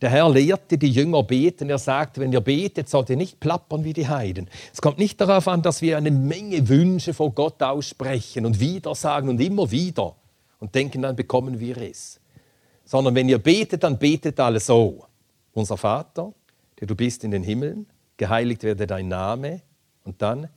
Der 0.02 0.10
Herr 0.10 0.30
lehrte 0.30 0.78
die 0.78 0.92
Jünger 0.92 1.24
beten. 1.24 1.70
Er 1.70 1.78
sagte, 1.78 2.22
wenn 2.22 2.32
ihr 2.32 2.40
betet, 2.40 2.88
sollt 2.88 3.10
ihr 3.10 3.18
nicht 3.18 3.40
plappern 3.42 3.84
wie 3.84 3.92
die 3.92 4.08
Heiden. 4.08 4.50
Es 4.74 4.82
kommt 4.82 4.98
nicht 4.98 5.20
darauf 5.20 5.48
an, 5.50 5.62
dass 5.62 5.82
wir 5.82 5.98
eine 5.98 6.12
Menge 6.12 6.70
Wünsche 6.70 7.14
vor 7.14 7.32
Gott 7.32 7.62
aussprechen 7.62 8.46
und 8.46 8.62
wieder 8.62 8.96
sagen 8.96 9.28
und 9.28 9.42
immer 9.42 9.72
wieder 9.72 10.16
und 10.60 10.74
denken, 10.74 11.02
dann 11.02 11.18
bekommen 11.18 11.60
wir 11.60 11.78
es. 11.78 12.20
Sondern 12.86 13.14
wenn 13.16 13.28
ihr 13.28 13.40
betet, 13.40 13.84
dann 13.84 13.98
betet 13.98 14.40
alle 14.40 14.62
so. 14.62 15.06
Unser 15.54 15.76
Vater, 15.76 16.34
der 16.80 16.88
du 16.88 16.96
bist 16.96 17.26
in 17.26 17.32
den 17.32 17.44
Himmeln, 17.44 17.88
geheiligt 18.16 18.64
werde 18.64 18.88
dein 18.88 19.10
Name 19.10 19.62
und 20.04 20.22
dann 20.22 20.50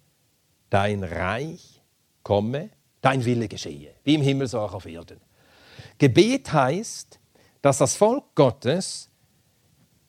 dein 0.70 1.04
Reich 1.04 1.82
komme, 2.22 2.70
dein 3.00 3.24
Wille 3.24 3.48
geschehe, 3.48 3.94
wie 4.04 4.14
im 4.14 4.22
Himmel 4.22 4.46
so 4.46 4.60
auch 4.60 4.74
auf 4.74 4.86
Erden. 4.86 5.20
Gebet 5.98 6.52
heißt, 6.52 7.18
dass 7.60 7.78
das 7.78 7.96
Volk 7.96 8.34
Gottes 8.34 9.08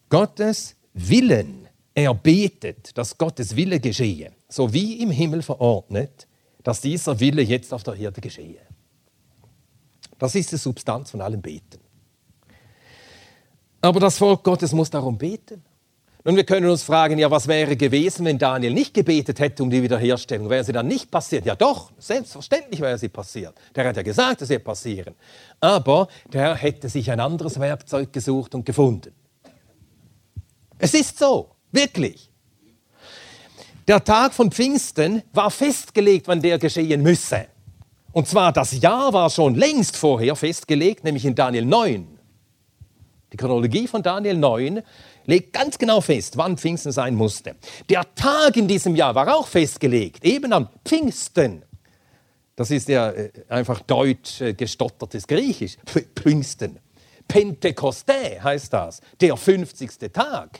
Gottes 0.09 0.75
Willen 0.93 1.67
erbetet, 1.95 2.95
dass 2.97 3.17
Gottes 3.17 3.55
Wille 3.55 3.79
geschehe, 3.79 4.31
so 4.47 4.71
wie 4.71 5.01
im 5.01 5.09
Himmel 5.09 5.41
verordnet, 5.41 6.27
dass 6.61 6.81
dieser 6.81 7.19
Wille 7.19 7.41
jetzt 7.41 7.73
auf 7.73 7.81
der 7.81 7.95
Erde 7.95 8.21
geschehe. 8.21 8.61
Das 10.19 10.35
ist 10.35 10.51
die 10.51 10.57
Substanz 10.57 11.11
von 11.11 11.21
allem 11.21 11.41
Beten. 11.41 11.79
Aber 13.81 13.99
das 13.99 14.17
Volk 14.17 14.43
Gottes 14.43 14.71
muss 14.71 14.89
darum 14.89 15.17
beten. 15.17 15.63
Nun, 16.25 16.37
wir 16.37 16.45
können 16.45 16.69
uns 16.69 16.83
fragen, 16.83 17.19
ja, 17.19 17.29
was 17.29 17.49
wäre 17.49 17.75
gewesen, 17.75 18.25
wenn 18.25 18.37
Daniel 18.37 18.73
nicht 18.73 18.93
gebetet 18.93 19.41
hätte 19.41 19.61
um 19.61 19.69
die 19.69 19.83
Wiederherstellung? 19.83 20.49
Wäre 20.49 20.63
sie 20.63 20.71
dann 20.71 20.87
nicht 20.87 21.11
passiert? 21.11 21.45
Ja 21.45 21.55
doch, 21.55 21.91
selbstverständlich 21.97 22.79
wäre 22.79 22.97
sie 22.97 23.09
passiert. 23.09 23.53
Der 23.75 23.85
hat 23.85 23.97
ja 23.97 24.03
gesagt, 24.03 24.41
es 24.41 24.47
wird 24.47 24.63
passieren. 24.63 25.15
Aber 25.59 26.07
der 26.31 26.55
hätte 26.55 26.87
sich 26.87 27.11
ein 27.11 27.19
anderes 27.19 27.59
Werkzeug 27.59 28.13
gesucht 28.13 28.55
und 28.55 28.65
gefunden. 28.65 29.13
Es 30.77 30.93
ist 30.93 31.19
so, 31.19 31.51
wirklich. 31.73 32.29
Der 33.85 34.01
Tag 34.01 34.33
von 34.33 34.49
Pfingsten 34.49 35.23
war 35.33 35.51
festgelegt, 35.51 36.29
wann 36.29 36.41
der 36.41 36.57
geschehen 36.57 37.01
müsse. 37.01 37.47
Und 38.13 38.29
zwar 38.29 38.53
das 38.53 38.79
Jahr 38.79 39.11
war 39.11 39.29
schon 39.29 39.55
längst 39.55 39.97
vorher 39.97 40.37
festgelegt, 40.37 41.03
nämlich 41.03 41.25
in 41.25 41.35
Daniel 41.35 41.65
9. 41.65 42.07
Die 43.33 43.37
Chronologie 43.37 43.87
von 43.87 44.03
Daniel 44.03 44.37
9 44.37 44.83
legt 45.25 45.53
ganz 45.53 45.77
genau 45.77 46.01
fest, 46.01 46.37
wann 46.37 46.57
Pfingsten 46.57 46.91
sein 46.91 47.15
musste. 47.15 47.55
Der 47.89 48.03
Tag 48.15 48.57
in 48.57 48.67
diesem 48.67 48.95
Jahr 48.95 49.15
war 49.15 49.35
auch 49.35 49.47
festgelegt, 49.47 50.23
eben 50.25 50.53
am 50.53 50.69
Pfingsten. 50.85 51.63
Das 52.55 52.69
ist 52.69 52.87
ja 52.87 53.09
äh, 53.11 53.31
einfach 53.49 53.81
deutsch 53.81 54.41
äh, 54.41 54.53
gestottertes 54.53 55.27
Griechisch. 55.27 55.77
Pfingsten. 56.15 56.79
Pentekoste 57.27 58.43
heißt 58.43 58.71
das, 58.73 59.01
der 59.19 59.35
50. 59.35 60.11
Tag. 60.11 60.59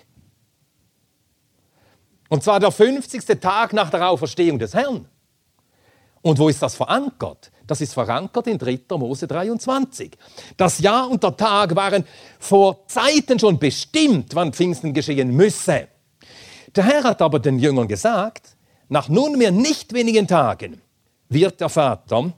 Und 2.30 2.44
zwar 2.44 2.60
der 2.60 2.72
50. 2.72 3.40
Tag 3.40 3.74
nach 3.74 3.92
der 3.92 4.10
Auferstehung 4.10 4.58
des 4.58 4.74
Herrn. 4.74 5.08
Und 6.24 6.40
wo 6.40 6.48
ist 6.48 6.62
das 6.62 6.76
verankert? 6.76 7.52
Das 7.68 7.82
ist 7.82 7.94
verankert 7.94 8.48
in 8.48 8.58
3. 8.58 8.80
Mose 8.98 9.28
23. 9.28 10.18
Das 10.56 10.80
Jahr 10.80 11.10
und 11.10 11.22
der 11.22 11.36
Tag 11.36 11.76
waren 11.76 12.06
vor 12.40 12.88
Zeiten 12.88 13.38
schon 13.38 13.60
bestimmt, 13.60 14.34
wann 14.34 14.54
Pfingsten 14.54 14.94
geschehen 14.94 15.36
müsse. 15.36 15.90
Der 16.76 16.86
Herr 16.86 17.04
hat 17.04 17.22
aber 17.22 17.40
den 17.40 17.60
Jüngern 17.60 17.90
gesagt, 17.90 18.56
nach 18.88 19.10
nunmehr 19.10 19.52
nicht 19.52 19.94
wenigen 19.94 20.26
Tagen 20.26 20.82
wird 21.28 21.60
der 21.60 21.70
Vater 21.70 22.32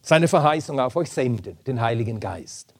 seine 0.00 0.28
Verheißung 0.28 0.78
auf 0.78 0.94
euch 0.94 1.10
senden, 1.10 1.58
den 1.66 1.80
Heiligen 1.80 2.20
Geist. 2.20 2.74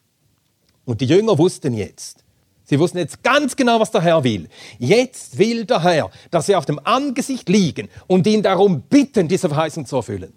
Und 0.85 1.01
die 1.01 1.07
Jünger 1.07 1.37
wussten 1.39 1.75
jetzt, 1.75 2.23
Sie 2.65 2.79
wussten 2.79 2.99
jetzt 2.99 3.23
ganz 3.23 3.57
genau, 3.57 3.81
was 3.81 3.91
der 3.91 4.01
Herr 4.01 4.23
will. 4.25 4.49
Jetzt 4.79 5.37
will 5.37 5.65
der 5.67 5.83
Herr, 5.83 6.11
dass 6.31 6.47
sie 6.47 6.57
auf 6.57 6.65
dem 6.65 6.81
Angesicht 6.85 7.49
liegen 7.49 7.89
und 8.07 8.27
ihn 8.27 8.43
darum 8.43 8.83
bitten, 8.83 9.29
diese 9.29 9.49
Verheißung 9.49 9.85
zu 9.85 9.97
erfüllen. 9.97 10.33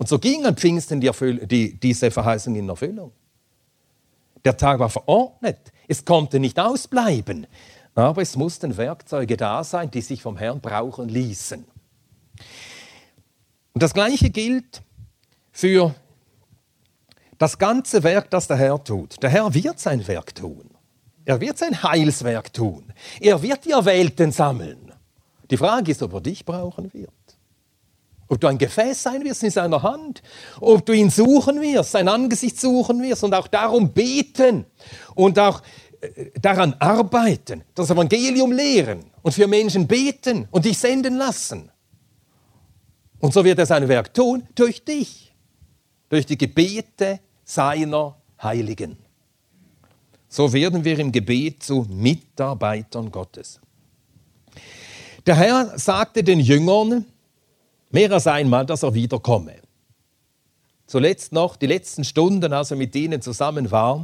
Und 0.00 0.08
so 0.08 0.18
ging 0.18 0.46
an 0.46 0.56
Pfingsten 0.56 0.98
die 0.98 1.10
die, 1.46 1.78
diese 1.78 2.10
Verheißung 2.10 2.54
in 2.54 2.66
Erfüllung. 2.70 3.12
Der 4.42 4.56
Tag 4.56 4.78
war 4.78 4.88
verordnet. 4.88 5.58
Es 5.88 6.06
konnte 6.06 6.40
nicht 6.40 6.58
ausbleiben. 6.58 7.46
Aber 7.94 8.22
es 8.22 8.34
mussten 8.34 8.78
Werkzeuge 8.78 9.36
da 9.36 9.62
sein, 9.62 9.90
die 9.90 10.00
sich 10.00 10.22
vom 10.22 10.38
Herrn 10.38 10.62
brauchen 10.62 11.10
ließen. 11.10 11.66
Und 13.74 13.82
das 13.82 13.92
Gleiche 13.92 14.30
gilt 14.30 14.80
für 15.52 15.94
das 17.36 17.58
ganze 17.58 18.02
Werk, 18.02 18.30
das 18.30 18.48
der 18.48 18.56
Herr 18.56 18.82
tut. 18.82 19.22
Der 19.22 19.28
Herr 19.28 19.52
wird 19.52 19.78
sein 19.78 20.08
Werk 20.08 20.34
tun. 20.34 20.70
Er 21.26 21.42
wird 21.42 21.58
sein 21.58 21.82
Heilswerk 21.82 22.54
tun. 22.54 22.90
Er 23.20 23.42
wird 23.42 23.66
die 23.66 23.72
Erwählten 23.72 24.32
sammeln. 24.32 24.94
Die 25.50 25.58
Frage 25.58 25.90
ist, 25.90 26.02
ob 26.02 26.14
er 26.14 26.22
dich 26.22 26.46
brauchen 26.46 26.90
wird. 26.94 27.12
Ob 28.30 28.40
du 28.40 28.46
ein 28.46 28.56
Gefäß 28.56 29.02
sein 29.02 29.22
wirst 29.24 29.42
in 29.42 29.50
seiner 29.50 29.82
Hand, 29.82 30.22
ob 30.58 30.86
du 30.86 30.94
ihn 30.94 31.10
suchen 31.10 31.60
wirst, 31.60 31.90
sein 31.90 32.08
Angesicht 32.08 32.58
suchen 32.58 33.02
wirst 33.02 33.24
und 33.24 33.34
auch 33.34 33.48
darum 33.48 33.92
beten 33.92 34.64
und 35.14 35.38
auch 35.38 35.60
äh, 36.00 36.30
daran 36.40 36.74
arbeiten, 36.78 37.64
das 37.74 37.90
Evangelium 37.90 38.52
lehren 38.52 39.04
und 39.20 39.32
für 39.32 39.46
Menschen 39.46 39.86
beten 39.86 40.48
und 40.50 40.64
dich 40.64 40.78
senden 40.78 41.16
lassen. 41.16 41.70
Und 43.18 43.34
so 43.34 43.44
wird 43.44 43.58
er 43.58 43.66
sein 43.66 43.86
Werk 43.86 44.14
tun 44.14 44.46
durch 44.54 44.82
dich, 44.82 45.34
durch 46.08 46.24
die 46.24 46.38
Gebete 46.38 47.20
seiner 47.44 48.16
Heiligen 48.42 48.96
so 50.30 50.52
werden 50.52 50.84
wir 50.84 50.98
im 50.98 51.10
Gebet 51.10 51.62
zu 51.64 51.86
Mitarbeitern 51.90 53.10
Gottes. 53.10 53.60
Der 55.26 55.34
Herr 55.34 55.76
sagte 55.76 56.22
den 56.22 56.38
Jüngern 56.38 57.04
mehr 57.90 58.10
als 58.12 58.26
einmal, 58.26 58.66
dass 58.66 58.82
er 58.82 58.94
wiederkomme. 58.94 59.56
Zuletzt 60.86 61.32
noch 61.32 61.56
die 61.56 61.66
letzten 61.66 62.04
Stunden, 62.04 62.52
als 62.52 62.70
er 62.70 62.76
mit 62.76 62.94
ihnen 62.96 63.22
zusammen 63.22 63.70
war. 63.70 63.96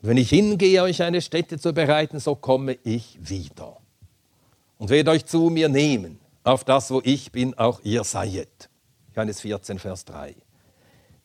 Und 0.00 0.08
wenn 0.08 0.16
ich 0.16 0.30
hingehe, 0.30 0.82
euch 0.82 1.02
eine 1.02 1.20
Stätte 1.20 1.58
zu 1.58 1.72
bereiten, 1.72 2.18
so 2.20 2.34
komme 2.34 2.78
ich 2.84 3.18
wieder 3.20 3.76
und 4.78 4.88
werde 4.88 5.10
euch 5.10 5.26
zu 5.26 5.50
mir 5.50 5.68
nehmen, 5.68 6.18
auf 6.42 6.64
das, 6.64 6.90
wo 6.90 7.02
ich 7.04 7.30
bin, 7.30 7.56
auch 7.58 7.80
ihr 7.82 8.02
seiet. 8.02 8.70
Johannes 9.14 9.42
14, 9.42 9.78
Vers 9.78 10.06
3. 10.06 10.34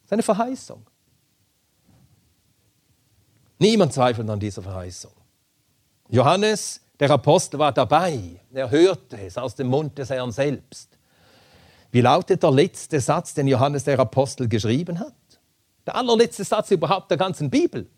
Seine 0.06 0.24
Verheißung. 0.24 0.86
Niemand 3.58 3.94
zweifelt 3.94 4.30
an 4.30 4.40
dieser 4.42 4.62
Verheißung. 4.62 5.14
Johannes, 6.10 6.82
der 7.00 7.10
Apostel, 7.12 7.58
war 7.58 7.72
dabei. 7.72 8.42
Er 8.54 8.70
hörte 8.70 9.18
es 9.18 9.38
aus 9.38 9.56
dem 9.56 9.68
Mund 9.68 9.98
des 9.98 10.10
Herrn 10.10 10.34
selbst. 10.34 10.98
Wie 11.96 12.02
lautet 12.02 12.44
der 12.44 12.52
letzte 12.52 13.00
Satz, 13.00 13.36
den 13.36 13.48
Johannes 13.48 13.86
der 13.86 13.98
Apostel 13.98 14.50
geschrieben 14.50 15.00
hat? 15.00 15.16
Der 15.86 15.96
allerletzte 15.96 16.44
Satz 16.44 16.70
überhaupt 16.72 17.10
der 17.10 17.18
ganzen 17.18 17.50
Bibel. 17.50 17.90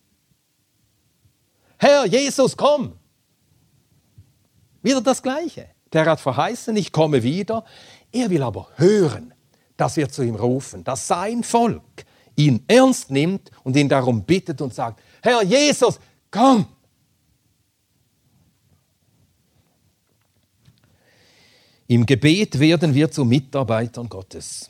Herr 1.79 2.05
Jesus, 2.05 2.55
komm! 2.55 2.93
Wieder 4.83 5.01
das 5.01 5.23
Gleiche. 5.23 5.69
Der 5.93 6.05
hat 6.05 6.19
verheißen, 6.19 6.77
ich 6.77 6.91
komme 6.91 7.23
wieder. 7.23 7.65
Er 8.11 8.29
will 8.29 8.43
aber 8.43 8.67
hören, 8.75 9.33
dass 9.77 9.97
wir 9.97 10.09
zu 10.09 10.21
ihm 10.21 10.35
rufen, 10.35 10.83
dass 10.83 11.07
sein 11.07 11.43
Volk 11.43 12.05
ihn 12.35 12.63
ernst 12.67 13.09
nimmt 13.09 13.49
und 13.63 13.75
ihn 13.75 13.89
darum 13.89 14.25
bittet 14.25 14.61
und 14.61 14.75
sagt, 14.75 15.01
Herr 15.23 15.41
Jesus, 15.41 15.99
komm. 16.29 16.67
Im 21.89 22.05
Gebet 22.05 22.59
werden 22.59 22.93
wir 22.93 23.09
zu 23.09 23.23
Mitarbeitern 23.23 24.09
Gottes. 24.09 24.69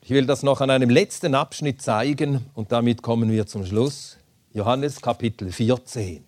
Ich 0.00 0.10
will 0.10 0.26
das 0.26 0.44
noch 0.44 0.60
an 0.60 0.70
einem 0.70 0.90
letzten 0.90 1.34
Abschnitt 1.34 1.82
zeigen 1.82 2.46
und 2.54 2.70
damit 2.70 3.02
kommen 3.02 3.32
wir 3.32 3.48
zum 3.48 3.66
Schluss. 3.66 4.16
Johannes 4.52 5.00
Kapitel 5.00 5.50
14. 5.50 6.22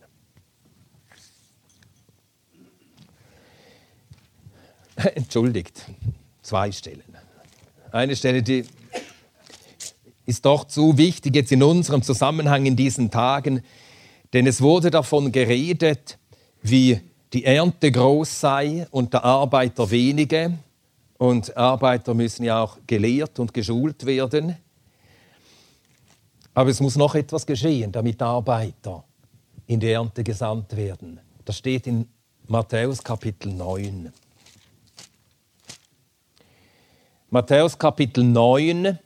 Entschuldigt, 5.14 5.84
zwei 6.42 6.72
Stellen. 6.72 7.16
Eine 7.92 8.16
Stelle, 8.16 8.42
die 8.42 8.64
ist 10.26 10.44
doch 10.44 10.64
zu 10.64 10.98
wichtig 10.98 11.36
jetzt 11.36 11.52
in 11.52 11.62
unserem 11.62 12.02
Zusammenhang 12.02 12.66
in 12.66 12.74
diesen 12.74 13.12
Tagen, 13.12 13.62
denn 14.32 14.48
es 14.48 14.60
wurde 14.60 14.90
davon 14.90 15.30
geredet, 15.30 16.18
wie 16.60 17.00
die 17.34 17.44
Ernte 17.44 17.90
groß 17.90 18.40
sei 18.40 18.86
und 18.92 19.12
der 19.12 19.24
Arbeiter 19.24 19.90
wenige. 19.90 20.56
Und 21.18 21.56
Arbeiter 21.56 22.14
müssen 22.14 22.44
ja 22.44 22.62
auch 22.62 22.78
gelehrt 22.86 23.38
und 23.40 23.52
geschult 23.52 24.06
werden. 24.06 24.56
Aber 26.54 26.70
es 26.70 26.80
muss 26.80 26.96
noch 26.96 27.14
etwas 27.16 27.44
geschehen, 27.44 27.90
damit 27.90 28.22
Arbeiter 28.22 29.02
in 29.66 29.80
die 29.80 29.90
Ernte 29.90 30.22
gesandt 30.22 30.76
werden. 30.76 31.18
Das 31.44 31.58
steht 31.58 31.88
in 31.88 32.08
Matthäus 32.46 33.02
Kapitel 33.02 33.52
9. 33.52 34.12
Matthäus 37.30 37.76
Kapitel 37.76 38.22
9, 38.22 38.96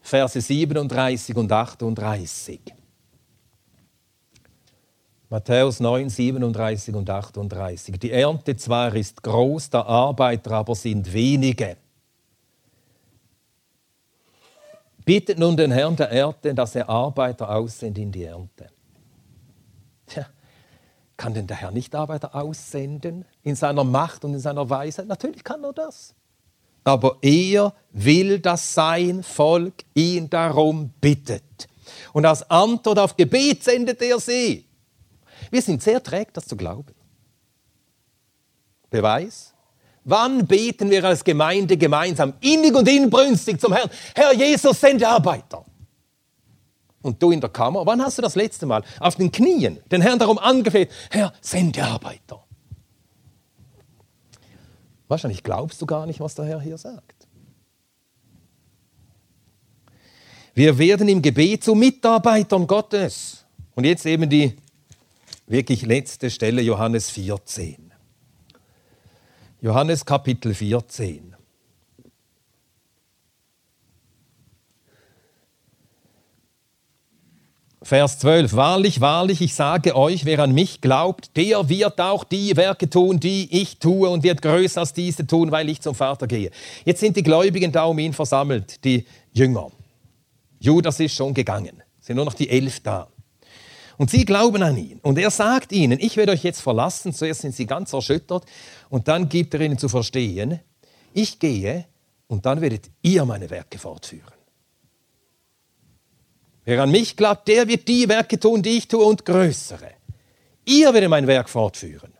Verse 0.00 0.40
37 0.40 1.34
und 1.34 1.50
38. 1.50 2.77
Matthäus 5.30 5.78
9, 5.80 6.08
37 6.08 6.94
und 6.94 7.08
38. 7.08 7.98
Die 7.98 8.10
Ernte 8.10 8.56
zwar 8.56 8.94
ist 8.94 9.22
groß, 9.22 9.68
der 9.70 9.86
Arbeiter 9.86 10.52
aber 10.52 10.74
sind 10.74 11.12
wenige. 11.12 11.76
Bittet 15.04 15.38
nun 15.38 15.56
den 15.56 15.70
Herrn 15.70 15.96
der 15.96 16.10
Ernte, 16.10 16.54
dass 16.54 16.74
er 16.74 16.88
Arbeiter 16.88 17.50
aussendet 17.50 18.02
in 18.02 18.12
die 18.12 18.24
Ernte. 18.24 18.68
Tja, 20.06 20.26
kann 21.18 21.34
denn 21.34 21.46
der 21.46 21.58
Herr 21.58 21.72
nicht 21.72 21.94
Arbeiter 21.94 22.34
aussenden 22.34 23.26
in 23.42 23.54
seiner 23.54 23.84
Macht 23.84 24.24
und 24.24 24.32
in 24.32 24.40
seiner 24.40 24.68
Weisheit? 24.68 25.08
Natürlich 25.08 25.44
kann 25.44 25.62
er 25.62 25.74
das. 25.74 26.14
Aber 26.84 27.18
er 27.20 27.74
will, 27.90 28.38
dass 28.38 28.72
sein 28.72 29.22
Volk 29.22 29.84
ihn 29.94 30.30
darum 30.30 30.90
bittet. 31.02 31.68
Und 32.14 32.24
als 32.24 32.48
Antwort 32.50 32.98
auf 32.98 33.16
Gebet 33.16 33.64
sendet 33.64 34.00
er 34.00 34.18
sie. 34.20 34.67
Wir 35.50 35.62
sind 35.62 35.82
sehr 35.82 36.02
träg, 36.02 36.32
das 36.34 36.46
zu 36.46 36.56
glauben. 36.56 36.94
Beweis? 38.90 39.54
Wann 40.04 40.46
beten 40.46 40.90
wir 40.90 41.04
als 41.04 41.22
Gemeinde 41.22 41.76
gemeinsam 41.76 42.34
innig 42.40 42.74
und 42.74 42.88
inbrünstig 42.88 43.60
zum 43.60 43.74
Herrn? 43.74 43.90
Herr 44.14 44.32
Jesus, 44.32 44.80
sende 44.80 45.06
Arbeiter. 45.06 45.64
Und 47.02 47.22
du 47.22 47.30
in 47.30 47.40
der 47.40 47.50
Kammer, 47.50 47.84
wann 47.86 48.02
hast 48.02 48.18
du 48.18 48.22
das 48.22 48.34
letzte 48.34 48.66
Mal 48.66 48.82
auf 49.00 49.16
den 49.16 49.30
Knien 49.30 49.80
den 49.90 50.00
Herrn 50.00 50.18
darum 50.18 50.38
angefleht, 50.38 50.90
Herr, 51.10 51.32
sende 51.40 51.84
Arbeiter? 51.84 52.44
Wahrscheinlich 55.08 55.42
glaubst 55.42 55.80
du 55.80 55.86
gar 55.86 56.06
nicht, 56.06 56.20
was 56.20 56.34
der 56.34 56.44
Herr 56.44 56.60
hier 56.60 56.76
sagt. 56.76 57.26
Wir 60.54 60.76
werden 60.76 61.08
im 61.08 61.22
Gebet 61.22 61.64
zu 61.64 61.74
Mitarbeitern 61.74 62.66
Gottes. 62.66 63.44
Und 63.74 63.84
jetzt 63.84 64.04
eben 64.06 64.28
die 64.28 64.56
wirklich 65.48 65.82
letzte 65.82 66.30
Stelle, 66.30 66.62
Johannes 66.62 67.10
14. 67.10 67.92
Johannes 69.60 70.04
Kapitel 70.04 70.54
14. 70.54 71.34
Vers 77.82 78.18
12. 78.18 78.54
Wahrlich, 78.54 79.00
wahrlich, 79.00 79.40
ich 79.40 79.54
sage 79.54 79.96
euch, 79.96 80.26
wer 80.26 80.40
an 80.40 80.52
mich 80.52 80.82
glaubt, 80.82 81.36
der 81.36 81.70
wird 81.70 81.98
auch 82.00 82.22
die 82.22 82.54
Werke 82.54 82.90
tun, 82.90 83.18
die 83.18 83.48
ich 83.50 83.78
tue 83.78 84.10
und 84.10 84.22
wird 84.22 84.42
größer 84.42 84.80
als 84.80 84.92
diese 84.92 85.26
tun, 85.26 85.50
weil 85.50 85.70
ich 85.70 85.80
zum 85.80 85.94
Vater 85.94 86.26
gehe. 86.26 86.50
Jetzt 86.84 87.00
sind 87.00 87.16
die 87.16 87.22
Gläubigen 87.22 87.72
da 87.72 87.84
um 87.84 87.98
ihn 87.98 88.12
versammelt, 88.12 88.84
die 88.84 89.06
Jünger. 89.32 89.70
Judas 90.60 91.00
ist 91.00 91.14
schon 91.14 91.32
gegangen, 91.32 91.82
sind 91.98 92.16
nur 92.16 92.26
noch 92.26 92.34
die 92.34 92.50
elf 92.50 92.80
da. 92.80 93.08
Und 93.98 94.10
sie 94.10 94.24
glauben 94.24 94.62
an 94.62 94.76
ihn. 94.76 95.00
Und 95.00 95.18
er 95.18 95.30
sagt 95.30 95.72
ihnen, 95.72 95.98
ich 96.00 96.16
werde 96.16 96.32
euch 96.32 96.44
jetzt 96.44 96.60
verlassen. 96.60 97.12
Zuerst 97.12 97.42
sind 97.42 97.54
sie 97.54 97.66
ganz 97.66 97.92
erschüttert 97.92 98.44
und 98.88 99.08
dann 99.08 99.28
gibt 99.28 99.52
er 99.54 99.60
ihnen 99.60 99.76
zu 99.76 99.88
verstehen, 99.88 100.60
ich 101.12 101.38
gehe 101.38 101.84
und 102.28 102.46
dann 102.46 102.60
werdet 102.60 102.90
ihr 103.02 103.24
meine 103.24 103.50
Werke 103.50 103.78
fortführen. 103.78 104.32
Wer 106.64 106.82
an 106.82 106.90
mich 106.90 107.16
glaubt, 107.16 107.48
der 107.48 107.66
wird 107.66 107.88
die 107.88 108.08
Werke 108.08 108.38
tun, 108.38 108.62
die 108.62 108.76
ich 108.78 108.86
tue 108.86 109.04
und 109.04 109.24
größere. 109.24 109.90
Ihr 110.64 110.92
werdet 110.94 111.10
mein 111.10 111.26
Werk 111.26 111.48
fortführen. 111.48 112.12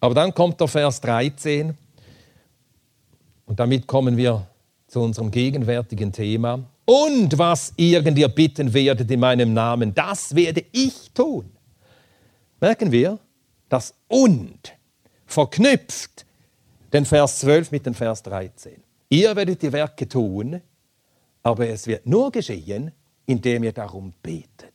Aber 0.00 0.14
dann 0.14 0.34
kommt 0.34 0.58
der 0.60 0.66
Vers 0.66 1.00
13 1.02 1.76
und 3.44 3.60
damit 3.60 3.86
kommen 3.86 4.16
wir 4.16 4.46
zu 4.88 5.00
unserem 5.00 5.30
gegenwärtigen 5.30 6.10
Thema. 6.10 6.64
Und 6.84 7.38
was 7.38 7.72
irgend 7.76 8.18
ihr 8.18 8.28
bitten 8.28 8.72
werdet 8.72 9.10
in 9.10 9.20
meinem 9.20 9.52
Namen, 9.52 9.94
das 9.94 10.34
werde 10.34 10.64
ich 10.72 11.10
tun. 11.12 11.50
Merken 12.60 12.90
wir, 12.90 13.18
das 13.68 13.94
und 14.08 14.76
verknüpft 15.26 16.26
den 16.92 17.06
Vers 17.06 17.38
12 17.38 17.70
mit 17.70 17.86
dem 17.86 17.94
Vers 17.94 18.22
13. 18.24 18.82
Ihr 19.08 19.34
werdet 19.36 19.62
die 19.62 19.72
Werke 19.72 20.08
tun, 20.08 20.60
aber 21.42 21.68
es 21.68 21.86
wird 21.86 22.06
nur 22.06 22.30
geschehen, 22.30 22.92
indem 23.26 23.64
ihr 23.64 23.72
darum 23.72 24.12
betet. 24.22 24.74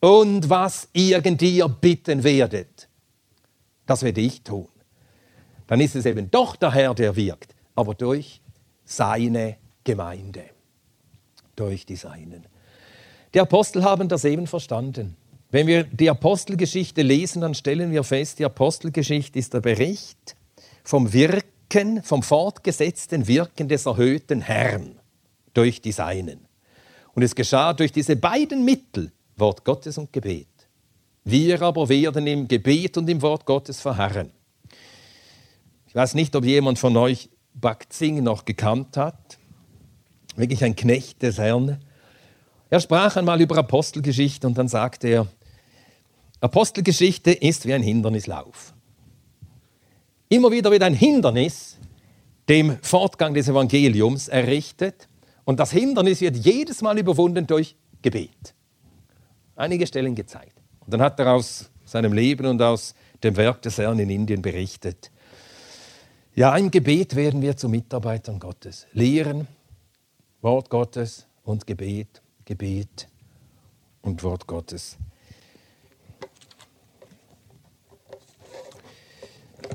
Und 0.00 0.48
was 0.48 0.88
irgend 0.92 1.42
ihr 1.42 1.68
bitten 1.68 2.22
werdet, 2.22 2.88
das 3.86 4.02
werde 4.02 4.20
ich 4.20 4.42
tun. 4.42 4.68
Dann 5.66 5.80
ist 5.80 5.96
es 5.96 6.06
eben 6.06 6.30
doch 6.30 6.56
der 6.56 6.72
Herr, 6.72 6.94
der 6.94 7.16
wirkt, 7.16 7.54
aber 7.74 7.94
durch 7.94 8.40
seine 8.84 9.56
Gemeinde 9.84 10.44
durch 11.60 11.84
die 11.86 11.96
Seinen. 11.96 12.46
Die 13.34 13.40
Apostel 13.40 13.84
haben 13.84 14.08
das 14.08 14.24
eben 14.24 14.46
verstanden. 14.46 15.16
Wenn 15.50 15.66
wir 15.66 15.84
die 15.84 16.08
Apostelgeschichte 16.08 17.02
lesen, 17.02 17.42
dann 17.42 17.54
stellen 17.54 17.92
wir 17.92 18.02
fest, 18.02 18.38
die 18.38 18.44
Apostelgeschichte 18.44 19.38
ist 19.38 19.52
der 19.52 19.60
Bericht 19.60 20.36
vom 20.82 21.12
Wirken, 21.12 22.02
vom 22.02 22.22
fortgesetzten 22.22 23.28
Wirken 23.28 23.68
des 23.68 23.86
erhöhten 23.86 24.40
Herrn 24.40 24.98
durch 25.52 25.80
die 25.82 25.92
Seinen. 25.92 26.46
Und 27.14 27.22
es 27.22 27.34
geschah 27.34 27.72
durch 27.72 27.92
diese 27.92 28.16
beiden 28.16 28.64
Mittel, 28.64 29.12
Wort 29.36 29.64
Gottes 29.64 29.98
und 29.98 30.12
Gebet. 30.12 30.46
Wir 31.24 31.60
aber 31.60 31.88
werden 31.88 32.26
im 32.26 32.48
Gebet 32.48 32.96
und 32.96 33.08
im 33.08 33.20
Wort 33.20 33.44
Gottes 33.44 33.80
verharren. 33.80 34.30
Ich 35.86 35.94
weiß 35.94 36.14
nicht, 36.14 36.34
ob 36.36 36.44
jemand 36.44 36.78
von 36.78 36.96
euch 36.96 37.28
Bakzing 37.52 38.22
noch 38.22 38.44
gekannt 38.44 38.96
hat 38.96 39.39
wirklich 40.40 40.64
ein 40.64 40.76
Knecht 40.76 41.22
des 41.22 41.38
Herrn. 41.38 41.78
Er 42.68 42.80
sprach 42.80 43.16
einmal 43.16 43.40
über 43.40 43.56
Apostelgeschichte 43.58 44.46
und 44.46 44.56
dann 44.56 44.68
sagte 44.68 45.08
er, 45.08 45.26
Apostelgeschichte 46.40 47.32
ist 47.32 47.66
wie 47.66 47.74
ein 47.74 47.82
Hindernislauf. 47.82 48.72
Immer 50.28 50.50
wieder 50.50 50.70
wird 50.70 50.82
ein 50.82 50.94
Hindernis 50.94 51.78
dem 52.48 52.78
Fortgang 52.82 53.34
des 53.34 53.48
Evangeliums 53.48 54.28
errichtet 54.28 55.08
und 55.44 55.60
das 55.60 55.72
Hindernis 55.72 56.20
wird 56.20 56.36
jedes 56.36 56.82
Mal 56.82 56.98
überwunden 56.98 57.46
durch 57.46 57.76
Gebet. 58.02 58.54
Einige 59.56 59.86
Stellen 59.86 60.14
gezeigt. 60.14 60.56
Und 60.80 60.94
dann 60.94 61.02
hat 61.02 61.18
er 61.20 61.32
aus 61.34 61.70
seinem 61.84 62.12
Leben 62.12 62.46
und 62.46 62.62
aus 62.62 62.94
dem 63.22 63.36
Werk 63.36 63.62
des 63.62 63.78
Herrn 63.78 63.98
in 63.98 64.08
Indien 64.08 64.40
berichtet. 64.40 65.10
Ja, 66.34 66.56
im 66.56 66.70
Gebet 66.70 67.16
werden 67.16 67.42
wir 67.42 67.56
zu 67.56 67.68
Mitarbeitern 67.68 68.38
Gottes. 68.38 68.86
Lehren, 68.92 69.46
Wort 70.42 70.70
Gottes 70.70 71.26
und 71.44 71.66
Gebet, 71.66 72.22
Gebet 72.46 73.08
und 74.00 74.22
Wort 74.22 74.46
Gottes. 74.46 74.96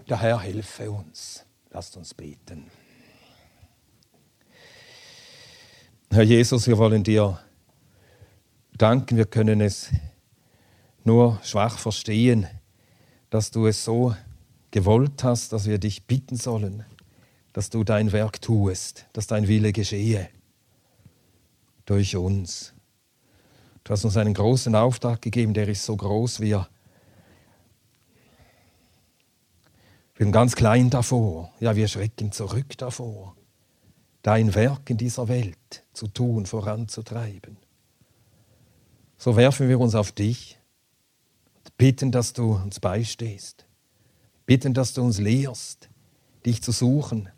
Der 0.09 0.19
Herr 0.19 0.39
helfe 0.39 0.89
uns. 0.89 1.45
Lasst 1.69 1.95
uns 1.97 2.15
beten. 2.15 2.71
Herr 6.09 6.23
Jesus, 6.23 6.65
wir 6.65 6.79
wollen 6.79 7.03
dir 7.03 7.39
danken. 8.75 9.17
Wir 9.17 9.25
können 9.25 9.61
es 9.61 9.91
nur 11.03 11.39
schwach 11.43 11.77
verstehen, 11.77 12.47
dass 13.29 13.51
du 13.51 13.67
es 13.67 13.83
so 13.83 14.15
gewollt 14.71 15.23
hast, 15.23 15.53
dass 15.53 15.67
wir 15.67 15.77
dich 15.77 16.07
bitten 16.07 16.37
sollen, 16.37 16.85
dass 17.53 17.69
du 17.69 17.83
dein 17.83 18.11
Werk 18.11 18.41
tust, 18.41 19.05
dass 19.13 19.27
dein 19.27 19.47
Wille 19.47 19.71
geschehe 19.71 20.29
durch 21.85 22.15
uns. 22.15 22.73
Du 23.83 23.91
hast 23.91 24.05
uns 24.05 24.17
einen 24.17 24.33
großen 24.33 24.73
Auftrag 24.75 25.21
gegeben, 25.21 25.53
der 25.53 25.67
ist 25.67 25.85
so 25.85 25.95
groß, 25.95 26.39
wir 26.39 26.67
Wir 30.15 30.25
sind 30.25 30.31
ganz 30.31 30.55
klein 30.55 30.89
davor. 30.89 31.51
Ja, 31.59 31.75
wir 31.75 31.87
schrecken 31.87 32.31
zurück 32.31 32.77
davor, 32.77 33.35
dein 34.21 34.55
Werk 34.55 34.89
in 34.89 34.97
dieser 34.97 35.27
Welt 35.27 35.83
zu 35.91 36.07
tun, 36.07 36.45
voranzutreiben. 36.45 37.57
So 39.17 39.35
werfen 39.35 39.67
wir 39.67 39.79
uns 39.79 39.93
auf 39.93 40.13
dich 40.13 40.57
und 41.57 41.77
bitten, 41.77 42.11
dass 42.11 42.31
du 42.31 42.53
uns 42.53 42.79
beistehst. 42.79 43.65
Bitten, 44.45 44.73
dass 44.73 44.93
du 44.93 45.01
uns 45.01 45.19
lehrst, 45.19 45.89
dich 46.45 46.61
zu 46.61 46.71
suchen. 46.71 47.29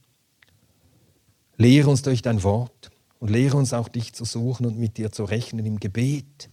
Lehre 1.56 1.90
uns 1.90 2.04
durch 2.04 2.22
dein 2.22 2.44
Wort 2.44 2.92
und 3.20 3.30
lehre 3.30 3.58
uns 3.58 3.74
auch 3.74 3.88
dich 3.88 4.14
zu 4.14 4.26
suchen 4.26 4.66
und 4.66 4.78
mit 4.78 4.98
dir 4.98 5.12
zu 5.12 5.24
rechnen 5.24 5.66
im 5.66 5.80
Gebet. 5.80 6.50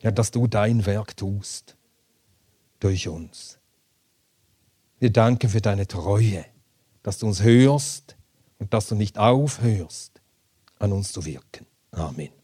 Ja, 0.00 0.10
dass 0.10 0.30
du 0.30 0.46
dein 0.46 0.86
Werk 0.86 1.16
tust 1.16 1.76
durch 2.80 3.08
uns. 3.08 3.58
Wir 4.98 5.10
danken 5.10 5.48
für 5.48 5.60
deine 5.60 5.86
Treue, 5.86 6.44
dass 7.02 7.18
du 7.18 7.26
uns 7.26 7.42
hörst 7.42 8.16
und 8.58 8.72
dass 8.74 8.88
du 8.88 8.94
nicht 8.94 9.18
aufhörst, 9.18 10.20
an 10.78 10.92
uns 10.92 11.12
zu 11.12 11.24
wirken. 11.24 11.66
Amen. 11.90 12.43